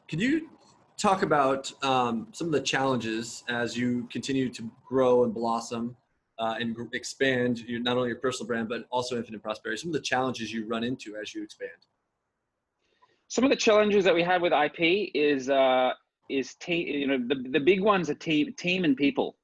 Can 0.07 0.19
you 0.19 0.49
talk 0.97 1.23
about 1.23 1.71
um, 1.83 2.27
some 2.33 2.47
of 2.47 2.53
the 2.53 2.61
challenges 2.61 3.43
as 3.47 3.77
you 3.77 4.07
continue 4.11 4.49
to 4.49 4.69
grow 4.85 5.23
and 5.23 5.33
blossom 5.33 5.95
uh, 6.39 6.55
and 6.59 6.75
expand 6.93 7.59
your, 7.59 7.79
not 7.81 7.97
only 7.97 8.09
your 8.09 8.17
personal 8.17 8.47
brand 8.47 8.69
but 8.69 8.85
also 8.89 9.17
infinite 9.17 9.43
prosperity 9.43 9.79
some 9.79 9.89
of 9.89 9.93
the 9.93 10.01
challenges 10.01 10.51
you 10.51 10.65
run 10.65 10.83
into 10.83 11.15
as 11.21 11.35
you 11.35 11.43
expand. 11.43 11.71
Some 13.27 13.43
of 13.43 13.51
the 13.51 13.55
challenges 13.55 14.03
that 14.05 14.15
we 14.15 14.23
have 14.23 14.41
with 14.41 14.53
ip 14.53 15.11
is 15.13 15.49
uh, 15.49 15.91
is 16.29 16.55
team 16.55 16.87
you 16.87 17.07
know 17.07 17.19
the, 17.27 17.49
the 17.49 17.59
big 17.59 17.81
ones 17.81 18.09
are 18.09 18.15
team 18.15 18.53
team 18.53 18.83
and 18.83 18.95
people. 18.95 19.35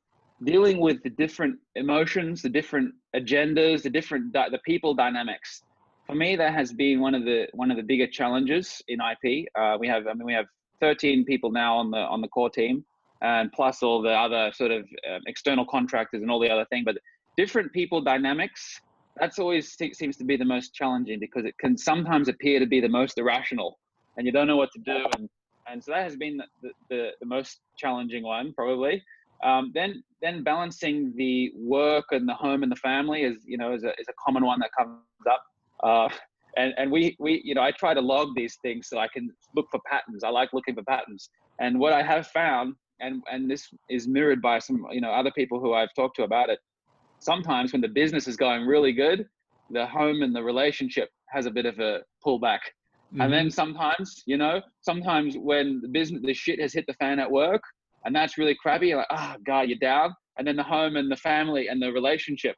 Dealing 0.43 0.79
with 0.79 1.01
the 1.03 1.09
different 1.09 1.57
emotions 1.75 2.41
the 2.41 2.49
different 2.49 2.93
agendas 3.15 3.83
the 3.83 3.89
different 3.89 4.33
the 4.33 4.59
people 4.65 4.93
dynamics. 4.93 5.63
For 6.07 6.15
me 6.15 6.35
that 6.35 6.53
has 6.53 6.71
been 6.71 6.99
one 6.99 7.15
of 7.15 7.25
the 7.25 7.47
one 7.53 7.71
of 7.71 7.77
the 7.77 7.83
bigger 7.83 8.07
challenges 8.07 8.81
in 8.87 8.99
ip 9.01 9.47
uh, 9.55 9.77
we 9.79 9.87
have 9.87 10.07
i 10.07 10.13
mean 10.13 10.25
we 10.25 10.33
have 10.33 10.45
13 10.81 11.25
people 11.25 11.51
now 11.51 11.77
on 11.77 11.91
the 11.91 11.97
on 11.97 12.21
the 12.21 12.27
core 12.27 12.49
team 12.49 12.85
and 13.21 13.51
plus 13.51 13.81
all 13.81 14.01
the 14.01 14.11
other 14.11 14.51
sort 14.53 14.71
of 14.71 14.83
um, 15.09 15.21
external 15.27 15.65
contractors 15.65 16.21
and 16.21 16.29
all 16.29 16.39
the 16.39 16.49
other 16.49 16.65
thing. 16.65 16.83
But 16.85 16.97
different 17.37 17.71
people 17.71 18.01
dynamics, 18.01 18.79
that's 19.17 19.39
always 19.39 19.75
seems 19.93 20.17
to 20.17 20.25
be 20.25 20.37
the 20.37 20.45
most 20.45 20.73
challenging 20.73 21.19
because 21.19 21.45
it 21.45 21.57
can 21.57 21.77
sometimes 21.77 22.27
appear 22.27 22.59
to 22.59 22.65
be 22.65 22.81
the 22.81 22.89
most 22.89 23.17
irrational 23.17 23.77
and 24.17 24.25
you 24.25 24.31
don't 24.31 24.47
know 24.47 24.57
what 24.57 24.71
to 24.73 24.79
do. 24.79 25.05
And, 25.17 25.29
and 25.67 25.83
so 25.83 25.91
that 25.91 26.03
has 26.03 26.15
been 26.15 26.37
the, 26.61 26.69
the, 26.89 27.09
the 27.19 27.25
most 27.25 27.59
challenging 27.77 28.23
one 28.23 28.53
probably. 28.53 29.03
Um, 29.43 29.71
then 29.75 30.01
then 30.21 30.43
balancing 30.43 31.13
the 31.17 31.51
work 31.55 32.05
and 32.11 32.27
the 32.27 32.33
home 32.33 32.63
and 32.63 32.71
the 32.71 32.77
family 32.77 33.23
is 33.23 33.37
you 33.45 33.57
know 33.57 33.73
is 33.73 33.83
a, 33.83 33.89
is 33.99 34.07
a 34.09 34.13
common 34.23 34.45
one 34.45 34.59
that 34.59 34.71
comes 34.77 34.97
up. 35.29 35.43
Uh, 35.83 36.09
and 36.57 36.73
and 36.77 36.89
we 36.89 37.17
we 37.19 37.41
you 37.43 37.53
know 37.53 37.61
I 37.61 37.71
try 37.71 37.93
to 37.93 38.01
log 38.01 38.29
these 38.35 38.57
things 38.61 38.87
so 38.87 38.97
I 38.97 39.07
can 39.09 39.29
look 39.55 39.67
for 39.71 39.79
patterns. 39.85 40.23
I 40.23 40.29
like 40.29 40.53
looking 40.53 40.73
for 40.73 40.83
patterns. 40.83 41.29
And 41.59 41.79
what 41.79 41.93
I 41.93 42.01
have 42.01 42.27
found 42.27 42.75
and 42.99 43.21
and 43.31 43.49
this 43.49 43.67
is 43.89 44.07
mirrored 44.07 44.41
by 44.41 44.59
some 44.59 44.85
you 44.91 45.01
know 45.01 45.11
other 45.11 45.31
people 45.31 45.59
who 45.59 45.73
I've 45.73 45.93
talked 45.95 46.15
to 46.17 46.23
about 46.23 46.49
it. 46.49 46.59
Sometimes 47.19 47.71
when 47.71 47.81
the 47.81 47.87
business 47.87 48.27
is 48.27 48.35
going 48.35 48.65
really 48.65 48.93
good, 48.93 49.25
the 49.69 49.85
home 49.85 50.21
and 50.21 50.35
the 50.35 50.43
relationship 50.43 51.09
has 51.29 51.45
a 51.45 51.51
bit 51.51 51.65
of 51.65 51.79
a 51.79 52.01
pullback. 52.25 52.59
Mm-hmm. 53.11 53.21
And 53.21 53.33
then 53.33 53.51
sometimes, 53.51 54.23
you 54.25 54.37
know, 54.37 54.61
sometimes 54.81 55.37
when 55.37 55.79
the 55.81 55.87
business, 55.87 56.21
the 56.23 56.33
shit 56.33 56.59
has 56.59 56.73
hit 56.73 56.85
the 56.87 56.93
fan 56.95 57.19
at 57.19 57.29
work, 57.29 57.61
and 58.03 58.15
that's 58.15 58.37
really 58.37 58.55
crappy. 58.61 58.87
You're 58.87 58.97
like, 58.97 59.07
oh 59.11 59.35
god, 59.45 59.69
you're 59.69 59.77
down. 59.79 60.13
And 60.37 60.47
then 60.47 60.55
the 60.55 60.63
home 60.63 60.97
and 60.97 61.09
the 61.11 61.15
family 61.17 61.69
and 61.69 61.81
the 61.81 61.91
relationship 61.91 62.55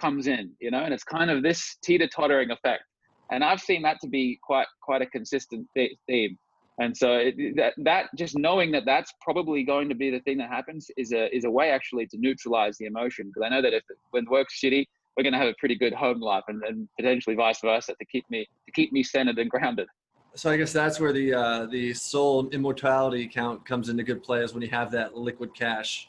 comes 0.00 0.26
in, 0.26 0.52
you 0.60 0.70
know, 0.70 0.84
and 0.84 0.94
it's 0.94 1.04
kind 1.04 1.30
of 1.30 1.42
this 1.42 1.76
teeter 1.82 2.08
tottering 2.08 2.50
effect. 2.50 2.82
And 3.30 3.44
I've 3.44 3.60
seen 3.60 3.82
that 3.82 3.98
to 4.00 4.08
be 4.08 4.38
quite 4.42 4.66
quite 4.82 5.02
a 5.02 5.06
consistent 5.06 5.66
theme. 5.74 6.38
And 6.80 6.96
so 6.96 7.14
it, 7.14 7.34
that 7.56 7.74
that 7.78 8.06
just 8.16 8.38
knowing 8.38 8.70
that 8.72 8.84
that's 8.86 9.12
probably 9.20 9.64
going 9.64 9.88
to 9.88 9.96
be 9.96 10.10
the 10.10 10.20
thing 10.20 10.38
that 10.38 10.48
happens 10.48 10.90
is 10.96 11.12
a 11.12 11.34
is 11.36 11.44
a 11.44 11.50
way 11.50 11.70
actually 11.70 12.06
to 12.06 12.18
neutralize 12.18 12.78
the 12.78 12.86
emotion 12.86 13.26
because 13.26 13.42
I 13.44 13.48
know 13.48 13.62
that 13.62 13.74
if 13.74 13.82
when 14.10 14.26
work's 14.30 14.60
shitty, 14.60 14.86
we're 15.16 15.24
going 15.24 15.32
to 15.32 15.38
have 15.38 15.48
a 15.48 15.54
pretty 15.58 15.74
good 15.74 15.92
home 15.92 16.20
life, 16.20 16.44
and, 16.46 16.62
and 16.62 16.88
potentially 16.96 17.34
vice 17.34 17.60
versa 17.60 17.94
to 17.98 18.04
keep 18.06 18.24
me 18.30 18.46
to 18.66 18.72
keep 18.72 18.92
me 18.92 19.02
centered 19.02 19.38
and 19.38 19.50
grounded. 19.50 19.88
So 20.34 20.50
I 20.50 20.56
guess 20.56 20.72
that's 20.72 21.00
where 21.00 21.12
the 21.12 21.34
uh, 21.34 21.66
the 21.66 21.92
soul 21.94 22.48
immortality 22.50 23.24
account 23.24 23.66
comes 23.66 23.88
into 23.88 24.04
good 24.04 24.22
play 24.22 24.44
is 24.44 24.54
when 24.54 24.62
you 24.62 24.70
have 24.70 24.92
that 24.92 25.16
liquid 25.16 25.54
cash. 25.54 26.08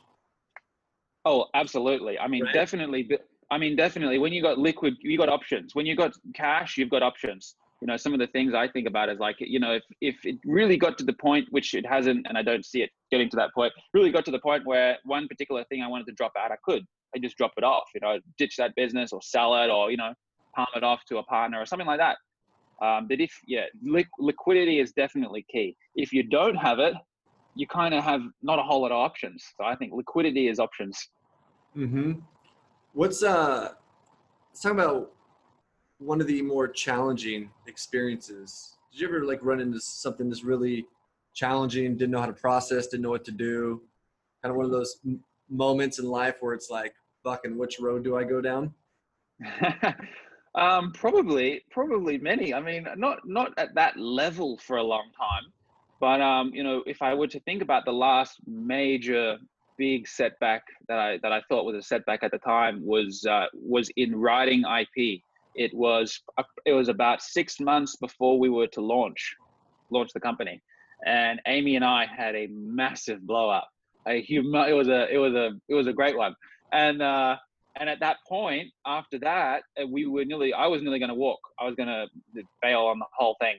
Oh, 1.26 1.48
absolutely. 1.56 2.20
I 2.20 2.28
mean, 2.28 2.44
Right. 2.44 2.54
definitely. 2.54 3.10
I 3.52 3.58
mean, 3.58 3.76
definitely. 3.76 4.20
When 4.20 4.32
you 4.32 4.44
got 4.44 4.60
liquid, 4.60 4.96
you 5.02 5.18
got 5.18 5.30
options. 5.30 5.74
When 5.74 5.86
you 5.88 5.96
got 5.96 6.14
cash, 6.36 6.78
you've 6.78 6.90
got 6.90 7.02
options. 7.02 7.56
You 7.82 7.88
know, 7.88 7.98
some 7.98 8.14
of 8.14 8.20
the 8.20 8.28
things 8.28 8.54
I 8.54 8.68
think 8.68 8.88
about 8.88 9.10
is 9.10 9.20
like, 9.20 9.38
you 9.40 9.60
know, 9.60 9.74
if 9.74 9.84
if 10.02 10.26
it 10.26 10.38
really 10.46 10.78
got 10.78 10.98
to 10.98 11.06
the 11.06 11.14
point, 11.14 11.48
which 11.52 11.74
it 11.74 11.86
hasn't, 11.86 12.26
and 12.28 12.38
I 12.38 12.42
don't 12.42 12.66
see 12.66 12.82
it 12.82 12.90
getting 13.10 13.30
to 13.30 13.38
that 13.38 13.54
point, 13.54 13.72
really 13.94 14.12
got 14.12 14.26
to 14.26 14.32
the 14.32 14.40
point 14.40 14.66
where 14.66 14.98
one 15.06 15.28
particular 15.28 15.64
thing 15.66 15.82
I 15.82 15.88
wanted 15.88 16.08
to 16.08 16.14
drop 16.14 16.34
out, 16.38 16.52
I 16.52 16.58
could. 16.64 16.84
I 17.16 17.20
just 17.20 17.38
drop 17.38 17.54
it 17.58 17.64
off. 17.64 17.86
You 17.96 18.02
know, 18.02 18.20
ditch 18.38 18.56
that 18.58 18.76
business 18.76 19.14
or 19.14 19.22
sell 19.22 19.56
it, 19.56 19.70
or 19.70 19.92
you 19.92 19.98
know, 19.98 20.14
palm 20.56 20.68
it 20.76 20.84
off 20.84 21.02
to 21.10 21.18
a 21.18 21.24
partner 21.24 21.60
or 21.60 21.66
something 21.66 21.88
like 21.88 22.00
that. 22.00 22.18
Um, 22.82 23.08
but 23.08 23.20
if 23.20 23.32
yeah, 23.48 23.66
li- 23.82 24.06
liquidity 24.20 24.80
is 24.80 24.92
definitely 24.94 25.46
key. 25.52 25.76
If 25.96 26.14
you 26.14 26.24
don't 26.24 26.56
have 26.56 26.80
it, 26.80 26.94
you 27.56 27.68
kind 27.68 27.94
of 27.94 28.04
have 28.04 28.22
not 28.42 28.60
a 28.60 28.62
whole 28.62 28.82
lot 28.82 28.92
of 28.92 28.98
options. 28.98 29.44
So 29.58 29.66
I 29.66 29.76
think 29.76 29.94
liquidity 29.94 30.48
is 30.48 30.60
options. 30.60 30.98
Mm-hmm. 31.76 32.14
What's 32.94 33.24
uh? 33.24 33.74
Let's 34.50 34.62
talk 34.62 34.74
about 34.74 35.12
one 36.00 36.22
of 36.22 36.28
the 36.28 36.42
more 36.42 36.68
challenging 36.68 37.52
experiences. 37.68 38.78
Did 38.92 39.02
you 39.02 39.08
ever 39.08 39.26
like 39.26 39.40
run 39.44 39.60
into 39.60 39.80
something 39.80 40.30
that's 40.30 40.44
really 40.44 40.86
challenging? 41.36 41.98
Didn't 41.98 42.12
know 42.12 42.22
how 42.22 42.26
to 42.26 42.34
process. 42.34 42.88
Didn't 42.88 43.04
know 43.04 43.10
what 43.10 43.26
to 43.26 43.32
do. 43.32 43.82
Kind 44.42 44.52
of 44.52 44.56
one 44.56 44.66
of 44.66 44.72
those 44.72 44.98
m- 45.06 45.24
moments 45.50 46.00
in 46.00 46.06
life 46.06 46.38
where 46.40 46.54
it's 46.54 46.70
like, 46.70 46.94
fucking, 47.24 47.58
which 47.58 47.80
road 47.80 48.04
do 48.04 48.18
I 48.18 48.24
go 48.24 48.42
down? 48.42 48.74
um, 50.56 50.92
probably, 50.94 51.62
probably 51.70 52.18
many. 52.18 52.54
I 52.54 52.62
mean, 52.62 52.88
not 52.98 53.20
not 53.26 53.54
at 53.58 53.76
that 53.76 53.98
level 53.98 54.58
for 54.58 54.78
a 54.78 54.84
long 54.84 55.12
time, 55.18 55.52
but 56.00 56.22
um, 56.22 56.52
you 56.54 56.64
know, 56.64 56.84
if 56.86 57.02
I 57.02 57.14
were 57.14 57.28
to 57.28 57.40
think 57.42 57.62
about 57.62 57.86
the 57.86 57.92
last 57.92 58.38
major 58.48 59.38
big 59.78 60.08
setback 60.08 60.64
that 60.88 61.00
I 61.00 61.18
that 61.24 61.32
I 61.32 61.42
thought 61.50 61.66
was 61.66 61.76
a 61.76 61.82
setback 61.82 62.24
at 62.24 62.32
the 62.32 62.38
time 62.40 62.86
was 62.86 63.26
uh, 63.26 63.46
was 63.54 63.90
in 63.96 64.16
writing 64.16 64.64
IP. 64.64 65.22
It 65.60 65.74
was 65.74 66.22
it 66.66 66.72
was 66.72 66.88
about 66.88 67.22
six 67.22 67.60
months 67.60 67.98
before 67.98 68.40
we 68.40 68.50
were 68.50 68.68
to 68.68 68.82
launch 68.82 69.36
launch 69.92 70.12
the 70.14 70.20
company, 70.22 70.62
and 71.06 71.42
Amy 71.48 71.76
and 71.76 71.84
I 71.84 72.06
had 72.06 72.34
a 72.34 72.48
massive 72.48 73.20
blow 73.28 73.50
up. 73.50 73.68
A 74.08 74.26
hum- 74.32 74.56
it 74.56 74.74
was 74.74 74.88
a 74.88 75.14
it 75.14 75.18
was 75.18 75.34
a 75.34 75.52
it 75.68 75.76
was 75.76 75.88
a 75.88 75.92
great 75.92 76.16
one, 76.16 76.34
and 76.72 77.02
uh, 77.02 77.36
and 77.78 77.90
at 77.90 78.00
that 78.00 78.18
point, 78.26 78.68
after 78.86 79.20
that, 79.20 79.64
uh, 79.78 79.86
we 79.86 80.06
were 80.06 80.24
nearly 80.24 80.54
I 80.54 80.66
was 80.68 80.82
nearly 80.82 80.98
going 80.98 81.10
to 81.10 81.22
walk. 81.28 81.42
I 81.60 81.66
was 81.66 81.76
going 81.76 81.90
to 81.90 82.08
bail 82.62 82.84
on 82.92 82.98
the 82.98 83.06
whole 83.12 83.36
thing, 83.42 83.58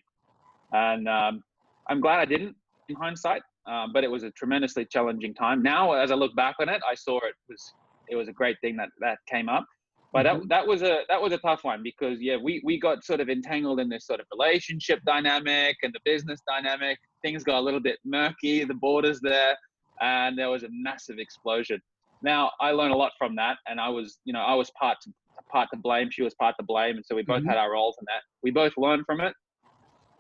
and 0.73 1.07
um, 1.07 1.45
I'm 1.91 2.01
glad 2.01 2.19
I 2.19 2.25
didn't 2.25 2.57
in 2.89 2.97
hindsight. 2.97 3.43
Um, 3.67 3.93
but 3.93 4.05
it 4.05 4.11
was 4.11 4.23
a 4.23 4.31
tremendously 4.31 4.87
challenging 4.87 5.35
time. 5.35 5.63
Now, 5.63 5.93
as 5.93 6.11
I 6.11 6.15
look 6.15 6.35
back 6.35 6.57
on 6.61 6.71
it, 6.71 6.81
I 6.91 6.95
saw 6.95 7.19
it 7.19 7.35
was 7.47 7.75
it 8.09 8.17
was 8.17 8.29
a 8.29 8.33
great 8.33 8.57
thing 8.63 8.77
that 8.77 8.89
that 9.01 9.19
came 9.29 9.51
up. 9.51 9.67
But 10.13 10.27
Mhm. 10.27 10.41
that, 10.41 10.49
that 10.49 10.67
was 10.67 10.83
a 10.83 11.03
that 11.09 11.21
was 11.23 11.33
a 11.33 11.39
tough 11.39 11.63
one 11.65 11.83
because 11.83 12.21
yeah, 12.21 12.37
we 12.37 12.61
we 12.65 12.79
got 12.79 13.05
sort 13.05 13.21
of 13.21 13.29
entangled 13.29 13.81
in 13.81 13.89
this 13.89 14.07
sort 14.07 14.21
of 14.21 14.27
relationship 14.33 15.01
dynamic 15.07 15.77
and 15.83 15.93
the 15.93 16.01
business 16.05 16.41
dynamic. 16.49 16.99
Things 17.23 17.45
got 17.45 17.59
a 17.59 17.61
little 17.61 17.81
bit 17.81 17.99
murky, 18.05 18.65
the 18.65 18.75
borders 18.75 19.21
there, 19.21 19.57
and 20.01 20.37
there 20.39 20.51
was 20.51 20.65
a 20.65 20.69
massive 20.71 21.19
explosion. 21.19 21.81
Now 22.23 22.51
I 22.61 22.73
learned 22.73 22.93
a 22.93 22.97
lot 22.97 23.13
from 23.19 23.37
that, 23.37 23.59
and 23.67 23.81
I 23.81 23.89
was 23.89 24.19
you 24.25 24.33
know 24.33 24.41
I 24.41 24.55
was 24.55 24.71
part 24.81 24.99
to 25.03 25.13
part 25.53 25.69
to 25.73 25.79
blame. 25.79 26.11
She 26.11 26.23
was 26.23 26.35
part 26.35 26.57
to 26.59 26.65
blame, 26.67 26.97
and 26.97 27.05
so 27.07 27.15
we 27.15 27.23
both 27.23 27.43
Mhm. 27.43 27.49
had 27.49 27.57
our 27.59 27.73
roles 27.73 27.97
in 28.01 28.05
that. 28.07 28.23
We 28.43 28.51
both 28.51 28.73
learned 28.77 29.07
from 29.07 29.21
it. 29.21 29.35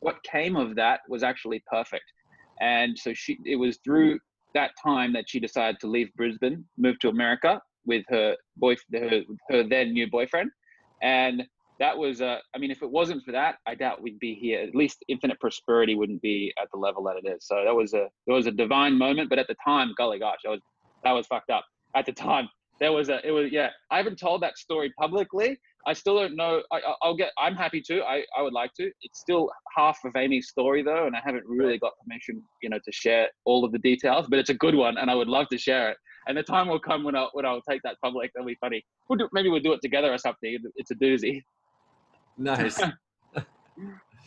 What 0.01 0.23
came 0.23 0.57
of 0.57 0.77
that 0.77 1.01
was 1.09 1.23
actually 1.23 1.63
perfect 1.67 2.05
and 2.61 2.97
so 2.99 3.13
she 3.15 3.39
it 3.45 3.57
was 3.57 3.79
through 3.85 4.19
that 4.55 4.71
time 4.83 5.13
that 5.13 5.25
she 5.29 5.41
decided 5.41 5.81
to 5.81 5.87
leave 5.87 6.09
brisbane 6.15 6.65
move 6.77 6.99
to 6.99 7.09
america 7.09 7.61
with 7.87 8.05
her 8.09 8.37
boy 8.57 8.77
her, 8.93 9.23
her 9.51 9.63
then 9.69 9.93
new 9.93 10.09
boyfriend 10.11 10.51
and 11.03 11.43
that 11.79 11.97
was 11.97 12.21
uh, 12.21 12.39
i 12.55 12.59
mean 12.59 12.71
if 12.71 12.83
it 12.83 12.91
wasn't 12.91 13.23
for 13.25 13.33
that 13.33 13.57
i 13.67 13.75
doubt 13.75 14.03
we'd 14.03 14.19
be 14.19 14.35
here 14.35 14.61
at 14.61 14.75
least 14.75 15.05
infinite 15.09 15.39
prosperity 15.41 15.95
wouldn't 15.95 16.21
be 16.23 16.53
at 16.61 16.69
the 16.73 16.79
level 16.79 17.03
that 17.03 17.17
it 17.23 17.29
is 17.29 17.47
so 17.47 17.63
that 17.65 17.75
was 17.75 17.95
a 17.95 18.05
it 18.27 18.33
was 18.33 18.47
a 18.47 18.53
divine 18.53 18.97
moment 18.97 19.29
but 19.29 19.39
at 19.39 19.47
the 19.49 19.57
time 19.65 19.93
golly 19.97 20.19
gosh 20.19 20.39
that 20.45 20.51
was 20.51 20.61
that 21.05 21.13
was 21.13 21.27
fucked 21.27 21.51
up 21.51 21.65
at 21.97 22.07
the 22.07 22.13
time 22.13 22.49
there 22.81 22.93
was 22.93 23.09
a 23.09 23.27
it 23.27 23.31
was 23.31 23.51
yeah 23.51 23.71
i 23.91 23.97
haven't 23.97 24.19
told 24.19 24.43
that 24.43 24.57
story 24.59 24.93
publicly 24.99 25.57
I 25.87 25.93
still 25.95 26.17
don't 26.19 26.37
know. 26.37 26.63
I- 26.73 26.95
I'll 27.03 27.17
get. 27.17 27.33
I'm 27.39 27.55
happy 27.55 27.81
to. 27.83 28.03
I, 28.03 28.23
I 28.37 28.43
would 28.43 28.53
like 28.53 28.73
to. 28.75 28.91
It's 29.03 29.21
still 29.21 29.51
half 29.77 29.99
of 30.05 30.15
Amy's 30.17 30.49
story 30.49 30.83
though, 30.83 31.07
and 31.07 31.17
I 31.17 31.21
haven't 31.25 31.45
really 31.47 31.79
got 31.79 31.93
permission, 32.03 32.43
you 32.63 32.69
know, 32.69 32.79
to 32.85 32.93
share 32.93 33.29
all 33.45 33.65
of 33.65 33.73
the 33.73 33.79
details. 33.79 34.27
But 34.29 34.39
it's 34.39 34.51
a 34.51 34.55
good 34.55 34.75
one, 34.75 34.99
and 34.99 35.11
I 35.11 35.15
would 35.15 35.29
love 35.29 35.49
to 35.49 35.59
share 35.59 35.91
it. 35.91 35.97
And 36.29 36.37
the 36.37 36.43
time 36.43 36.69
will 36.69 36.79
come 36.81 37.03
when 37.05 37.17
I'll 37.17 37.31
when 37.33 37.45
I'll 37.47 37.63
take 37.63 37.83
that 37.83 37.97
public. 38.03 38.31
That'll 38.35 38.47
be 38.47 38.57
funny. 38.61 38.85
We'll 39.09 39.19
do, 39.19 39.29
maybe 39.33 39.49
we'll 39.49 39.61
do 39.63 39.73
it 39.73 39.81
together 39.83 40.13
or 40.13 40.19
something. 40.19 40.59
It's 40.77 40.91
a 40.91 40.95
doozy. 40.95 41.43
Nice. 42.39 42.81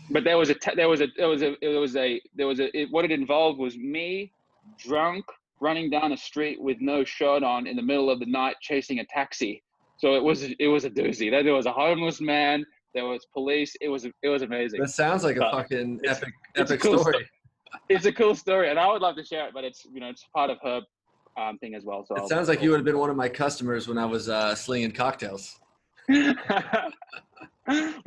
But 0.09 0.23
there 0.25 0.37
was 0.37 0.49
a 0.49 0.55
there 0.75 0.89
was 0.89 1.01
a 1.01 1.07
there 1.17 1.29
was 1.29 1.41
a 1.43 1.55
there 1.61 1.79
was 1.79 1.95
a 1.95 2.21
there 2.35 2.47
was 2.47 2.59
a 2.59 2.77
it, 2.77 2.89
what 2.91 3.05
it 3.05 3.11
involved 3.11 3.57
was 3.57 3.77
me 3.77 4.31
drunk 4.77 5.23
running 5.61 5.89
down 5.89 6.11
a 6.11 6.17
street 6.17 6.61
with 6.61 6.77
no 6.81 7.05
shirt 7.05 7.41
on 7.41 7.67
in 7.67 7.75
the 7.77 7.81
middle 7.81 8.09
of 8.09 8.19
the 8.19 8.25
night 8.25 8.55
chasing 8.61 8.99
a 8.99 9.05
taxi. 9.05 9.63
So 9.97 10.15
it 10.15 10.23
was 10.23 10.43
it 10.43 10.67
was 10.67 10.83
a 10.83 10.89
doozy. 10.89 11.31
There 11.31 11.41
there 11.43 11.53
was 11.53 11.65
a 11.67 11.71
homeless 11.71 12.19
man. 12.19 12.65
There 12.93 13.05
was 13.05 13.25
police. 13.33 13.75
It 13.79 13.87
was 13.87 14.03
it 14.05 14.29
was 14.29 14.41
amazing. 14.41 14.81
that 14.81 14.89
sounds 14.89 15.23
like 15.23 15.37
a 15.37 15.39
But 15.39 15.51
fucking 15.53 15.99
it's- 16.03 16.17
epic, 16.17 16.33
a 16.57 16.59
epic 16.61 16.81
cool 16.81 16.99
story. 16.99 17.29
It's 17.89 18.05
a 18.05 18.11
cool 18.13 18.35
story, 18.35 18.69
and 18.69 18.77
I 18.77 18.91
would 18.91 19.01
love 19.01 19.15
to 19.15 19.23
share 19.23 19.47
it. 19.47 19.53
But 19.53 19.63
it's 19.63 19.85
you 19.91 19.99
know 20.01 20.09
it's 20.09 20.25
part 20.35 20.49
of 20.49 20.57
her 20.63 20.81
um, 21.37 21.57
thing 21.59 21.75
as 21.75 21.83
well. 21.83 22.05
So 22.05 22.15
It 22.15 22.29
sounds 22.29 22.47
like 22.47 22.61
you 22.61 22.69
would 22.71 22.77
have 22.77 22.85
been 22.85 22.97
one 22.99 23.09
of 23.09 23.15
my 23.15 23.29
customers 23.29 23.87
when 23.87 23.97
I 23.97 24.05
was 24.05 24.29
uh, 24.29 24.55
slinging 24.55 24.91
cocktails. 24.91 25.59
we 26.09 26.33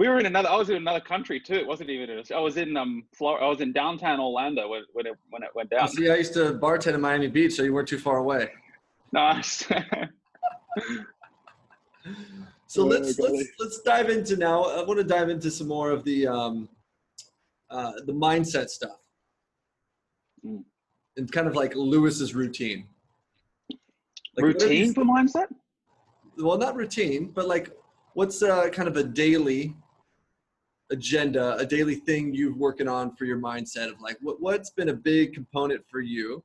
were 0.08 0.18
in 0.18 0.26
another. 0.26 0.48
I 0.48 0.56
was 0.56 0.70
in 0.70 0.76
another 0.76 1.00
country 1.00 1.40
too. 1.40 1.54
It 1.54 1.66
wasn't 1.66 1.90
even. 1.90 2.22
I 2.34 2.40
was 2.40 2.56
in 2.56 2.76
um. 2.76 3.04
Florida. 3.14 3.46
I 3.46 3.48
was 3.48 3.60
in 3.60 3.72
downtown 3.72 4.20
Orlando 4.20 4.68
when 4.68 4.82
when 4.92 5.06
it 5.06 5.14
when 5.30 5.42
it 5.42 5.50
went 5.54 5.70
Oh, 5.72 5.78
down. 5.78 5.88
see, 5.88 6.10
I 6.10 6.16
used 6.16 6.34
to 6.34 6.54
bartend 6.54 6.94
in 6.94 7.00
Miami 7.00 7.28
Beach, 7.28 7.54
so 7.54 7.62
you 7.62 7.72
weren't 7.72 7.88
too 7.88 7.98
far 7.98 8.18
away. 8.18 8.50
Nice. 9.12 9.64
So 12.68 12.82
Oh, 12.82 12.86
let's 12.86 13.18
let's 13.18 13.48
let's 13.58 13.80
dive 13.82 14.10
into 14.10 14.36
now. 14.36 14.64
I 14.64 14.82
want 14.82 14.98
to 14.98 15.04
dive 15.04 15.28
into 15.28 15.50
some 15.50 15.68
more 15.68 15.90
of 15.90 16.04
the 16.04 16.26
um, 16.26 16.68
uh, 17.70 17.92
the 18.04 18.12
mindset 18.12 18.68
stuff, 18.68 18.98
Mm. 20.44 20.64
and 21.16 21.32
kind 21.32 21.46
of 21.46 21.54
like 21.54 21.74
Lewis's 21.74 22.34
routine. 22.34 22.86
Like, 24.36 24.44
Routine 24.44 24.92
for 24.92 25.04
mindset. 25.04 25.46
well, 26.38 26.58
not 26.58 26.76
routine, 26.76 27.30
but 27.34 27.48
like, 27.48 27.70
what's 28.14 28.42
uh, 28.42 28.68
kind 28.68 28.88
of 28.88 28.96
a 28.96 29.04
daily 29.04 29.74
agenda, 30.90 31.56
a 31.56 31.66
daily 31.66 31.96
thing 31.96 32.34
you're 32.34 32.54
working 32.54 32.88
on 32.88 33.14
for 33.16 33.24
your 33.24 33.38
mindset 33.38 33.88
of 33.90 34.00
like, 34.00 34.16
what 34.20 34.40
what's 34.40 34.70
been 34.70 34.90
a 34.90 34.94
big 34.94 35.32
component 35.32 35.82
for 35.90 36.00
you 36.00 36.42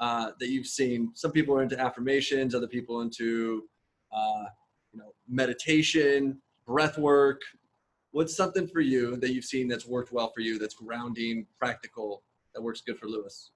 uh, 0.00 0.32
that 0.38 0.48
you've 0.48 0.66
seen? 0.66 1.10
Some 1.14 1.32
people 1.32 1.56
are 1.56 1.62
into 1.62 1.80
affirmations, 1.80 2.54
other 2.54 2.68
people 2.68 3.00
into 3.00 3.64
uh, 4.12 4.44
you 4.92 5.00
know 5.00 5.14
meditation, 5.28 6.40
breath 6.66 6.98
work. 6.98 7.40
What's 8.10 8.36
something 8.36 8.66
for 8.66 8.80
you 8.80 9.16
that 9.16 9.32
you've 9.32 9.44
seen 9.44 9.68
that's 9.68 9.86
worked 9.86 10.12
well 10.12 10.30
for 10.34 10.40
you? 10.40 10.58
That's 10.58 10.74
grounding, 10.74 11.46
practical, 11.58 12.22
that 12.54 12.62
works 12.62 12.80
good 12.80 12.98
for 12.98 13.06
Lewis. 13.06 13.50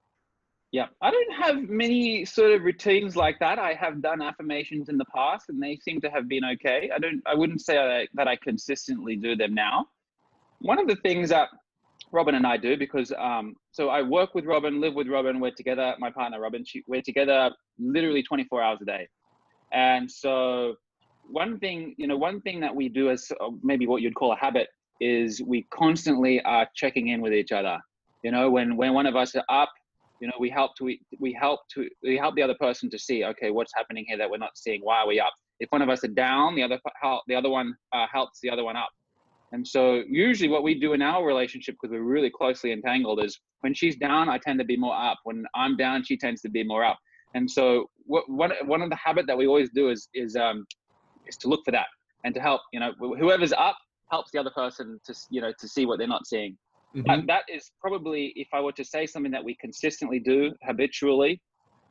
Yeah, 0.71 0.85
I 1.01 1.11
don't 1.11 1.33
have 1.33 1.69
many 1.69 2.23
sort 2.23 2.53
of 2.53 2.63
routines 2.63 3.17
like 3.17 3.39
that. 3.39 3.59
I 3.59 3.73
have 3.73 4.01
done 4.01 4.21
affirmations 4.21 4.87
in 4.87 4.97
the 4.97 5.05
past, 5.05 5.49
and 5.49 5.61
they 5.61 5.75
seem 5.75 5.99
to 5.99 6.09
have 6.09 6.29
been 6.29 6.45
okay. 6.45 6.89
I 6.95 6.97
don't. 6.97 7.21
I 7.25 7.35
wouldn't 7.35 7.61
say 7.61 7.77
I, 7.77 8.07
that 8.13 8.27
I 8.29 8.37
consistently 8.37 9.17
do 9.17 9.35
them 9.35 9.53
now. 9.53 9.87
One 10.59 10.79
of 10.79 10.87
the 10.87 10.95
things 10.97 11.29
that 11.29 11.49
Robin 12.13 12.35
and 12.35 12.47
I 12.47 12.55
do, 12.55 12.77
because 12.77 13.11
um, 13.17 13.55
so 13.71 13.89
I 13.89 14.01
work 14.01 14.33
with 14.33 14.45
Robin, 14.45 14.79
live 14.79 14.93
with 14.93 15.09
Robin. 15.09 15.41
We're 15.41 15.51
together. 15.51 15.93
My 15.99 16.09
partner 16.09 16.39
Robin. 16.39 16.63
She, 16.63 16.83
we're 16.87 17.01
together 17.01 17.51
literally 17.77 18.23
24 18.23 18.61
hours 18.61 18.79
a 18.81 18.85
day, 18.85 19.09
and 19.73 20.09
so 20.09 20.75
one 21.29 21.59
thing, 21.59 21.95
you 21.97 22.07
know, 22.07 22.17
one 22.17 22.39
thing 22.41 22.61
that 22.61 22.73
we 22.73 22.87
do 22.87 23.09
as 23.09 23.29
uh, 23.41 23.49
maybe 23.61 23.87
what 23.87 24.01
you'd 24.01 24.15
call 24.15 24.31
a 24.31 24.37
habit 24.37 24.69
is 25.01 25.41
we 25.41 25.63
constantly 25.73 26.41
are 26.43 26.67
checking 26.75 27.09
in 27.09 27.21
with 27.21 27.33
each 27.33 27.51
other. 27.51 27.77
You 28.23 28.31
know, 28.31 28.49
when 28.49 28.77
when 28.77 28.93
one 28.93 29.05
of 29.05 29.17
us 29.17 29.35
are 29.35 29.43
up 29.49 29.71
you 30.21 30.27
know 30.27 30.33
we 30.39 30.49
help 30.49 30.75
to 30.77 30.95
we 31.19 31.33
help 31.33 31.59
to 31.73 31.89
we 32.03 32.15
help 32.15 32.35
the 32.35 32.43
other 32.43 32.55
person 32.59 32.89
to 32.89 32.99
see 32.99 33.25
okay 33.25 33.49
what's 33.51 33.73
happening 33.75 34.05
here 34.07 34.17
that 34.17 34.29
we're 34.29 34.37
not 34.37 34.55
seeing 34.55 34.79
why 34.81 34.99
are 34.99 35.07
we 35.07 35.19
up? 35.19 35.33
If 35.59 35.69
one 35.71 35.81
of 35.81 35.89
us 35.89 36.03
are 36.03 36.09
down 36.09 36.55
the 36.55 36.63
other 36.63 36.79
help 37.01 37.23
the 37.27 37.35
other 37.35 37.49
one 37.49 37.75
uh, 37.91 38.05
helps 38.11 38.39
the 38.41 38.49
other 38.49 38.63
one 38.63 38.77
up. 38.77 38.89
And 39.51 39.67
so 39.67 40.03
usually 40.07 40.47
what 40.47 40.63
we 40.63 40.79
do 40.79 40.93
in 40.93 41.01
our 41.01 41.25
relationship 41.25 41.75
because 41.75 41.91
we're 41.91 42.03
really 42.03 42.29
closely 42.29 42.71
entangled 42.71 43.21
is 43.21 43.37
when 43.59 43.73
she's 43.73 43.97
down 43.97 44.29
i 44.29 44.37
tend 44.37 44.59
to 44.59 44.65
be 44.65 44.77
more 44.77 44.95
up. 44.95 45.17
When 45.23 45.43
i'm 45.55 45.75
down 45.75 46.03
she 46.03 46.15
tends 46.17 46.41
to 46.41 46.49
be 46.49 46.63
more 46.63 46.85
up. 46.85 46.99
And 47.33 47.49
so 47.49 47.89
what 48.05 48.29
one 48.29 48.51
one 48.65 48.81
of 48.81 48.89
the 48.89 48.95
habit 48.95 49.25
that 49.27 49.37
we 49.37 49.47
always 49.47 49.71
do 49.71 49.89
is 49.89 50.07
is 50.13 50.35
um 50.35 50.65
is 51.27 51.35
to 51.37 51.47
look 51.47 51.61
for 51.65 51.71
that 51.71 51.87
and 52.23 52.33
to 52.35 52.41
help 52.41 52.61
you 52.71 52.79
know 52.79 52.91
whoever's 52.99 53.53
up 53.53 53.77
helps 54.11 54.29
the 54.31 54.39
other 54.39 54.51
person 54.51 54.99
to 55.05 55.15
you 55.31 55.41
know 55.41 55.51
to 55.59 55.67
see 55.67 55.85
what 55.87 55.97
they're 55.97 56.07
not 56.07 56.27
seeing 56.27 56.55
Mhm. 56.95 57.05
that, 57.05 57.27
that 57.27 57.43
is 57.47 57.71
probably 57.79 58.33
if 58.35 58.49
i 58.53 58.59
were 58.59 58.73
to 58.73 58.83
say 58.83 59.05
something 59.05 59.31
that 59.31 59.43
we 59.43 59.55
consistently 59.55 60.19
do 60.19 60.53
habitually 60.61 61.39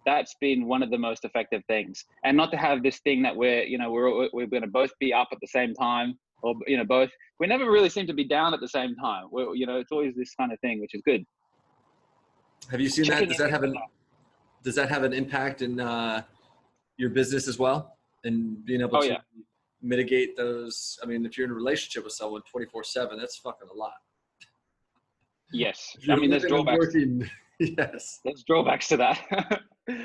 that's 0.06 0.34
been 0.40 0.66
one 0.66 0.82
of 0.82 0.90
the 0.90 0.98
most 0.98 1.24
effective 1.24 1.62
things. 1.66 2.04
And 2.24 2.36
not 2.36 2.50
to 2.52 2.56
have 2.56 2.82
this 2.82 2.98
thing 3.00 3.22
that 3.22 3.34
we're 3.34 3.64
you 3.64 3.78
know 3.78 3.90
we're 3.90 4.28
we're 4.32 4.46
going 4.46 4.62
to 4.62 4.68
both 4.68 4.90
be 4.98 5.12
up 5.12 5.28
at 5.32 5.38
the 5.40 5.46
same 5.46 5.74
time 5.74 6.18
or 6.42 6.54
you 6.66 6.76
know 6.76 6.84
both 6.84 7.10
we 7.38 7.46
never 7.46 7.70
really 7.70 7.88
seem 7.88 8.06
to 8.06 8.14
be 8.14 8.24
down 8.24 8.54
at 8.54 8.60
the 8.60 8.68
same 8.68 8.94
time. 8.96 9.24
We're, 9.30 9.54
you 9.54 9.66
know 9.66 9.78
it's 9.78 9.92
always 9.92 10.14
this 10.14 10.34
kind 10.34 10.52
of 10.52 10.60
thing 10.60 10.80
which 10.80 10.94
is 10.94 11.02
good. 11.04 11.24
Have 12.70 12.80
you 12.80 12.88
seen 12.88 13.06
Checking 13.06 13.28
that 13.28 13.36
does 13.36 13.38
that 13.38 13.50
have 13.50 13.62
an 13.62 13.74
does 14.62 14.74
that 14.74 14.88
have 14.88 15.04
an 15.04 15.12
impact 15.12 15.62
in 15.62 15.80
uh, 15.80 16.22
your 16.96 17.10
business 17.10 17.48
as 17.48 17.58
well? 17.58 17.96
And 18.24 18.64
being 18.66 18.82
able 18.82 18.98
oh, 18.98 19.00
to 19.00 19.08
yeah. 19.08 19.18
mitigate 19.80 20.36
those 20.36 20.98
i 21.02 21.06
mean 21.06 21.24
if 21.24 21.38
you're 21.38 21.46
in 21.46 21.50
a 21.50 21.54
relationship 21.54 22.04
with 22.04 22.12
someone 22.12 22.42
24 22.50 22.84
7 22.84 23.18
that's 23.18 23.38
fucking 23.38 23.66
a 23.72 23.74
lot 23.74 23.94
yes 25.52 25.96
i 26.08 26.16
mean 26.16 26.30
there's 26.30 26.44
drawbacks 26.44 26.94
yes 27.58 28.20
there's 28.24 28.44
drawbacks 28.44 28.88
to 28.88 28.96
that 28.96 29.62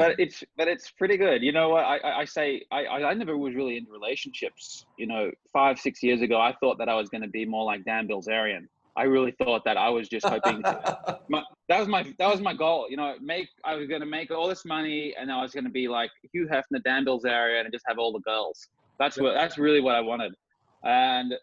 but 0.00 0.14
it's 0.18 0.42
but 0.56 0.66
it's 0.66 0.90
pretty 0.90 1.18
good. 1.18 1.42
You 1.42 1.52
know 1.52 1.68
what 1.68 1.84
I, 1.84 2.20
I 2.20 2.24
say 2.24 2.64
I, 2.70 2.86
I 2.86 3.14
never 3.14 3.36
was 3.36 3.54
really 3.54 3.76
into 3.76 3.92
relationships. 3.92 4.86
You 4.96 5.06
know, 5.06 5.30
five 5.52 5.78
six 5.78 6.02
years 6.02 6.22
ago, 6.22 6.40
I 6.40 6.54
thought 6.58 6.78
that 6.78 6.88
I 6.88 6.94
was 6.94 7.10
going 7.10 7.20
to 7.22 7.28
be 7.28 7.44
more 7.44 7.64
like 7.64 7.84
Dan 7.84 8.08
Bilzerian. 8.08 8.66
I 8.96 9.04
really 9.04 9.32
thought 9.32 9.62
that 9.66 9.76
I 9.76 9.88
was 9.88 10.08
just 10.08 10.26
hoping 10.26 10.62
to, 10.62 11.18
my, 11.28 11.42
that 11.68 11.78
was 11.78 11.88
my 11.88 12.02
that 12.18 12.28
was 12.28 12.40
my 12.40 12.54
goal. 12.54 12.86
You 12.88 12.96
know, 12.96 13.14
make 13.20 13.48
I 13.64 13.74
was 13.74 13.88
going 13.88 14.00
to 14.00 14.06
make 14.06 14.30
all 14.30 14.48
this 14.48 14.64
money, 14.64 15.14
and 15.20 15.30
I 15.30 15.42
was 15.42 15.52
going 15.52 15.64
to 15.64 15.70
be 15.70 15.86
like 15.86 16.10
Hugh 16.32 16.48
Hefner, 16.50 16.82
Dan 16.82 17.04
Bilzerian, 17.04 17.64
and 17.64 17.72
just 17.72 17.84
have 17.86 17.98
all 17.98 18.12
the 18.12 18.20
girls. 18.20 18.68
That's 18.98 19.18
what 19.18 19.34
that's 19.34 19.58
really 19.58 19.80
what 19.80 19.94
I 19.94 20.00
wanted. 20.00 20.34
And 20.84 21.34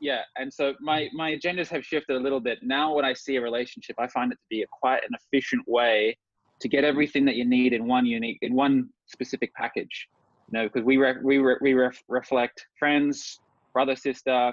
yeah, 0.00 0.22
and 0.36 0.52
so 0.52 0.74
my 0.80 1.08
my 1.12 1.34
agendas 1.34 1.68
have 1.68 1.84
shifted 1.84 2.16
a 2.16 2.20
little 2.20 2.40
bit. 2.40 2.58
Now, 2.62 2.94
when 2.94 3.04
I 3.04 3.12
see 3.12 3.36
a 3.36 3.40
relationship, 3.40 3.96
I 3.98 4.06
find 4.08 4.32
it 4.32 4.36
to 4.36 4.46
be 4.50 4.62
a 4.62 4.66
quite 4.80 5.02
an 5.08 5.16
efficient 5.20 5.62
way 5.66 6.16
to 6.60 6.68
get 6.68 6.84
everything 6.84 7.24
that 7.24 7.36
you 7.36 7.44
need 7.44 7.72
in 7.72 7.86
one 7.86 8.06
unique 8.06 8.38
in 8.42 8.54
one 8.54 8.88
specific 9.06 9.54
package 9.54 10.08
you 10.50 10.58
know 10.58 10.64
because 10.64 10.84
we 10.84 10.96
re- 10.96 11.14
we 11.22 11.38
re- 11.38 11.56
we 11.60 11.72
ref- 11.72 12.02
reflect 12.08 12.66
friends 12.76 13.38
brother 13.72 13.94
sister 13.94 14.52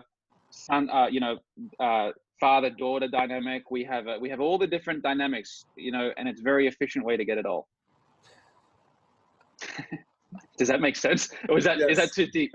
son 0.51 0.89
uh, 0.91 1.07
you 1.07 1.19
know 1.19 1.37
uh, 1.79 2.11
father 2.39 2.69
daughter 2.69 3.07
dynamic. 3.07 3.71
We 3.71 3.83
have 3.85 4.07
a, 4.07 4.19
we 4.19 4.29
have 4.29 4.39
all 4.39 4.57
the 4.57 4.67
different 4.67 5.03
dynamics 5.03 5.65
you 5.75 5.91
know 5.91 6.11
and 6.17 6.27
it's 6.27 6.41
very 6.41 6.67
efficient 6.67 7.05
way 7.05 7.17
to 7.17 7.25
get 7.25 7.37
it 7.37 7.45
all. 7.45 7.67
Does 10.57 10.67
that 10.67 10.81
make 10.81 10.95
sense? 10.95 11.29
Or 11.49 11.57
is 11.57 11.63
that 11.63 11.77
yes. 11.79 11.91
is 11.91 11.97
that 11.97 12.11
too 12.13 12.27
deep? 12.27 12.51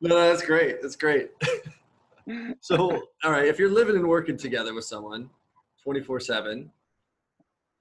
No 0.00 0.14
that's 0.16 0.44
great 0.44 0.80
that's 0.82 0.96
great 0.96 1.30
so 2.60 3.02
all 3.22 3.30
right 3.30 3.46
if 3.46 3.58
you're 3.58 3.70
living 3.70 3.96
and 3.96 4.06
working 4.06 4.36
together 4.36 4.74
with 4.74 4.84
someone 4.84 5.28
24 5.82 6.20
7 6.20 6.70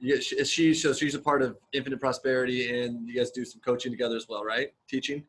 yeah, 0.04 0.18
is 0.18 0.50
she 0.50 0.74
so 0.74 0.92
she's 0.92 1.16
a 1.16 1.20
part 1.20 1.42
of 1.42 1.58
Infinite 1.72 2.02
Prosperity, 2.02 2.82
and 2.82 3.08
you 3.08 3.16
guys 3.16 3.32
do 3.32 3.46
some 3.46 3.62
coaching 3.62 3.90
together 3.90 4.18
as 4.18 4.28
well, 4.28 4.44
right? 4.44 4.74
Teaching. 4.90 5.24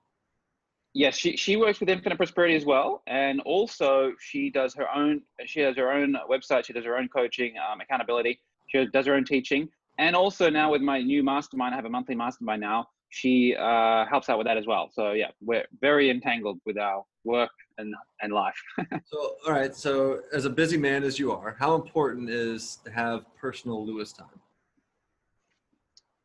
Yes, 0.94 1.16
she 1.16 1.36
she 1.36 1.54
works 1.54 1.78
with 1.78 1.88
Infinite 1.88 2.16
Prosperity 2.16 2.56
as 2.56 2.64
well, 2.64 3.04
and 3.06 3.40
also 3.42 4.12
she 4.18 4.50
does 4.50 4.74
her 4.74 4.86
own. 4.92 5.22
She 5.46 5.60
has 5.60 5.76
her 5.76 5.92
own 5.92 6.16
website. 6.28 6.64
She 6.64 6.72
does 6.72 6.84
her 6.84 6.96
own 6.96 7.08
coaching, 7.08 7.54
um, 7.70 7.80
accountability. 7.80 8.40
She 8.66 8.84
does 8.86 9.06
her 9.06 9.14
own 9.14 9.24
teaching, 9.24 9.68
and 9.98 10.16
also 10.16 10.50
now 10.50 10.72
with 10.72 10.82
my 10.82 11.00
new 11.00 11.22
mastermind, 11.22 11.72
I 11.72 11.76
have 11.76 11.84
a 11.84 11.90
monthly 11.90 12.16
mastermind 12.16 12.60
now. 12.60 12.88
She 13.10 13.54
uh, 13.54 14.06
helps 14.06 14.28
out 14.28 14.38
with 14.38 14.46
that 14.48 14.56
as 14.56 14.66
well. 14.66 14.90
So 14.92 15.12
yeah, 15.12 15.30
we're 15.40 15.66
very 15.80 16.10
entangled 16.10 16.58
with 16.66 16.78
our 16.78 17.04
work 17.24 17.50
and 17.78 17.94
and 18.22 18.32
life. 18.32 18.60
so 19.04 19.36
all 19.46 19.52
right, 19.52 19.74
so 19.74 20.20
as 20.32 20.44
a 20.44 20.50
busy 20.50 20.76
man 20.76 21.02
as 21.04 21.18
you 21.18 21.32
are, 21.32 21.56
how 21.58 21.74
important 21.74 22.30
is 22.30 22.78
to 22.84 22.90
have 22.90 23.24
personal 23.36 23.84
Lewis 23.84 24.12
time? 24.12 24.40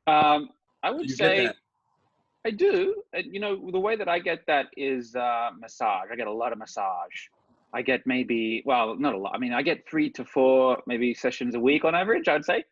Um, 0.07 0.49
I 0.83 0.91
would 0.91 1.09
say 1.09 1.51
I 2.45 2.51
do. 2.51 3.03
And, 3.13 3.25
you 3.33 3.39
know, 3.39 3.69
the 3.71 3.79
way 3.79 3.95
that 3.95 4.07
I 4.07 4.19
get 4.19 4.45
that 4.47 4.67
is 4.77 5.15
uh, 5.15 5.49
massage. 5.59 6.07
I 6.11 6.15
get 6.15 6.27
a 6.27 6.31
lot 6.31 6.51
of 6.51 6.57
massage. 6.57 7.27
I 7.73 7.81
get 7.81 8.01
maybe, 8.05 8.63
well, 8.65 8.95
not 8.95 9.13
a 9.13 9.17
lot. 9.17 9.35
I 9.35 9.37
mean, 9.37 9.53
I 9.53 9.61
get 9.61 9.87
three 9.87 10.09
to 10.11 10.25
four 10.25 10.81
maybe 10.87 11.13
sessions 11.13 11.55
a 11.55 11.59
week 11.59 11.85
on 11.85 11.93
average, 11.95 12.27
I'd 12.27 12.45
say. 12.45 12.63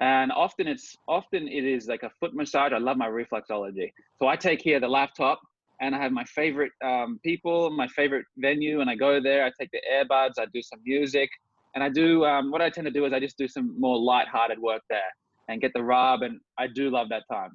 And 0.00 0.32
often 0.32 0.66
it's 0.66 0.96
often 1.06 1.46
it 1.46 1.64
is 1.64 1.86
like 1.86 2.02
a 2.02 2.10
foot 2.18 2.34
massage. 2.34 2.72
I 2.72 2.78
love 2.78 2.96
my 2.96 3.08
reflexology. 3.08 3.92
So 4.18 4.26
I 4.26 4.36
take 4.36 4.62
here 4.62 4.80
the 4.80 4.88
laptop 4.88 5.40
and 5.80 5.94
I 5.94 5.98
have 5.98 6.12
my 6.12 6.24
favorite 6.24 6.72
um, 6.84 7.18
people, 7.24 7.70
my 7.70 7.88
favorite 7.88 8.24
venue, 8.36 8.80
and 8.80 8.90
I 8.90 8.94
go 8.94 9.20
there. 9.20 9.44
I 9.44 9.50
take 9.58 9.70
the 9.72 9.80
earbuds. 9.92 10.34
I 10.38 10.46
do 10.52 10.62
some 10.62 10.80
music, 10.84 11.30
and 11.74 11.82
I 11.82 11.88
do 11.88 12.24
um, 12.24 12.50
what 12.50 12.62
I 12.62 12.70
tend 12.70 12.86
to 12.86 12.90
do 12.90 13.04
is 13.06 13.12
I 13.12 13.20
just 13.20 13.38
do 13.38 13.48
some 13.48 13.78
more 13.78 13.98
light-hearted 13.98 14.58
work 14.58 14.82
there 14.90 15.00
and 15.48 15.60
get 15.60 15.72
the 15.74 15.82
rub. 15.82 16.22
And 16.22 16.38
I 16.58 16.66
do 16.66 16.90
love 16.90 17.08
that 17.10 17.24
time. 17.30 17.50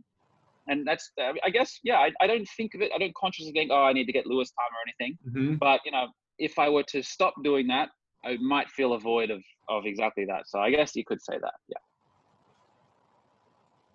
And 0.68 0.86
that's, 0.88 1.12
I 1.20 1.50
guess, 1.52 1.80
yeah, 1.84 1.98
I, 1.98 2.12
I 2.20 2.26
don't 2.26 2.48
think 2.58 2.74
of 2.74 2.82
it. 2.82 2.92
I 2.94 2.98
don't 2.98 3.14
consciously 3.16 3.52
think, 3.52 3.70
oh, 3.72 3.84
I 3.84 3.94
need 3.94 4.06
to 4.06 4.12
get 4.12 4.26
Lewis 4.26 4.52
time 4.52 4.72
or 4.74 4.82
anything. 4.88 5.18
Mm-hmm. 5.30 5.56
But, 5.58 5.82
you 5.86 5.92
know, 5.92 6.08
if 6.40 6.58
I 6.58 6.70
were 6.70 6.84
to 6.90 7.04
stop 7.04 7.36
doing 7.44 7.68
that, 7.68 7.90
I 8.26 8.38
might 8.42 8.68
feel 8.70 8.94
a 8.94 9.00
void 9.00 9.30
of, 9.30 9.44
of 9.70 9.86
exactly 9.86 10.26
that. 10.26 10.48
So 10.48 10.60
I 10.60 10.72
guess 10.72 10.96
you 10.96 11.06
could 11.06 11.22
say 11.22 11.38
that. 11.40 11.54
Yeah. 11.70 11.78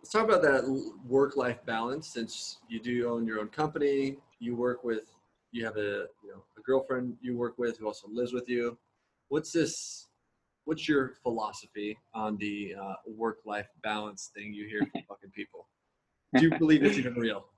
Let's 0.01 0.13
talk 0.13 0.25
about 0.25 0.41
that 0.43 0.65
work 1.07 1.37
life 1.37 1.59
balance 1.67 2.09
since 2.09 2.59
you 2.69 2.81
do 2.81 3.07
own 3.07 3.27
your 3.27 3.41
own 3.41 3.49
company. 3.49 4.17
You 4.39 4.57
work 4.57 4.83
with, 4.83 5.05
you 5.53 5.63
have 5.67 5.77
a, 5.77 6.07
you 6.25 6.33
know, 6.33 6.43
a 6.57 6.63
girlfriend 6.63 7.19
you 7.21 7.37
work 7.37 7.59
with 7.59 7.77
who 7.79 7.87
also 7.87 8.09
lives 8.11 8.33
with 8.33 8.49
you. 8.49 8.79
What's 9.29 9.53
this 9.53 10.09
what's 10.65 10.89
your 10.89 11.13
philosophy 11.23 11.99
on 12.15 12.39
the 12.39 12.75
uh, 12.81 12.95
work-life 13.07 13.69
balance 13.83 14.31
thing 14.35 14.55
you 14.55 14.67
hear 14.67 14.81
from 14.91 15.03
fucking 15.07 15.31
people? 15.33 15.69
Do 16.35 16.45
you 16.45 16.59
believe 16.59 16.83
it's 16.83 16.99
even 16.99 17.15
real? 17.15 17.47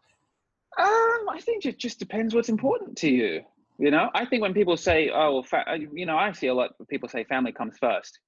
Um, 0.79 1.29
I 1.29 1.39
think 1.39 1.67
it 1.67 1.79
just 1.79 1.99
depends 1.99 2.35
what's 2.35 2.49
important 2.49 2.97
to 2.97 3.11
you. 3.11 3.43
You 3.79 3.91
know, 3.91 4.09
I 4.15 4.25
think 4.25 4.41
when 4.41 4.55
people 4.55 4.79
say, 4.79 5.11
"Oh, 5.15 5.45
you 5.77 6.07
know," 6.07 6.17
I 6.17 6.33
see 6.33 6.47
a 6.47 6.55
lot 6.55 6.71
of 6.81 6.89
people 6.89 7.11
say 7.11 7.25
family 7.25 7.53
comes 7.53 7.77
first. 7.79 8.21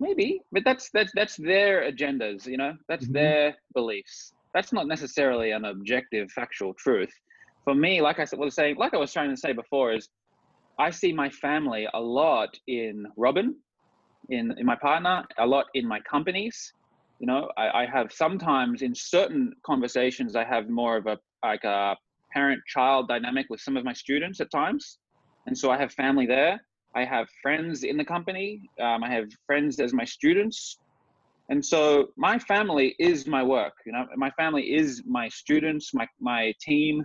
Maybe, 0.00 0.40
but 0.50 0.64
that's 0.64 0.90
that's 0.94 1.12
that's 1.14 1.36
their 1.36 1.90
agendas. 1.90 2.46
You 2.46 2.56
know, 2.56 2.72
that's 2.88 3.04
mm-hmm. 3.04 3.12
their 3.12 3.56
beliefs. 3.74 4.32
That's 4.54 4.72
not 4.72 4.86
necessarily 4.88 5.52
an 5.52 5.66
objective, 5.66 6.32
factual 6.32 6.74
truth. 6.74 7.12
For 7.64 7.74
me, 7.74 8.00
like 8.00 8.18
I 8.18 8.26
was 8.36 8.54
saying, 8.54 8.76
like 8.76 8.94
I 8.94 8.96
was 8.96 9.12
trying 9.12 9.30
to 9.30 9.36
say 9.36 9.52
before, 9.52 9.92
is 9.92 10.08
I 10.78 10.90
see 10.90 11.12
my 11.12 11.28
family 11.28 11.86
a 11.92 12.00
lot 12.00 12.58
in 12.66 13.06
Robin, 13.18 13.54
in, 14.30 14.54
in 14.58 14.64
my 14.64 14.76
partner, 14.76 15.24
a 15.38 15.46
lot 15.46 15.66
in 15.74 15.86
my 15.86 16.00
companies. 16.00 16.72
You 17.18 17.26
know, 17.26 17.50
I, 17.58 17.82
I 17.82 17.86
have 17.86 18.10
sometimes 18.10 18.80
in 18.80 18.94
certain 18.94 19.52
conversations, 19.64 20.34
I 20.34 20.44
have 20.44 20.70
more 20.70 20.96
of 20.96 21.06
a 21.06 21.18
like 21.44 21.64
a 21.64 21.96
parent-child 22.32 23.08
dynamic 23.08 23.46
with 23.50 23.60
some 23.60 23.76
of 23.76 23.84
my 23.84 23.92
students 23.92 24.40
at 24.40 24.50
times, 24.50 24.98
and 25.46 25.56
so 25.56 25.70
I 25.70 25.76
have 25.76 25.92
family 25.92 26.26
there. 26.26 26.60
I 26.94 27.04
have 27.04 27.28
friends 27.42 27.84
in 27.84 27.96
the 27.96 28.04
company. 28.04 28.62
Um, 28.80 29.04
I 29.04 29.10
have 29.10 29.26
friends 29.46 29.78
as 29.80 29.92
my 29.92 30.04
students, 30.04 30.78
and 31.48 31.64
so 31.64 32.08
my 32.16 32.38
family 32.38 32.94
is 32.98 33.26
my 33.26 33.42
work. 33.42 33.74
You 33.86 33.92
know, 33.92 34.06
my 34.16 34.30
family 34.30 34.74
is 34.74 35.02
my 35.06 35.28
students, 35.28 35.94
my 35.94 36.06
my 36.20 36.54
team, 36.60 37.04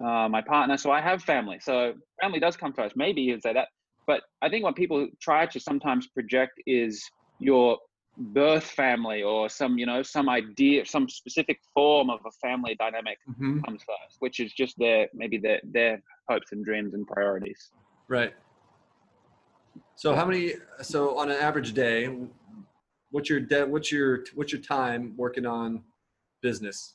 uh, 0.00 0.28
my 0.28 0.42
partner. 0.42 0.76
So 0.76 0.90
I 0.90 1.00
have 1.00 1.22
family. 1.22 1.58
So 1.60 1.94
family 2.20 2.40
does 2.40 2.56
come 2.56 2.72
first. 2.72 2.96
Maybe 2.96 3.22
you'd 3.22 3.42
say 3.42 3.52
that. 3.52 3.68
But 4.06 4.22
I 4.40 4.48
think 4.48 4.64
what 4.64 4.76
people 4.76 5.08
try 5.20 5.46
to 5.46 5.60
sometimes 5.60 6.08
project 6.08 6.60
is 6.66 7.02
your 7.38 7.78
birth 8.16 8.64
family 8.64 9.22
or 9.22 9.48
some, 9.48 9.78
you 9.78 9.86
know, 9.86 10.02
some 10.02 10.28
idea, 10.28 10.84
some 10.84 11.08
specific 11.08 11.58
form 11.72 12.10
of 12.10 12.20
a 12.26 12.30
family 12.46 12.74
dynamic 12.78 13.18
mm-hmm. 13.28 13.60
comes 13.60 13.82
first, 13.82 14.16
which 14.18 14.40
is 14.40 14.52
just 14.52 14.74
their 14.78 15.08
maybe 15.14 15.38
their 15.38 15.60
their 15.64 16.02
hopes 16.28 16.52
and 16.52 16.64
dreams 16.64 16.94
and 16.94 17.06
priorities. 17.06 17.70
Right. 18.08 18.34
So 19.96 20.14
how 20.14 20.24
many? 20.24 20.54
So 20.80 21.18
on 21.18 21.30
an 21.30 21.36
average 21.36 21.74
day, 21.74 22.14
what's 23.10 23.28
your 23.28 23.40
de- 23.40 23.66
what's 23.66 23.92
your 23.92 24.24
what's 24.34 24.52
your 24.52 24.62
time 24.62 25.14
working 25.16 25.46
on 25.46 25.82
business? 26.42 26.94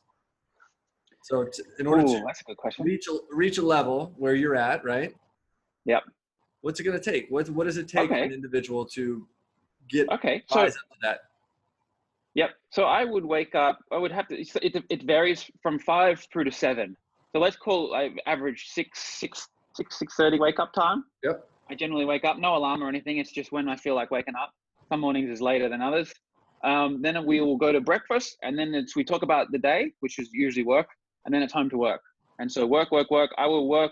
So 1.24 1.46
t- 1.46 1.64
in 1.80 1.88
order 1.88 2.04
Ooh, 2.04 2.08
to 2.08 2.24
that's 2.26 2.42
a 2.42 2.44
good 2.46 2.58
question. 2.58 2.86
reach 2.86 3.08
a, 3.08 3.18
reach 3.32 3.58
a 3.58 3.62
level 3.62 4.14
where 4.18 4.36
you're 4.36 4.56
at, 4.56 4.84
right? 4.84 5.14
Yep 5.86 6.04
what's 6.62 6.80
it 6.80 6.84
going 6.84 7.00
to 7.00 7.12
take? 7.12 7.28
What 7.30 7.50
what 7.50 7.66
does 7.66 7.78
it 7.78 7.88
take 7.88 8.12
okay. 8.12 8.24
an 8.24 8.32
individual 8.32 8.86
to 8.88 9.28
get 9.90 10.10
okay 10.12 10.44
so 10.48 10.60
up 10.60 10.68
to 10.68 10.76
that? 11.04 11.20
Yep. 12.36 12.52
So 12.72 12.84
I 12.84 13.04
would 13.04 13.26
wake 13.26 13.56
up. 13.56 13.80
I 13.92 13.98
would 13.98 14.12
have 14.12 14.28
to. 14.28 14.36
It, 14.38 14.84
it 14.90 15.04
varies 15.04 15.50
from 15.64 15.80
five 15.80 16.26
through 16.32 16.44
to 16.44 16.52
seven. 16.52 16.96
So 17.32 17.40
let's 17.40 17.56
call 17.56 17.96
I 17.96 18.10
average 18.26 18.68
six 18.70 19.00
six 19.00 19.48
six 19.76 19.98
six 19.98 20.16
thirty 20.16 20.40
wake 20.40 20.60
up 20.60 20.74
time. 20.74 21.06
Yep. 21.24 21.48
I 21.70 21.76
generally 21.76 22.06
wake 22.06 22.26
up, 22.26 22.40
no 22.40 22.56
alarm 22.56 22.84
or 22.84 22.88
anything. 22.88 23.18
It's 23.18 23.32
just 23.32 23.52
when 23.52 23.68
I 23.68 23.76
feel 23.76 23.96
like 23.96 24.12
waking 24.12 24.36
up. 24.36 24.52
Some 24.90 25.02
mornings 25.02 25.30
is 25.30 25.42
later 25.42 25.68
than 25.70 25.82
others. 25.82 26.14
Um, 26.64 27.02
then 27.02 27.26
we 27.26 27.42
will 27.42 27.58
go 27.58 27.72
to 27.72 27.82
breakfast, 27.82 28.38
and 28.42 28.58
then 28.58 28.74
it's 28.74 28.96
we 28.96 29.04
talk 29.04 29.22
about 29.22 29.52
the 29.52 29.60
day, 29.60 29.92
which 30.00 30.18
is 30.18 30.30
usually 30.32 30.66
work, 30.66 30.88
and 31.26 31.34
then 31.34 31.44
it's 31.44 31.54
home 31.54 31.70
to 31.70 31.78
work. 31.78 32.02
And 32.40 32.52
so 32.52 32.66
work, 32.66 32.92
work, 32.92 33.12
work. 33.12 33.32
I 33.38 33.46
will 33.46 33.68
work 33.68 33.92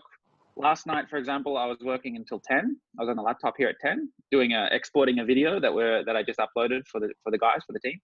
last 0.56 0.88
night, 0.88 1.10
for 1.10 1.18
example, 1.18 1.58
I 1.58 1.66
was 1.66 1.78
working 1.82 2.16
until 2.16 2.40
10. 2.40 2.78
I 2.98 3.02
was 3.02 3.10
on 3.10 3.18
the 3.18 3.22
laptop 3.22 3.56
here 3.58 3.68
at 3.68 3.76
10, 3.82 4.10
doing 4.32 4.54
a 4.54 4.68
exporting 4.72 5.20
a 5.20 5.26
video 5.26 5.60
that 5.60 5.74
we're 5.74 6.04
that 6.06 6.16
I 6.16 6.24
just 6.24 6.40
uploaded 6.40 6.88
for 6.88 7.00
the 7.00 7.10
for 7.24 7.32
the 7.32 7.38
guys 7.38 7.62
for 7.66 7.74
the 7.74 7.80
team, 7.80 8.00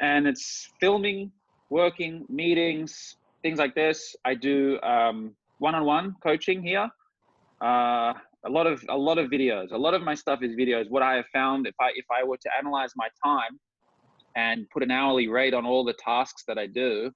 and 0.00 0.26
it's 0.26 0.68
filming 0.80 1.32
working, 1.70 2.24
meetings, 2.28 3.16
things 3.42 3.58
like 3.58 3.74
this. 3.74 4.16
I 4.24 4.34
do 4.34 4.80
um, 4.82 5.34
one-on-one 5.58 6.16
coaching 6.22 6.62
here. 6.62 6.88
Uh, 7.60 8.14
a 8.46 8.50
lot 8.50 8.66
of 8.66 8.82
a 8.88 8.96
lot 8.96 9.18
of 9.18 9.30
videos. 9.30 9.72
A 9.72 9.76
lot 9.76 9.94
of 9.94 10.02
my 10.02 10.14
stuff 10.14 10.40
is 10.42 10.52
videos. 10.54 10.88
What 10.88 11.02
I 11.02 11.14
have 11.14 11.26
found, 11.32 11.66
if 11.66 11.74
I 11.80 11.90
if 11.94 12.06
I 12.10 12.24
were 12.24 12.36
to 12.36 12.50
analyze 12.58 12.92
my 12.96 13.08
time 13.24 13.58
and 14.36 14.68
put 14.70 14.82
an 14.82 14.90
hourly 14.90 15.28
rate 15.28 15.54
on 15.54 15.66
all 15.66 15.84
the 15.84 15.94
tasks 15.94 16.44
that 16.46 16.58
I 16.58 16.66
do, 16.66 17.10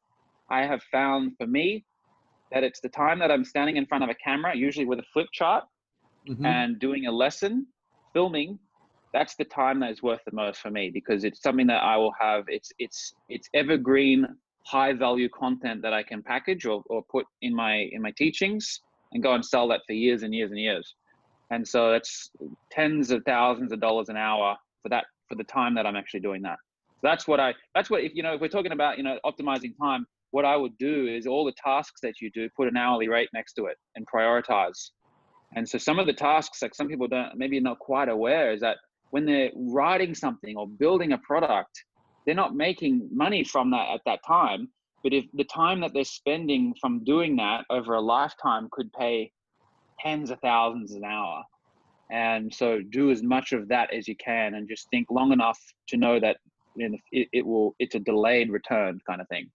I 0.51 0.67
have 0.67 0.83
found 0.91 1.33
for 1.39 1.47
me 1.47 1.85
that 2.53 2.65
it's 2.65 2.81
the 2.81 2.89
time 2.89 3.19
that 3.21 3.31
I'm 3.31 3.45
standing 3.45 3.77
in 3.77 3.87
front 3.87 4.05
of 4.05 4.11
a 4.11 4.15
camera, 4.15 4.55
usually 4.55 4.85
with 4.85 4.99
a 4.99 5.05
flip 5.13 5.29
chart, 5.33 5.65
mm-hmm. 6.29 6.45
and 6.45 6.79
doing 6.79 7.07
a 7.07 7.13
lesson, 7.13 7.67
filming. 8.13 8.59
That's 9.15 9.37
the 9.37 9.45
time 9.45 9.81
that 9.81 9.91
is 9.91 10.03
worth 10.03 10.21
the 10.25 10.33
most 10.33 10.61
for 10.61 10.71
me 10.71 10.91
because 10.93 11.25
it's 11.25 11.43
something 11.43 11.67
that 11.69 11.83
I 11.83 11.97
will 11.97 12.13
have. 12.21 12.45
It's 12.49 12.73
it's 12.79 13.15
it's 13.29 13.49
evergreen, 13.55 14.27
high 14.67 14.93
value 14.93 15.29
content 15.29 15.83
that 15.83 15.93
I 15.93 16.03
can 16.03 16.23
package 16.23 16.67
or, 16.67 16.83
or 16.87 17.03
put 17.11 17.27
in 17.43 17.55
my 17.55 17.89
in 17.93 18.03
my 18.03 18.13
teachings 18.17 18.81
and 19.13 19.23
go 19.23 19.35
and 19.35 19.45
sell 19.45 19.69
that 19.69 19.83
for 19.87 19.93
years 19.93 20.23
and 20.23 20.35
years 20.35 20.51
and 20.51 20.59
years. 20.59 20.95
And 21.53 21.69
so 21.69 21.93
that's 21.93 22.31
tens 22.71 23.11
of 23.11 23.23
thousands 23.27 23.73
of 23.73 23.81
dollars 23.81 24.09
an 24.09 24.17
hour 24.17 24.57
for 24.83 24.89
that 24.89 25.05
for 25.29 25.35
the 25.35 25.45
time 25.45 25.75
that 25.75 25.87
I'm 25.87 25.97
actually 25.97 26.21
doing 26.21 26.41
that. 26.43 26.59
So 26.95 27.01
that's 27.03 27.29
what 27.29 27.41
I 27.41 27.53
that's 27.75 27.91
what 27.91 28.03
if 28.03 28.13
you 28.15 28.23
know 28.23 28.35
if 28.35 28.41
we're 28.41 28.49
talking 28.49 28.73
about 28.73 28.97
you 28.97 29.05
know 29.05 29.19
optimizing 29.25 29.77
time, 29.79 30.07
what 30.31 30.47
I 30.47 30.57
would 30.57 30.77
do 30.79 31.07
is 31.07 31.27
all 31.27 31.45
the 31.45 31.53
tasks 31.63 32.01
that 32.03 32.15
you 32.23 32.31
do, 32.31 32.49
put 32.57 32.69
an 32.69 32.77
hourly 32.79 33.09
rate 33.09 33.29
next 33.35 33.53
to 33.55 33.67
it 33.67 33.77
and 33.97 34.07
prioritize. 34.07 34.91
And 35.55 35.69
so 35.69 35.77
some 35.77 35.99
of 35.99 36.07
the 36.07 36.15
tasks, 36.15 36.63
like 36.63 36.75
some 36.75 36.89
people 36.89 37.07
don't, 37.07 37.37
maybe 37.37 37.61
not 37.61 37.79
quite 37.79 38.09
aware, 38.09 38.53
is 38.53 38.63
that 38.63 38.79
when 39.11 39.27
they're 39.27 39.51
writing 39.55 40.15
something 40.15 40.57
or 40.57 40.67
building 40.67 41.13
a 41.13 41.19
product, 41.19 41.85
they're 42.25 42.35
not 42.35 42.55
making 42.55 43.07
money 43.13 43.45
from 43.45 43.71
that 43.73 43.91
at 43.93 44.01
that 44.07 44.21
time. 44.27 44.71
But 45.03 45.13
if 45.13 45.27
the 45.35 45.45
time 45.45 45.81
that 45.81 45.93
they're 45.93 46.05
spending 46.05 46.75
from 46.81 47.05
doing 47.05 47.37
that 47.37 47.67
over 47.69 47.93
a 47.93 48.01
lifetime 48.01 48.69
could 48.73 48.91
pay 48.95 49.31
tens 50.03 50.31
of 50.31 50.41
thousands 50.41 50.93
an 50.93 51.05
hour. 51.05 51.43
And 52.11 52.53
so 52.53 52.81
do 52.91 53.11
as 53.11 53.23
much 53.23 53.53
of 53.53 53.69
that 53.69 53.93
as 53.93 54.07
you 54.07 54.17
can 54.17 54.55
and 54.55 54.69
just 54.69 54.89
think 54.91 55.09
long 55.11 55.33
enough 55.33 55.59
to 55.89 55.97
know 55.97 56.21
that 56.21 56.37
know, 56.77 56.97
it, 57.11 57.29
it 57.33 57.47
will, 57.47 57.75
it's 57.79 57.95
a 57.95 57.99
delayed 57.99 58.51
return 58.51 59.01
kind 59.07 59.21
of 59.21 59.29
thing. 59.29 59.51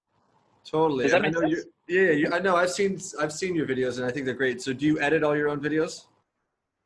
Totally. 0.70 1.06
Make 1.06 1.12
sense? 1.36 1.66
Yeah, 1.88 2.12
you, 2.12 2.30
I 2.34 2.40
know. 2.40 2.58
I've 2.58 2.72
seen 2.72 3.00
I've 3.20 3.32
seen 3.32 3.56
your 3.56 3.66
videos, 3.66 3.98
and 3.98 4.06
I 4.06 4.12
think 4.12 4.26
they're 4.26 4.36
great. 4.36 4.62
So, 4.62 4.74
do 4.74 4.86
you 4.86 5.00
edit 5.00 5.24
all 5.24 5.36
your 5.36 5.48
own 5.48 5.62
videos? 5.62 6.08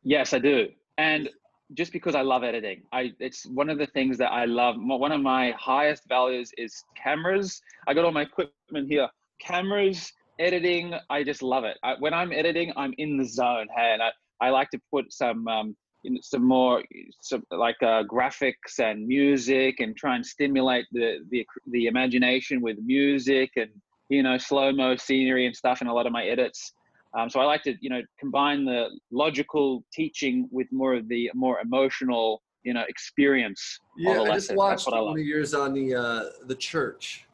Yes, 0.03 0.33
I 0.33 0.39
do. 0.39 0.67
And 0.99 1.29
just 1.73 1.91
because 1.91 2.13
I 2.13 2.21
love 2.21 2.43
editing, 2.43 2.83
I 2.91 3.11
it's 3.19 3.47
one 3.47 3.71
of 3.71 3.79
the 3.79 3.87
things 3.87 4.19
that 4.19 4.31
I 4.31 4.45
love. 4.45 4.75
One 4.77 5.11
of 5.11 5.21
my 5.21 5.55
highest 5.57 6.07
values 6.07 6.51
is 6.59 6.83
cameras. 6.95 7.59
I 7.87 7.95
got 7.95 8.05
all 8.05 8.11
my 8.11 8.21
equipment 8.21 8.87
here. 8.87 9.09
Cameras, 9.39 10.13
editing. 10.41 10.93
I 11.09 11.23
just 11.23 11.41
love 11.41 11.63
it. 11.63 11.77
I, 11.83 11.95
when 11.99 12.13
I'm 12.13 12.31
editing, 12.33 12.73
I'm 12.75 12.93
in 12.97 13.17
the 13.17 13.25
zone. 13.25 13.67
Hey, 13.75 13.91
and 13.93 14.01
I, 14.01 14.11
I 14.41 14.49
like 14.49 14.69
to 14.71 14.79
put 14.91 15.13
some 15.13 15.47
um, 15.47 15.75
some 16.21 16.47
more 16.47 16.83
some 17.21 17.43
like 17.51 17.77
uh, 17.81 18.03
graphics 18.03 18.79
and 18.79 19.07
music 19.07 19.79
and 19.79 19.95
try 19.95 20.15
and 20.15 20.25
stimulate 20.25 20.85
the, 20.91 21.19
the 21.29 21.45
the 21.67 21.85
imagination 21.87 22.61
with 22.61 22.77
music 22.83 23.51
and 23.55 23.69
you 24.09 24.23
know 24.23 24.37
slow 24.37 24.71
mo 24.71 24.95
scenery 24.95 25.45
and 25.45 25.55
stuff 25.55 25.81
in 25.81 25.87
a 25.87 25.93
lot 25.93 26.05
of 26.05 26.11
my 26.11 26.25
edits 26.25 26.73
um, 27.17 27.29
so 27.29 27.39
i 27.39 27.45
like 27.45 27.61
to 27.61 27.75
you 27.81 27.89
know 27.89 28.01
combine 28.19 28.65
the 28.65 28.87
logical 29.11 29.83
teaching 29.93 30.49
with 30.51 30.67
more 30.71 30.95
of 30.95 31.07
the 31.07 31.29
more 31.35 31.59
emotional 31.59 32.41
you 32.63 32.73
know 32.73 32.83
experience 32.89 33.79
yeah 33.97 34.21
i 34.21 34.33
just 34.33 34.55
watched 34.55 34.87
one 34.89 35.19
of 35.19 35.25
yours 35.25 35.53
on 35.53 35.73
the 35.73 35.93
uh 35.93 36.23
the 36.47 36.55
church 36.55 37.27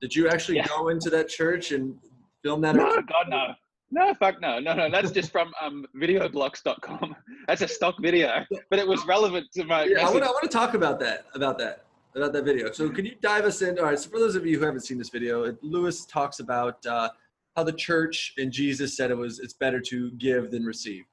did 0.00 0.14
you 0.14 0.28
actually 0.28 0.56
yeah. 0.56 0.66
go 0.66 0.88
into 0.88 1.10
that 1.10 1.28
church 1.28 1.72
and 1.72 1.98
film 2.42 2.60
that 2.60 2.76
no, 2.76 3.02
god 3.02 3.28
no 3.28 3.54
no, 3.90 4.12
fuck 4.14 4.40
no, 4.40 4.58
no, 4.58 4.74
no. 4.74 4.90
That's 4.90 5.10
just 5.10 5.32
from 5.32 5.52
um, 5.60 5.86
videoblocks.com. 5.96 7.16
That's 7.48 7.62
a 7.62 7.68
stock 7.68 7.94
video, 8.00 8.44
but 8.70 8.78
it 8.78 8.86
was 8.86 9.04
relevant 9.06 9.46
to 9.54 9.64
my. 9.64 9.84
Yeah, 9.84 10.06
I 10.06 10.10
want, 10.10 10.24
I 10.24 10.28
want 10.28 10.42
to 10.42 10.48
talk 10.48 10.74
about 10.74 11.00
that, 11.00 11.24
about 11.34 11.58
that, 11.58 11.84
about 12.14 12.34
that 12.34 12.44
video. 12.44 12.70
So, 12.72 12.90
can 12.90 13.06
you 13.06 13.14
dive 13.22 13.44
us 13.44 13.62
in? 13.62 13.78
All 13.78 13.86
right. 13.86 13.98
So, 13.98 14.10
for 14.10 14.18
those 14.18 14.36
of 14.36 14.44
you 14.44 14.58
who 14.58 14.64
haven't 14.66 14.82
seen 14.82 14.98
this 14.98 15.08
video, 15.08 15.56
Lewis 15.62 16.04
talks 16.04 16.40
about 16.40 16.84
uh, 16.84 17.08
how 17.56 17.64
the 17.64 17.72
church 17.72 18.34
and 18.36 18.52
Jesus 18.52 18.94
said 18.94 19.10
it 19.10 19.16
was 19.16 19.38
it's 19.38 19.54
better 19.54 19.80
to 19.80 20.10
give 20.12 20.50
than 20.50 20.64
receive, 20.64 21.04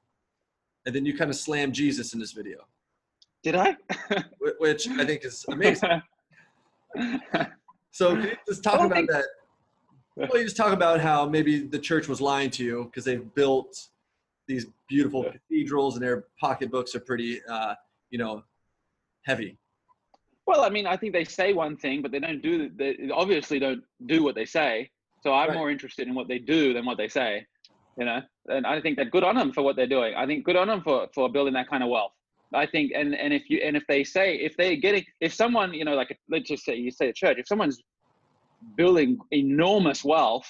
and 0.84 0.94
then 0.94 1.06
you 1.06 1.16
kind 1.16 1.30
of 1.30 1.36
slam 1.36 1.72
Jesus 1.72 2.12
in 2.12 2.20
this 2.20 2.32
video. 2.32 2.58
Did 3.42 3.56
I? 3.56 3.74
Which 4.58 4.86
I 4.88 5.04
think 5.06 5.24
is 5.24 5.46
amazing. 5.48 6.02
so, 7.90 8.16
can 8.16 8.24
you 8.24 8.36
just 8.46 8.62
talk 8.62 8.80
about 8.80 8.92
think- 8.92 9.10
that? 9.10 9.24
well, 10.30 10.38
you 10.38 10.44
just 10.44 10.56
talk 10.56 10.72
about 10.72 11.00
how 11.00 11.26
maybe 11.26 11.60
the 11.60 11.78
church 11.78 12.08
was 12.08 12.20
lying 12.20 12.50
to 12.50 12.64
you 12.64 12.84
because 12.84 13.04
they've 13.04 13.34
built 13.34 13.88
these 14.48 14.66
beautiful 14.88 15.24
yeah. 15.24 15.32
cathedrals 15.50 15.96
and 15.96 16.02
their 16.02 16.24
pocketbooks 16.40 16.94
are 16.94 17.00
pretty, 17.00 17.40
uh, 17.44 17.74
you 18.10 18.18
know, 18.18 18.42
heavy. 19.24 19.58
Well, 20.46 20.62
I 20.62 20.70
mean, 20.70 20.86
I 20.86 20.96
think 20.96 21.12
they 21.12 21.24
say 21.24 21.52
one 21.52 21.76
thing, 21.76 22.00
but 22.00 22.12
they 22.12 22.20
don't 22.20 22.40
do. 22.40 22.70
They 22.70 23.10
obviously 23.12 23.58
don't 23.58 23.82
do 24.06 24.22
what 24.22 24.34
they 24.34 24.46
say. 24.46 24.90
So 25.22 25.34
I'm 25.34 25.48
right. 25.48 25.56
more 25.58 25.70
interested 25.70 26.06
in 26.06 26.14
what 26.14 26.28
they 26.28 26.38
do 26.38 26.72
than 26.72 26.86
what 26.86 26.96
they 26.96 27.08
say. 27.08 27.44
You 27.98 28.04
know, 28.04 28.20
and 28.48 28.66
I 28.66 28.80
think 28.80 28.96
that 28.98 29.10
good 29.10 29.24
on 29.24 29.34
them 29.34 29.52
for 29.52 29.62
what 29.62 29.74
they're 29.74 29.86
doing. 29.86 30.14
I 30.14 30.24
think 30.26 30.44
good 30.44 30.56
on 30.56 30.68
them 30.68 30.82
for 30.82 31.08
for 31.14 31.28
building 31.30 31.54
that 31.54 31.68
kind 31.68 31.82
of 31.82 31.90
wealth. 31.90 32.12
I 32.54 32.64
think, 32.64 32.92
and 32.94 33.14
and 33.14 33.34
if 33.34 33.50
you 33.50 33.58
and 33.58 33.76
if 33.76 33.84
they 33.88 34.04
say 34.04 34.36
if 34.36 34.56
they're 34.56 34.76
getting 34.76 35.04
if 35.20 35.34
someone 35.34 35.74
you 35.74 35.84
know 35.84 35.94
like 35.94 36.16
let's 36.30 36.48
just 36.48 36.64
say 36.64 36.76
you 36.76 36.90
say 36.90 37.08
a 37.08 37.12
church 37.12 37.38
if 37.38 37.48
someone's 37.48 37.82
building 38.76 39.18
enormous 39.30 40.04
wealth 40.04 40.48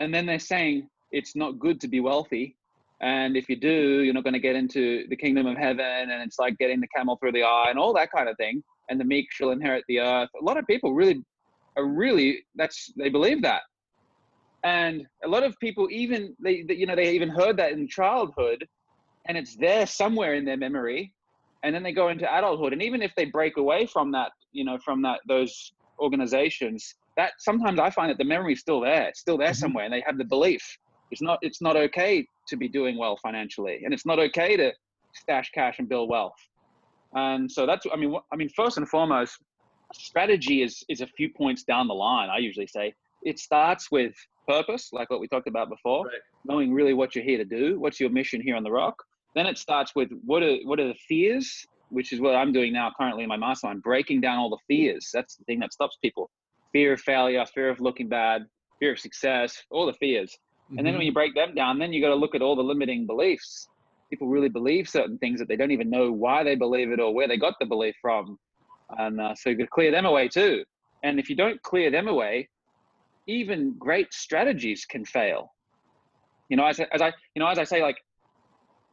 and 0.00 0.14
then 0.14 0.26
they're 0.26 0.38
saying 0.38 0.88
it's 1.10 1.34
not 1.34 1.58
good 1.58 1.80
to 1.80 1.88
be 1.88 2.00
wealthy. 2.00 2.54
And 3.00 3.36
if 3.36 3.48
you 3.48 3.56
do 3.56 4.02
you're 4.02 4.14
not 4.14 4.24
going 4.24 4.34
to 4.34 4.40
get 4.40 4.56
into 4.56 5.06
the 5.08 5.16
kingdom 5.16 5.46
of 5.46 5.56
heaven 5.56 6.10
and 6.10 6.22
it's 6.22 6.38
like 6.38 6.58
getting 6.58 6.80
the 6.80 6.88
camel 6.88 7.16
through 7.16 7.32
the 7.32 7.44
eye 7.44 7.66
and 7.70 7.78
all 7.78 7.94
that 7.94 8.10
kind 8.10 8.28
of 8.28 8.36
thing 8.36 8.62
and 8.88 9.00
the 9.00 9.04
meek 9.04 9.26
shall 9.30 9.50
inherit 9.50 9.84
the 9.88 10.00
earth. 10.00 10.30
A 10.40 10.44
lot 10.44 10.56
of 10.56 10.66
people 10.66 10.94
really 10.94 11.22
are 11.76 11.86
really 11.86 12.44
that's 12.56 12.92
they 12.96 13.08
believe 13.08 13.42
that. 13.42 13.62
And 14.64 15.06
a 15.24 15.28
lot 15.28 15.44
of 15.44 15.58
people 15.60 15.88
even 15.90 16.34
they, 16.42 16.64
you 16.68 16.86
know 16.86 16.96
they 16.96 17.12
even 17.12 17.28
heard 17.28 17.56
that 17.58 17.72
in 17.72 17.86
childhood 17.88 18.66
and 19.26 19.38
it's 19.38 19.56
there 19.56 19.86
somewhere 19.86 20.34
in 20.34 20.44
their 20.44 20.56
memory 20.56 21.12
and 21.62 21.74
then 21.74 21.82
they 21.82 21.92
go 21.92 22.08
into 22.08 22.24
adulthood. 22.36 22.72
And 22.72 22.82
even 22.82 23.02
if 23.02 23.12
they 23.16 23.26
break 23.26 23.56
away 23.56 23.86
from 23.86 24.10
that 24.12 24.32
you 24.52 24.64
know 24.64 24.78
from 24.84 25.02
that 25.02 25.20
those 25.28 25.72
organizations 26.00 26.94
that 27.18 27.32
sometimes 27.38 27.80
I 27.80 27.90
find 27.90 28.10
that 28.10 28.16
the 28.16 28.24
memory 28.24 28.52
is 28.52 28.60
still 28.60 28.80
there, 28.80 29.08
it's 29.08 29.20
still 29.20 29.36
there 29.36 29.48
mm-hmm. 29.48 29.56
somewhere, 29.56 29.84
and 29.84 29.92
they 29.92 30.02
have 30.06 30.16
the 30.16 30.24
belief. 30.24 30.62
It's 31.10 31.20
not 31.20 31.38
it's 31.42 31.60
not 31.60 31.76
okay 31.76 32.24
to 32.46 32.56
be 32.56 32.68
doing 32.68 32.96
well 32.96 33.16
financially, 33.16 33.80
and 33.84 33.92
it's 33.92 34.06
not 34.06 34.18
okay 34.20 34.56
to 34.56 34.72
stash 35.14 35.50
cash 35.50 35.80
and 35.80 35.88
build 35.88 36.08
wealth. 36.08 36.40
And 37.14 37.50
so 37.50 37.66
that's 37.66 37.86
I 37.92 37.96
mean 37.96 38.14
I 38.32 38.36
mean 38.36 38.48
first 38.50 38.78
and 38.78 38.88
foremost, 38.88 39.36
strategy 39.92 40.62
is 40.62 40.84
is 40.88 41.00
a 41.00 41.08
few 41.08 41.28
points 41.28 41.64
down 41.64 41.88
the 41.88 41.94
line. 41.94 42.30
I 42.30 42.38
usually 42.38 42.68
say 42.68 42.94
it 43.24 43.40
starts 43.40 43.90
with 43.90 44.14
purpose, 44.46 44.90
like 44.92 45.10
what 45.10 45.20
we 45.20 45.26
talked 45.26 45.48
about 45.48 45.68
before, 45.68 46.04
right. 46.04 46.14
knowing 46.44 46.72
really 46.72 46.94
what 46.94 47.16
you're 47.16 47.24
here 47.24 47.38
to 47.38 47.44
do, 47.44 47.80
what's 47.80 47.98
your 47.98 48.10
mission 48.10 48.40
here 48.40 48.54
on 48.54 48.62
the 48.62 48.70
rock. 48.70 48.96
Then 49.34 49.46
it 49.46 49.58
starts 49.58 49.92
with 49.96 50.10
what 50.24 50.44
are 50.44 50.56
what 50.64 50.78
are 50.78 50.86
the 50.86 51.00
fears, 51.08 51.66
which 51.88 52.12
is 52.12 52.20
what 52.20 52.36
I'm 52.36 52.52
doing 52.52 52.72
now 52.72 52.92
currently 52.96 53.24
in 53.24 53.28
my 53.28 53.36
mastermind, 53.36 53.82
breaking 53.82 54.20
down 54.20 54.38
all 54.38 54.50
the 54.50 54.62
fears. 54.68 55.10
That's 55.12 55.34
the 55.34 55.42
thing 55.44 55.58
that 55.60 55.72
stops 55.72 55.98
people 56.00 56.30
fear 56.72 56.92
of 56.92 57.00
failure, 57.00 57.44
fear 57.46 57.70
of 57.70 57.80
looking 57.80 58.08
bad, 58.08 58.46
fear 58.78 58.92
of 58.92 58.98
success, 58.98 59.62
all 59.70 59.86
the 59.86 59.92
fears. 59.94 60.30
Mm-hmm. 60.32 60.78
And 60.78 60.86
then 60.86 60.94
when 60.94 61.00
mm-hmm. 61.00 61.06
you 61.06 61.12
break 61.12 61.34
them 61.34 61.54
down, 61.54 61.78
then 61.78 61.92
you 61.92 62.00
got 62.02 62.08
to 62.08 62.14
look 62.14 62.34
at 62.34 62.42
all 62.42 62.56
the 62.56 62.62
limiting 62.62 63.06
beliefs. 63.06 63.68
People 64.10 64.28
really 64.28 64.48
believe 64.48 64.88
certain 64.88 65.18
things 65.18 65.38
that 65.38 65.48
they 65.48 65.56
don't 65.56 65.70
even 65.70 65.90
know 65.90 66.10
why 66.10 66.42
they 66.42 66.54
believe 66.54 66.90
it 66.90 67.00
or 67.00 67.14
where 67.14 67.28
they 67.28 67.36
got 67.36 67.54
the 67.60 67.66
belief 67.66 67.94
from. 68.00 68.38
And 68.98 69.20
uh, 69.20 69.34
so 69.34 69.50
you 69.50 69.56
got 69.56 69.64
to 69.64 69.70
clear 69.70 69.90
them 69.90 70.06
away 70.06 70.28
too. 70.28 70.64
And 71.02 71.18
if 71.18 71.28
you 71.28 71.36
don't 71.36 71.62
clear 71.62 71.90
them 71.90 72.08
away, 72.08 72.48
even 73.26 73.74
great 73.78 74.12
strategies 74.12 74.86
can 74.86 75.04
fail. 75.04 75.52
You 76.48 76.56
know, 76.56 76.66
as, 76.66 76.80
as 76.80 77.02
I, 77.02 77.12
you 77.34 77.40
know, 77.40 77.48
as 77.48 77.58
I 77.58 77.64
say, 77.64 77.82
like, 77.82 77.98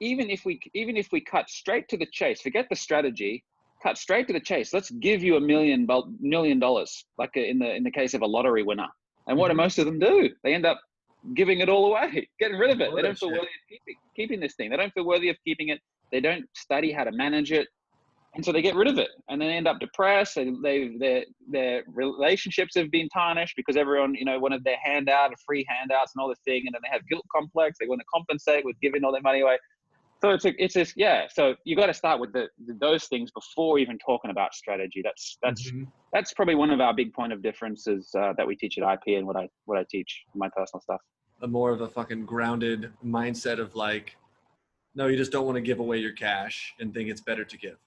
even 0.02 0.30
if 0.30 0.44
we, 0.44 0.60
even 0.74 0.98
if 0.98 1.08
we 1.14 1.22
cut 1.22 1.50
straight 1.50 1.88
to 1.90 1.98
the 1.98 2.06
chase, 2.12 2.42
forget 2.42 2.68
the 2.70 2.76
strategy, 2.76 3.46
cut 3.86 3.98
straight 3.98 4.28
to 4.28 4.34
the 4.34 4.40
chase. 4.40 4.74
Let's 4.74 4.90
give 4.90 5.24
you 5.24 5.36
a 5.36 5.42
million 5.42 5.88
million 6.20 6.60
dollars, 6.60 7.06
like 7.18 7.36
in 7.36 7.60
the 7.60 7.76
in 7.76 7.84
the 7.84 7.92
case 7.92 8.14
of 8.14 8.22
a 8.22 8.26
lottery 8.26 8.64
winner. 8.64 8.88
And 9.28 9.38
what 9.38 9.48
do 9.48 9.52
mm-hmm. 9.52 9.62
most 9.62 9.78
of 9.80 9.86
them 9.86 10.00
do? 10.00 10.30
They 10.44 10.54
end 10.54 10.66
up 10.66 10.80
giving 11.36 11.60
it 11.60 11.70
all 11.70 11.88
away, 11.88 12.28
getting 12.40 12.58
rid 12.58 12.72
of 12.72 12.82
it. 12.82 12.90
They 12.96 13.02
don't 13.02 13.18
feel 13.18 13.30
worthy 13.30 13.42
of 13.42 13.64
keeping, 13.70 13.96
keeping 14.16 14.40
this 14.40 14.56
thing. 14.56 14.70
They 14.70 14.78
don't 14.78 14.94
feel 14.94 15.06
worthy 15.06 15.30
of 15.30 15.38
keeping 15.44 15.70
it. 15.70 15.80
They 16.12 16.20
don't 16.20 16.46
study 16.56 16.92
how 16.92 17.04
to 17.04 17.12
manage 17.12 17.52
it, 17.52 17.68
and 18.36 18.44
so 18.44 18.52
they 18.52 18.62
get 18.62 18.76
rid 18.76 18.88
of 18.88 18.98
it. 18.98 19.10
And 19.30 19.42
then 19.42 19.50
they 19.50 19.56
end 19.56 19.68
up 19.68 19.80
depressed. 19.80 20.36
They, 20.36 20.52
they 20.64 20.96
their 21.00 21.24
their 21.50 21.84
relationships 21.88 22.76
have 22.76 22.92
been 22.92 23.10
tarnished 23.10 23.56
because 23.56 23.78
everyone 23.78 24.16
you 24.16 24.26
know 24.26 24.40
wanted 24.40 24.64
their 24.64 24.78
handout, 24.84 25.32
free 25.46 25.66
handouts, 25.68 26.14
and 26.16 26.22
all 26.22 26.30
this 26.30 26.44
thing, 26.46 26.64
and 26.66 26.74
then 26.74 26.82
they 26.84 26.92
have 26.92 27.08
guilt 27.08 27.26
complex. 27.36 27.78
They 27.80 27.88
want 27.88 28.02
to 28.02 28.08
compensate 28.14 28.66
with 28.66 28.76
giving 28.82 29.04
all 29.04 29.12
their 29.12 29.22
money 29.22 29.42
away. 29.42 29.58
So 30.22 30.30
it's 30.32 30.46
a, 30.46 30.64
it's 30.64 30.76
a, 30.76 30.86
yeah. 30.96 31.28
So 31.32 31.56
you 31.66 31.76
got 31.76 31.88
to 31.88 31.94
start 31.94 32.20
with 32.20 32.34
the, 32.34 32.48
the, 32.66 32.74
those 32.80 33.06
things 33.06 33.32
before 33.32 33.78
even 33.80 33.98
talking 33.98 34.32
about 34.32 34.54
strategy. 34.54 35.02
That's 35.04 35.38
that's 35.44 35.70
mm-hmm. 35.70 35.84
that's 36.14 36.34
probably 36.34 36.56
one 36.56 36.72
of 36.72 36.80
our 36.80 36.94
big 36.94 37.14
point 37.14 37.34
of 37.34 37.44
differences 37.44 38.10
uh, 38.18 38.34
that 38.38 38.48
we 38.48 38.56
teach 38.56 38.78
at 38.78 38.84
IP 38.84 39.18
and 39.18 39.28
what 39.28 39.36
I 39.36 39.50
what 39.66 39.78
I 39.78 39.86
teach 39.90 40.24
my 40.34 40.50
personal 40.56 40.82
stuff. 40.82 41.02
A 41.42 41.48
more 41.48 41.72
of 41.72 41.82
a 41.82 41.88
fucking 41.88 42.26
grounded 42.26 42.92
mindset 43.06 43.60
of 43.60 43.76
like, 43.76 44.16
no, 44.96 45.08
you 45.08 45.18
just 45.18 45.32
don't 45.32 45.46
want 45.46 45.58
to 45.58 45.62
give 45.62 45.80
away 45.80 45.98
your 45.98 46.14
cash 46.14 46.74
and 46.80 46.94
think 46.94 47.10
it's 47.10 47.22
better 47.22 47.44
to 47.44 47.58
give. 47.58 47.78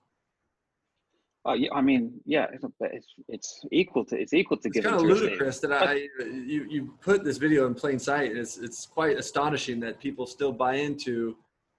Uh, 1.48 1.54
yeah, 1.54 1.68
I 1.72 1.80
mean, 1.80 2.20
yeah, 2.26 2.46
it's, 2.80 3.14
it's 3.28 3.64
equal 3.72 4.04
to 4.04 4.20
it's 4.20 4.34
equal 4.34 4.58
to 4.58 4.68
it's 4.68 4.80
kind 4.80 4.96
of 4.96 5.02
ludicrous 5.02 5.60
that 5.60 5.72
I 5.72 6.06
you 6.20 6.66
you 6.68 6.94
put 7.00 7.24
this 7.24 7.38
video 7.38 7.66
in 7.66 7.74
plain 7.74 7.98
sight. 7.98 8.36
It's 8.36 8.58
it's 8.58 8.84
quite 8.84 9.16
astonishing 9.16 9.80
that 9.80 9.98
people 9.98 10.26
still 10.26 10.52
buy 10.52 10.74
into. 10.74 11.36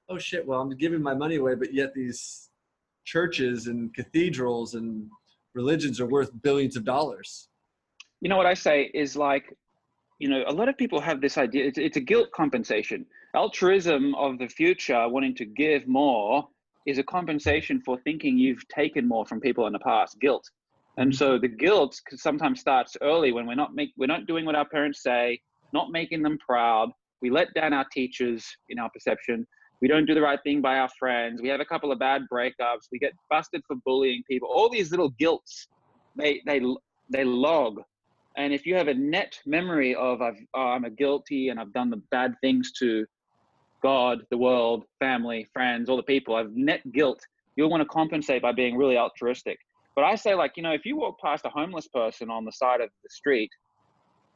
Oh 0.09 0.17
shit! 0.17 0.45
Well, 0.45 0.61
I'm 0.61 0.69
giving 0.71 1.01
my 1.01 1.13
money 1.13 1.35
away, 1.35 1.55
but 1.55 1.73
yet 1.73 1.93
these 1.93 2.49
churches 3.05 3.67
and 3.67 3.93
cathedrals 3.93 4.75
and 4.75 5.07
religions 5.53 5.99
are 5.99 6.07
worth 6.07 6.31
billions 6.41 6.75
of 6.75 6.83
dollars. 6.83 7.47
You 8.21 8.29
know 8.29 8.37
what 8.37 8.45
I 8.45 8.53
say 8.53 8.91
is 8.93 9.15
like, 9.15 9.55
you 10.19 10.29
know, 10.29 10.43
a 10.47 10.51
lot 10.51 10.67
of 10.67 10.77
people 10.77 10.99
have 10.99 11.21
this 11.21 11.37
idea. 11.37 11.65
It's, 11.65 11.77
it's 11.77 11.97
a 11.97 12.01
guilt 12.01 12.29
compensation, 12.35 13.05
altruism 13.35 14.15
of 14.15 14.39
the 14.39 14.47
future, 14.47 15.07
wanting 15.07 15.35
to 15.35 15.45
give 15.45 15.87
more 15.87 16.47
is 16.85 16.97
a 16.97 17.03
compensation 17.03 17.81
for 17.81 17.97
thinking 17.99 18.37
you've 18.37 18.67
taken 18.67 19.07
more 19.07 19.25
from 19.25 19.39
people 19.39 19.67
in 19.67 19.73
the 19.73 19.79
past 19.79 20.19
guilt 20.19 20.49
and 20.97 21.15
so 21.15 21.37
the 21.37 21.47
guilt 21.47 21.99
sometimes 22.15 22.59
starts 22.59 22.97
early 23.01 23.31
when 23.31 23.47
we're 23.47 23.55
not 23.55 23.73
make, 23.73 23.91
we're 23.97 24.07
not 24.07 24.27
doing 24.27 24.45
what 24.45 24.55
our 24.55 24.67
parents 24.67 25.01
say 25.01 25.39
not 25.73 25.91
making 25.91 26.21
them 26.21 26.37
proud 26.37 26.89
we 27.21 27.29
let 27.29 27.53
down 27.53 27.73
our 27.73 27.85
teachers 27.91 28.45
in 28.69 28.79
our 28.79 28.89
perception 28.89 29.45
we 29.81 29.87
don't 29.87 30.05
do 30.05 30.13
the 30.13 30.21
right 30.21 30.39
thing 30.43 30.61
by 30.61 30.77
our 30.77 30.89
friends 30.99 31.41
we 31.41 31.49
have 31.49 31.59
a 31.59 31.65
couple 31.65 31.91
of 31.91 31.99
bad 31.99 32.21
breakups 32.31 32.87
we 32.91 32.99
get 32.99 33.13
busted 33.29 33.61
for 33.67 33.75
bullying 33.85 34.23
people 34.29 34.49
all 34.51 34.69
these 34.69 34.91
little 34.91 35.09
guilts 35.19 35.67
they 36.15 36.41
they 36.45 36.61
they 37.09 37.23
log 37.23 37.81
and 38.37 38.53
if 38.53 38.65
you 38.65 38.75
have 38.75 38.87
a 38.87 38.93
net 38.93 39.39
memory 39.45 39.95
of 39.95 40.21
I've, 40.21 40.37
oh, 40.53 40.67
i'm 40.67 40.85
a 40.85 40.89
guilty 40.89 41.49
and 41.49 41.59
i've 41.59 41.73
done 41.73 41.89
the 41.89 42.01
bad 42.11 42.35
things 42.41 42.71
to 42.79 43.05
God, 43.81 44.23
the 44.29 44.37
world, 44.37 44.85
family, 44.99 45.47
friends, 45.53 45.89
all 45.89 45.97
the 45.97 46.03
people 46.03 46.35
I've 46.35 46.55
net 46.55 46.81
guilt. 46.91 47.21
You'll 47.55 47.69
want 47.69 47.81
to 47.81 47.87
compensate 47.87 48.41
by 48.41 48.51
being 48.51 48.77
really 48.77 48.97
altruistic. 48.97 49.57
But 49.95 50.03
I 50.03 50.15
say, 50.15 50.33
like, 50.33 50.53
you 50.55 50.63
know, 50.63 50.71
if 50.71 50.85
you 50.85 50.95
walk 50.95 51.19
past 51.19 51.45
a 51.45 51.49
homeless 51.49 51.87
person 51.87 52.29
on 52.29 52.45
the 52.45 52.51
side 52.51 52.81
of 52.81 52.89
the 53.03 53.09
street 53.09 53.49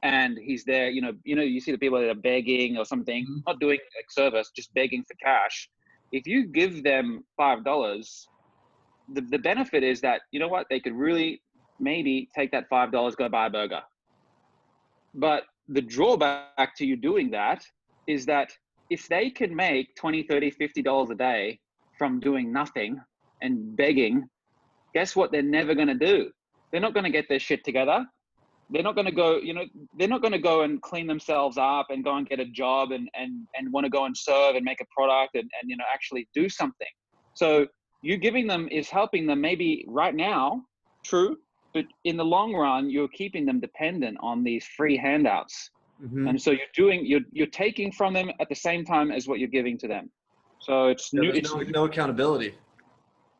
and 0.03 0.37
he's 0.37 0.65
there, 0.65 0.89
you 0.89 1.01
know, 1.01 1.13
you 1.23 1.35
know, 1.35 1.41
you 1.41 1.61
see 1.61 1.71
the 1.71 1.77
people 1.77 1.99
that 1.99 2.09
are 2.09 2.13
begging 2.13 2.77
or 2.77 2.85
something, 2.85 3.23
mm-hmm. 3.23 3.39
not 3.47 3.59
doing 3.59 3.79
like 3.97 4.11
service, 4.11 4.51
just 4.55 4.73
begging 4.73 5.03
for 5.03 5.15
cash. 5.15 5.69
If 6.11 6.27
you 6.27 6.45
give 6.45 6.83
them 6.83 7.23
five 7.37 7.63
dollars, 7.63 8.27
the, 9.13 9.21
the 9.21 9.39
benefit 9.39 9.81
is 9.83 10.01
that, 10.01 10.21
you 10.31 10.39
know 10.39 10.49
what, 10.49 10.67
they 10.69 10.79
could 10.79 10.93
really 10.93 11.41
maybe 11.79 12.29
take 12.35 12.51
that 12.51 12.67
five 12.69 12.91
dollars, 12.91 13.15
go 13.15 13.29
buy 13.29 13.47
a 13.47 13.49
burger. 13.49 13.81
But 15.15 15.43
the 15.69 15.81
drawback 15.81 16.75
to 16.77 16.85
you 16.85 16.97
doing 16.97 17.31
that 17.31 17.63
is 18.05 18.25
that 18.25 18.51
if 18.89 19.07
they 19.07 19.29
can 19.29 19.55
make 19.55 19.95
20 19.95 20.23
30 20.23 20.51
50 20.51 20.81
dollars 20.81 21.09
a 21.09 21.15
day 21.15 21.59
from 21.97 22.19
doing 22.19 22.51
nothing 22.51 22.99
and 23.41 23.75
begging 23.77 24.27
guess 24.93 25.15
what 25.15 25.31
they're 25.31 25.41
never 25.41 25.73
going 25.73 25.87
to 25.87 25.93
do 25.93 26.29
they're 26.71 26.81
not 26.81 26.93
going 26.93 27.05
to 27.05 27.09
get 27.09 27.29
their 27.29 27.39
shit 27.39 27.63
together 27.63 28.05
they're 28.69 28.83
not 28.83 28.95
going 28.95 29.05
to 29.05 29.11
go 29.11 29.37
you 29.37 29.53
know 29.53 29.65
they're 29.97 30.07
not 30.07 30.21
going 30.21 30.31
to 30.31 30.39
go 30.39 30.61
and 30.61 30.81
clean 30.81 31.07
themselves 31.07 31.57
up 31.57 31.87
and 31.89 32.03
go 32.03 32.15
and 32.15 32.27
get 32.27 32.39
a 32.39 32.45
job 32.45 32.91
and 32.91 33.09
and 33.13 33.47
and 33.55 33.71
want 33.71 33.85
to 33.85 33.89
go 33.89 34.05
and 34.05 34.15
serve 34.15 34.55
and 34.55 34.63
make 34.63 34.81
a 34.81 34.85
product 34.95 35.35
and, 35.35 35.49
and 35.61 35.69
you 35.69 35.77
know 35.77 35.83
actually 35.93 36.27
do 36.33 36.49
something 36.49 36.87
so 37.33 37.67
you 38.01 38.17
giving 38.17 38.47
them 38.47 38.67
is 38.71 38.89
helping 38.89 39.27
them 39.27 39.41
maybe 39.41 39.85
right 39.87 40.15
now 40.15 40.61
true 41.03 41.37
but 41.73 41.85
in 42.05 42.17
the 42.17 42.25
long 42.25 42.53
run 42.53 42.89
you're 42.89 43.07
keeping 43.09 43.45
them 43.45 43.59
dependent 43.59 44.17
on 44.21 44.43
these 44.43 44.65
free 44.77 44.97
handouts 44.97 45.69
Mm-hmm. 46.03 46.27
And 46.27 46.41
so 46.41 46.51
you're 46.51 46.61
doing 46.75 47.05
you're 47.05 47.21
you're 47.31 47.47
taking 47.47 47.91
from 47.91 48.13
them 48.13 48.29
at 48.39 48.49
the 48.49 48.55
same 48.55 48.83
time 48.83 49.11
as 49.11 49.27
what 49.27 49.39
you're 49.39 49.47
giving 49.47 49.77
to 49.79 49.87
them. 49.87 50.11
So 50.59 50.87
it's, 50.87 51.13
new, 51.13 51.29
it's 51.29 51.53
no, 51.53 51.61
no 51.61 51.85
accountability. 51.85 52.55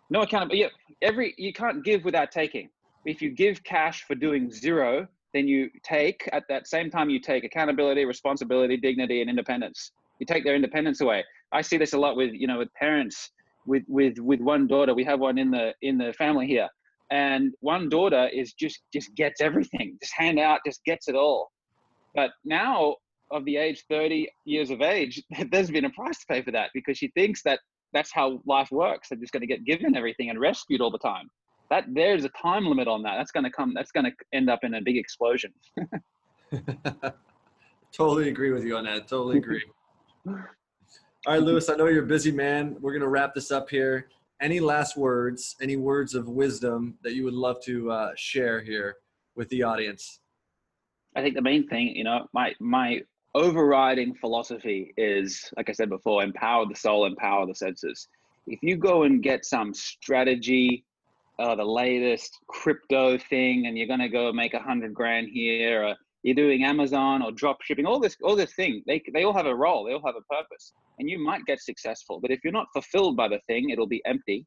No 0.09 0.21
accountability. 0.21 0.59
Yeah, 0.59 1.07
every 1.07 1.33
you 1.37 1.53
can't 1.53 1.83
give 1.83 2.03
without 2.03 2.31
taking. 2.31 2.69
If 3.05 3.21
you 3.21 3.29
give 3.31 3.63
cash 3.63 4.03
for 4.03 4.15
doing 4.15 4.51
zero, 4.51 5.07
then 5.33 5.47
you 5.47 5.69
take 5.83 6.29
at 6.31 6.43
that 6.49 6.67
same 6.67 6.89
time 6.89 7.09
you 7.09 7.19
take 7.19 7.43
accountability, 7.43 8.05
responsibility, 8.05 8.77
dignity, 8.77 9.21
and 9.21 9.29
independence. 9.29 9.91
You 10.19 10.25
take 10.25 10.43
their 10.43 10.55
independence 10.55 11.01
away. 11.01 11.23
I 11.51 11.61
see 11.61 11.77
this 11.77 11.93
a 11.93 11.97
lot 11.97 12.15
with 12.15 12.31
you 12.33 12.47
know 12.47 12.59
with 12.59 12.73
parents 12.73 13.31
with 13.65 13.83
with 13.87 14.19
with 14.19 14.39
one 14.39 14.67
daughter. 14.67 14.93
We 14.93 15.03
have 15.05 15.19
one 15.19 15.37
in 15.37 15.51
the 15.51 15.73
in 15.81 15.97
the 15.97 16.13
family 16.13 16.47
here, 16.47 16.69
and 17.11 17.53
one 17.59 17.89
daughter 17.89 18.29
is 18.33 18.53
just 18.53 18.81
just 18.93 19.13
gets 19.15 19.41
everything, 19.41 19.97
just 20.01 20.13
hand 20.15 20.39
out, 20.39 20.59
just 20.65 20.83
gets 20.85 21.07
it 21.07 21.15
all. 21.15 21.51
But 22.15 22.31
now, 22.45 22.95
of 23.31 23.43
the 23.45 23.57
age 23.57 23.83
30 23.89 24.29
years 24.45 24.69
of 24.69 24.81
age, 24.81 25.21
there's 25.51 25.71
been 25.71 25.85
a 25.85 25.89
price 25.89 26.19
to 26.19 26.25
pay 26.27 26.41
for 26.41 26.51
that 26.51 26.69
because 26.73 26.97
she 26.97 27.09
thinks 27.09 27.41
that 27.43 27.59
that's 27.91 28.11
how 28.13 28.41
life 28.45 28.69
works. 28.71 29.09
They're 29.09 29.19
just 29.19 29.33
going 29.33 29.41
to 29.41 29.47
get 29.47 29.65
given 29.65 29.95
everything 29.95 30.29
and 30.29 30.39
rescued 30.39 30.81
all 30.81 30.91
the 30.91 30.97
time. 30.99 31.29
That 31.73 31.85
there's 31.91 32.23
a 32.23 32.29
time 32.39 32.67
limit 32.67 32.87
on 32.87 33.01
that. 33.01 33.15
That's 33.17 33.31
going 33.31 33.45
to 33.45 33.49
come. 33.49 33.73
That's 33.73 33.91
going 33.91 34.05
to 34.05 34.11
end 34.31 34.47
up 34.47 34.59
in 34.61 34.75
a 34.75 34.81
big 34.81 34.95
explosion. 34.95 35.51
totally 37.91 38.29
agree 38.29 38.51
with 38.51 38.63
you 38.63 38.77
on 38.77 38.83
that. 38.83 39.07
Totally 39.07 39.39
agree. 39.39 39.63
All 40.27 40.35
right, 41.27 41.41
Lewis. 41.41 41.69
I 41.69 41.73
know 41.73 41.87
you're 41.87 42.03
a 42.03 42.05
busy 42.05 42.31
man. 42.31 42.77
We're 42.79 42.91
going 42.91 43.01
to 43.01 43.07
wrap 43.07 43.33
this 43.33 43.49
up 43.49 43.71
here. 43.71 44.09
Any 44.39 44.59
last 44.59 44.95
words? 44.97 45.55
Any 45.63 45.75
words 45.75 46.13
of 46.13 46.29
wisdom 46.29 46.93
that 47.01 47.15
you 47.15 47.23
would 47.23 47.33
love 47.33 47.57
to 47.63 47.89
uh, 47.89 48.11
share 48.15 48.61
here 48.61 48.97
with 49.35 49.49
the 49.49 49.63
audience? 49.63 50.19
I 51.15 51.23
think 51.23 51.33
the 51.33 51.41
main 51.41 51.67
thing, 51.67 51.95
you 51.95 52.03
know, 52.03 52.27
my 52.33 52.53
my 52.59 53.01
overriding 53.33 54.13
philosophy 54.13 54.93
is, 54.95 55.51
like 55.57 55.71
I 55.71 55.73
said 55.73 55.89
before, 55.89 56.21
empower 56.21 56.67
the 56.67 56.75
soul, 56.75 57.07
empower 57.07 57.47
the 57.47 57.55
senses. 57.55 58.07
If 58.45 58.59
you 58.61 58.77
go 58.77 59.03
and 59.03 59.23
get 59.23 59.43
some 59.43 59.73
strategy, 59.73 60.85
uh, 61.39 61.55
the 61.55 61.65
latest 61.65 62.37
crypto 62.47 63.17
thing, 63.17 63.67
and 63.67 63.77
you're 63.77 63.87
gonna 63.87 64.09
go 64.09 64.31
make 64.31 64.53
a 64.53 64.59
hundred 64.59 64.93
grand 64.93 65.27
here, 65.31 65.83
or 65.83 65.95
you're 66.23 66.35
doing 66.35 66.63
Amazon 66.63 67.21
or 67.21 67.31
drop 67.31 67.61
shipping, 67.61 67.85
all 67.85 67.99
this, 67.99 68.15
all 68.23 68.35
this 68.35 68.53
thing, 68.53 68.83
they 68.87 69.01
they 69.13 69.23
all 69.23 69.33
have 69.33 69.45
a 69.45 69.55
role, 69.55 69.85
they 69.85 69.93
all 69.93 70.05
have 70.05 70.15
a 70.15 70.33
purpose, 70.33 70.73
and 70.99 71.09
you 71.09 71.23
might 71.23 71.45
get 71.45 71.61
successful. 71.61 72.19
But 72.21 72.31
if 72.31 72.39
you're 72.43 72.53
not 72.53 72.67
fulfilled 72.73 73.17
by 73.17 73.27
the 73.27 73.39
thing, 73.47 73.69
it'll 73.69 73.87
be 73.87 74.01
empty. 74.05 74.45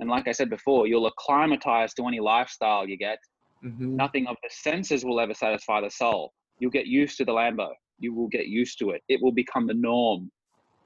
And 0.00 0.08
like 0.08 0.28
I 0.28 0.32
said 0.32 0.48
before, 0.48 0.86
you'll 0.86 1.08
acclimatize 1.08 1.92
to 1.94 2.06
any 2.06 2.20
lifestyle 2.20 2.88
you 2.88 2.96
get, 2.96 3.18
Mm-hmm. 3.64 3.96
Nothing 3.96 4.26
of 4.26 4.36
the 4.42 4.50
senses 4.50 5.04
will 5.04 5.20
ever 5.20 5.34
satisfy 5.34 5.80
the 5.80 5.90
soul. 5.90 6.32
You'll 6.58 6.70
get 6.70 6.86
used 6.86 7.16
to 7.18 7.24
the 7.24 7.32
Lambo. 7.32 7.70
You 7.98 8.14
will 8.14 8.28
get 8.28 8.46
used 8.46 8.78
to 8.80 8.90
it. 8.90 9.02
It 9.08 9.20
will 9.22 9.32
become 9.32 9.66
the 9.66 9.74
norm. 9.74 10.30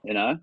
You 0.04 0.14
know, 0.14 0.36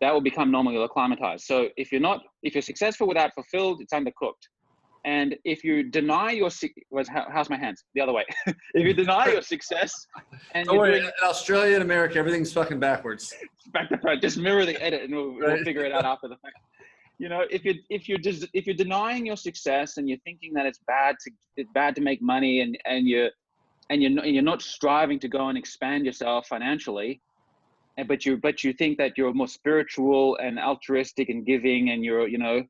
that 0.00 0.12
will 0.12 0.20
become 0.20 0.50
normal. 0.50 0.72
You'll 0.72 0.84
acclimatize. 0.84 1.46
So 1.46 1.68
if 1.76 1.92
you're 1.92 2.00
not, 2.00 2.20
if 2.42 2.54
you're 2.54 2.62
successful 2.62 3.06
without 3.06 3.32
fulfilled, 3.34 3.80
it's 3.80 3.92
undercooked. 3.92 4.46
And 5.06 5.34
if 5.44 5.64
you 5.64 5.82
deny 5.82 6.32
your, 6.32 6.50
how's 7.08 7.48
my 7.48 7.56
hands? 7.56 7.84
The 7.94 8.02
other 8.02 8.12
way. 8.12 8.24
if 8.46 8.56
you 8.74 8.92
deny 8.92 9.28
your 9.28 9.40
success, 9.40 9.92
and 10.52 10.66
Don't 10.66 10.76
worry, 10.76 11.00
doing, 11.00 11.04
in 11.04 11.26
Australia 11.26 11.74
and 11.74 11.82
America, 11.82 12.18
everything's 12.18 12.52
fucking 12.52 12.78
backwards. 12.78 13.34
Back 13.72 13.88
to 13.88 13.98
front. 13.98 14.20
Just 14.20 14.36
mirror 14.36 14.66
the 14.66 14.82
edit, 14.82 15.02
and 15.04 15.14
we'll, 15.14 15.38
right. 15.38 15.54
we'll 15.54 15.64
figure 15.64 15.84
it 15.84 15.92
out 15.92 16.04
after 16.04 16.28
the 16.28 16.36
fact 16.36 16.56
you 17.20 17.28
know 17.28 17.44
if 17.50 17.64
you're 17.66 17.74
if 17.90 18.08
you're 18.08 18.18
just 18.18 18.48
if 18.54 18.66
you're 18.66 18.74
denying 18.74 19.26
your 19.26 19.36
success 19.36 19.98
and 19.98 20.08
you're 20.08 20.18
thinking 20.24 20.54
that 20.54 20.64
it's 20.64 20.80
bad 20.86 21.14
to 21.20 21.30
it's 21.56 21.70
bad 21.74 21.94
to 21.94 22.00
make 22.00 22.20
money 22.22 22.62
and 22.62 22.78
and 22.86 23.06
you're 23.06 23.28
and 23.90 24.00
you're 24.00 24.10
not, 24.10 24.24
and 24.24 24.34
you're 24.34 24.42
not 24.42 24.62
striving 24.62 25.18
to 25.20 25.28
go 25.28 25.48
and 25.48 25.58
expand 25.58 26.06
yourself 26.06 26.46
financially 26.46 27.20
and 27.96 28.08
but 28.08 28.24
you 28.24 28.36
but 28.36 28.62
you 28.64 28.72
think 28.72 28.98
that 28.98 29.16
you're 29.16 29.32
more 29.32 29.48
spiritual 29.48 30.36
and 30.38 30.58
altruistic 30.58 31.28
and 31.28 31.46
giving 31.46 31.90
and 31.90 32.04
you're 32.04 32.28
you 32.28 32.38
know 32.38 32.62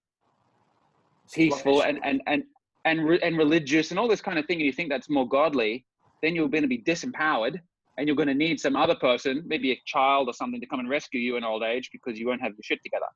peaceful 1.32 1.82
and 1.82 1.98
and 2.04 2.22
and 2.26 2.42
and, 2.86 3.06
re- 3.06 3.20
and 3.22 3.36
religious 3.36 3.90
and 3.90 4.00
all 4.00 4.08
this 4.08 4.22
kind 4.22 4.38
of 4.38 4.46
thing 4.46 4.56
and 4.56 4.66
you 4.66 4.72
think 4.72 4.88
that's 4.88 5.10
more 5.10 5.28
godly 5.28 5.84
then 6.22 6.34
you're 6.34 6.48
going 6.48 6.62
to 6.62 6.68
be 6.68 6.82
disempowered 6.82 7.60
and 7.98 8.06
you're 8.06 8.16
going 8.16 8.26
to 8.28 8.34
need 8.34 8.58
some 8.58 8.74
other 8.74 8.94
person 8.94 9.42
maybe 9.46 9.70
a 9.72 9.80
child 9.86 10.28
or 10.28 10.32
something 10.32 10.60
to 10.60 10.66
come 10.66 10.80
and 10.80 10.88
rescue 10.88 11.20
you 11.20 11.36
in 11.36 11.44
old 11.44 11.62
age 11.62 11.90
because 11.92 12.18
you 12.18 12.26
won't 12.26 12.40
have 12.40 12.52
your 12.52 12.62
shit 12.62 12.82
together 12.82 13.06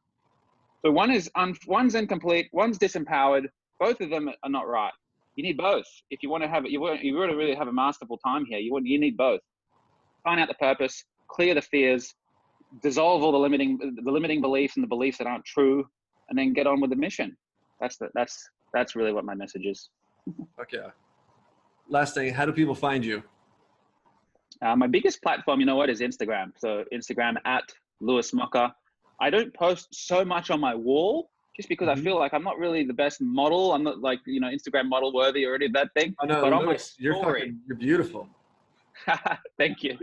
so 0.84 0.90
one 0.90 1.10
is 1.10 1.30
un, 1.34 1.56
one's 1.66 1.94
incomplete, 1.94 2.50
one's 2.52 2.78
disempowered. 2.78 3.46
Both 3.80 4.02
of 4.02 4.10
them 4.10 4.28
are 4.28 4.50
not 4.50 4.68
right. 4.68 4.92
You 5.34 5.42
need 5.42 5.56
both. 5.56 5.86
If 6.10 6.22
you 6.22 6.28
want 6.28 6.42
to 6.42 6.48
have, 6.48 6.66
you 6.66 6.80
want, 6.80 7.02
you 7.02 7.16
want 7.16 7.30
to 7.30 7.36
really 7.36 7.54
have 7.54 7.68
a 7.68 7.72
masterful 7.72 8.18
time 8.18 8.44
here. 8.44 8.58
You 8.58 8.72
want, 8.72 8.86
you 8.86 9.00
need 9.00 9.16
both. 9.16 9.40
Find 10.24 10.38
out 10.38 10.48
the 10.48 10.54
purpose, 10.54 11.02
clear 11.28 11.54
the 11.54 11.62
fears, 11.62 12.14
dissolve 12.82 13.22
all 13.22 13.32
the 13.32 13.38
limiting, 13.38 13.78
the 14.02 14.10
limiting 14.10 14.40
beliefs 14.40 14.76
and 14.76 14.82
the 14.82 14.88
beliefs 14.88 15.18
that 15.18 15.26
aren't 15.26 15.44
true, 15.44 15.86
and 16.28 16.38
then 16.38 16.52
get 16.52 16.66
on 16.66 16.80
with 16.80 16.90
the 16.90 16.96
mission. 16.96 17.36
That's 17.80 17.96
the, 17.96 18.08
that's 18.14 18.48
that's 18.72 18.96
really 18.96 19.12
what 19.12 19.24
my 19.24 19.34
message 19.34 19.66
is. 19.66 19.90
okay. 20.60 20.86
Last 21.88 22.14
thing, 22.14 22.32
how 22.32 22.46
do 22.46 22.52
people 22.52 22.74
find 22.74 23.04
you? 23.04 23.22
Uh, 24.62 24.74
my 24.74 24.86
biggest 24.86 25.22
platform, 25.22 25.60
you 25.60 25.66
know 25.66 25.76
what, 25.76 25.90
is 25.90 26.00
Instagram. 26.00 26.52
So 26.56 26.84
Instagram 26.92 27.34
at 27.44 27.64
Lewis 28.00 28.32
Mocker. 28.32 28.72
I 29.20 29.30
don't 29.30 29.52
post 29.54 29.88
so 29.92 30.24
much 30.24 30.50
on 30.50 30.60
my 30.60 30.74
wall 30.74 31.30
just 31.56 31.68
because 31.68 31.86
Mhm. 31.88 31.98
I 31.98 32.02
feel 32.02 32.18
like 32.18 32.34
I'm 32.34 32.42
not 32.42 32.58
really 32.58 32.84
the 32.84 32.94
best 32.94 33.20
model. 33.20 33.72
I'm 33.74 33.84
not 33.84 34.00
like 34.00 34.20
you 34.26 34.40
know 34.40 34.48
Instagram 34.48 34.88
model 34.88 35.12
worthy 35.12 35.44
or 35.44 35.54
any 35.54 35.66
of 35.66 35.72
that 35.74 35.92
thing. 35.94 36.14
I 36.20 36.26
know. 36.26 36.40
But 36.40 36.52
on 36.52 36.64
my 36.64 36.70
Lewis, 36.70 36.96
you're 36.98 37.14
fucking, 37.22 37.60
you're 37.66 37.76
beautiful. 37.76 38.28
Thank 39.58 39.82
you. 39.82 39.98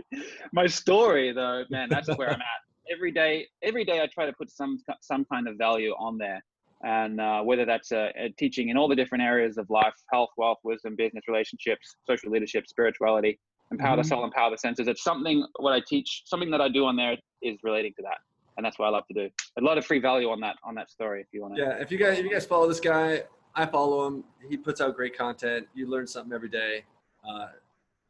My 0.52 0.66
story, 0.66 1.32
though, 1.32 1.64
man, 1.70 1.88
that's 1.88 2.08
where 2.16 2.28
I'm 2.28 2.40
at. 2.40 2.92
Every 2.92 3.10
day, 3.12 3.46
every 3.62 3.84
day, 3.84 4.00
I 4.00 4.06
try 4.12 4.26
to 4.26 4.32
put 4.32 4.50
some 4.50 4.78
some 5.00 5.24
kind 5.32 5.48
of 5.48 5.56
value 5.56 5.92
on 5.98 6.18
there, 6.18 6.42
and 6.84 7.20
uh, 7.20 7.40
whether 7.42 7.64
that's 7.64 7.92
uh, 7.92 8.10
uh, 8.20 8.28
teaching 8.38 8.68
in 8.70 8.76
all 8.76 8.88
the 8.88 8.96
different 8.96 9.22
areas 9.22 9.56
of 9.56 9.70
life: 9.70 9.94
health, 10.12 10.30
wealth, 10.36 10.58
wisdom, 10.64 10.96
business, 10.96 11.24
relationships, 11.28 11.96
social 12.08 12.30
leadership, 12.30 12.66
spirituality, 12.66 13.38
empower 13.70 13.96
Mhm. 13.96 14.02
the 14.02 14.08
soul, 14.08 14.24
empower 14.24 14.50
the 14.50 14.58
senses. 14.58 14.88
It's 14.88 15.02
something 15.04 15.46
what 15.60 15.72
I 15.72 15.80
teach, 15.86 16.22
something 16.26 16.50
that 16.50 16.60
I 16.60 16.68
do 16.68 16.84
on 16.86 16.96
there 16.96 17.16
is 17.40 17.56
relating 17.62 17.94
to 17.98 18.02
that, 18.02 18.18
and 18.56 18.66
that's 18.66 18.78
what 18.78 18.86
I 18.86 18.90
love 18.90 19.04
to 19.08 19.14
do. 19.14 19.30
A 19.58 19.62
lot 19.62 19.78
of 19.78 19.86
free 19.86 20.00
value 20.00 20.28
on 20.28 20.40
that 20.40 20.56
on 20.64 20.74
that 20.74 20.90
story. 20.90 21.20
If 21.20 21.28
you 21.32 21.40
want 21.42 21.54
to, 21.54 21.62
Yeah, 21.62 21.80
if 21.80 21.90
you 21.92 21.98
guys 21.98 22.18
if 22.18 22.24
you 22.24 22.32
guys 22.32 22.44
follow 22.44 22.66
this 22.68 22.80
guy, 22.80 23.22
I 23.54 23.64
follow 23.64 24.06
him. 24.06 24.24
He 24.48 24.56
puts 24.56 24.80
out 24.80 24.96
great 24.96 25.16
content. 25.16 25.68
You 25.72 25.86
learn 25.88 26.06
something 26.08 26.32
every 26.32 26.48
day. 26.48 26.84
Uh, 27.26 27.46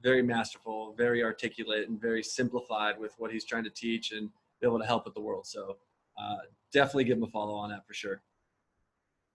very 0.02 0.22
masterful, 0.22 0.94
very 0.96 1.22
articulate, 1.22 1.88
and 1.88 2.00
very 2.00 2.22
simplified 2.22 2.98
with 2.98 3.14
what 3.18 3.32
he's 3.32 3.44
trying 3.44 3.64
to 3.64 3.70
teach 3.70 4.12
and 4.12 4.28
be 4.60 4.66
able 4.66 4.78
to 4.78 4.86
help 4.86 5.04
with 5.04 5.14
the 5.14 5.20
world. 5.20 5.46
So 5.46 5.76
uh, 6.20 6.36
definitely 6.72 7.04
give 7.04 7.18
him 7.18 7.24
a 7.24 7.28
follow 7.28 7.54
on 7.54 7.70
that 7.70 7.86
for 7.86 7.94
sure. 7.94 8.22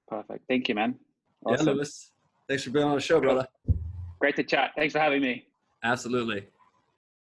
perfect. 0.07 0.45
Thank 0.47 0.69
you, 0.69 0.75
man. 0.75 0.95
Yeah, 1.45 1.53
Awesome. 1.53 1.67
Lewis. 1.67 2.11
Thanks 2.47 2.63
for 2.63 2.69
being 2.69 2.85
on 2.85 2.95
the 2.95 3.01
show, 3.01 3.19
brother. 3.19 3.47
Great 4.19 4.35
to 4.37 4.43
chat. 4.43 4.71
Thanks 4.75 4.93
for 4.93 4.99
having 4.99 5.21
me. 5.21 5.47
Absolutely. 5.83 6.47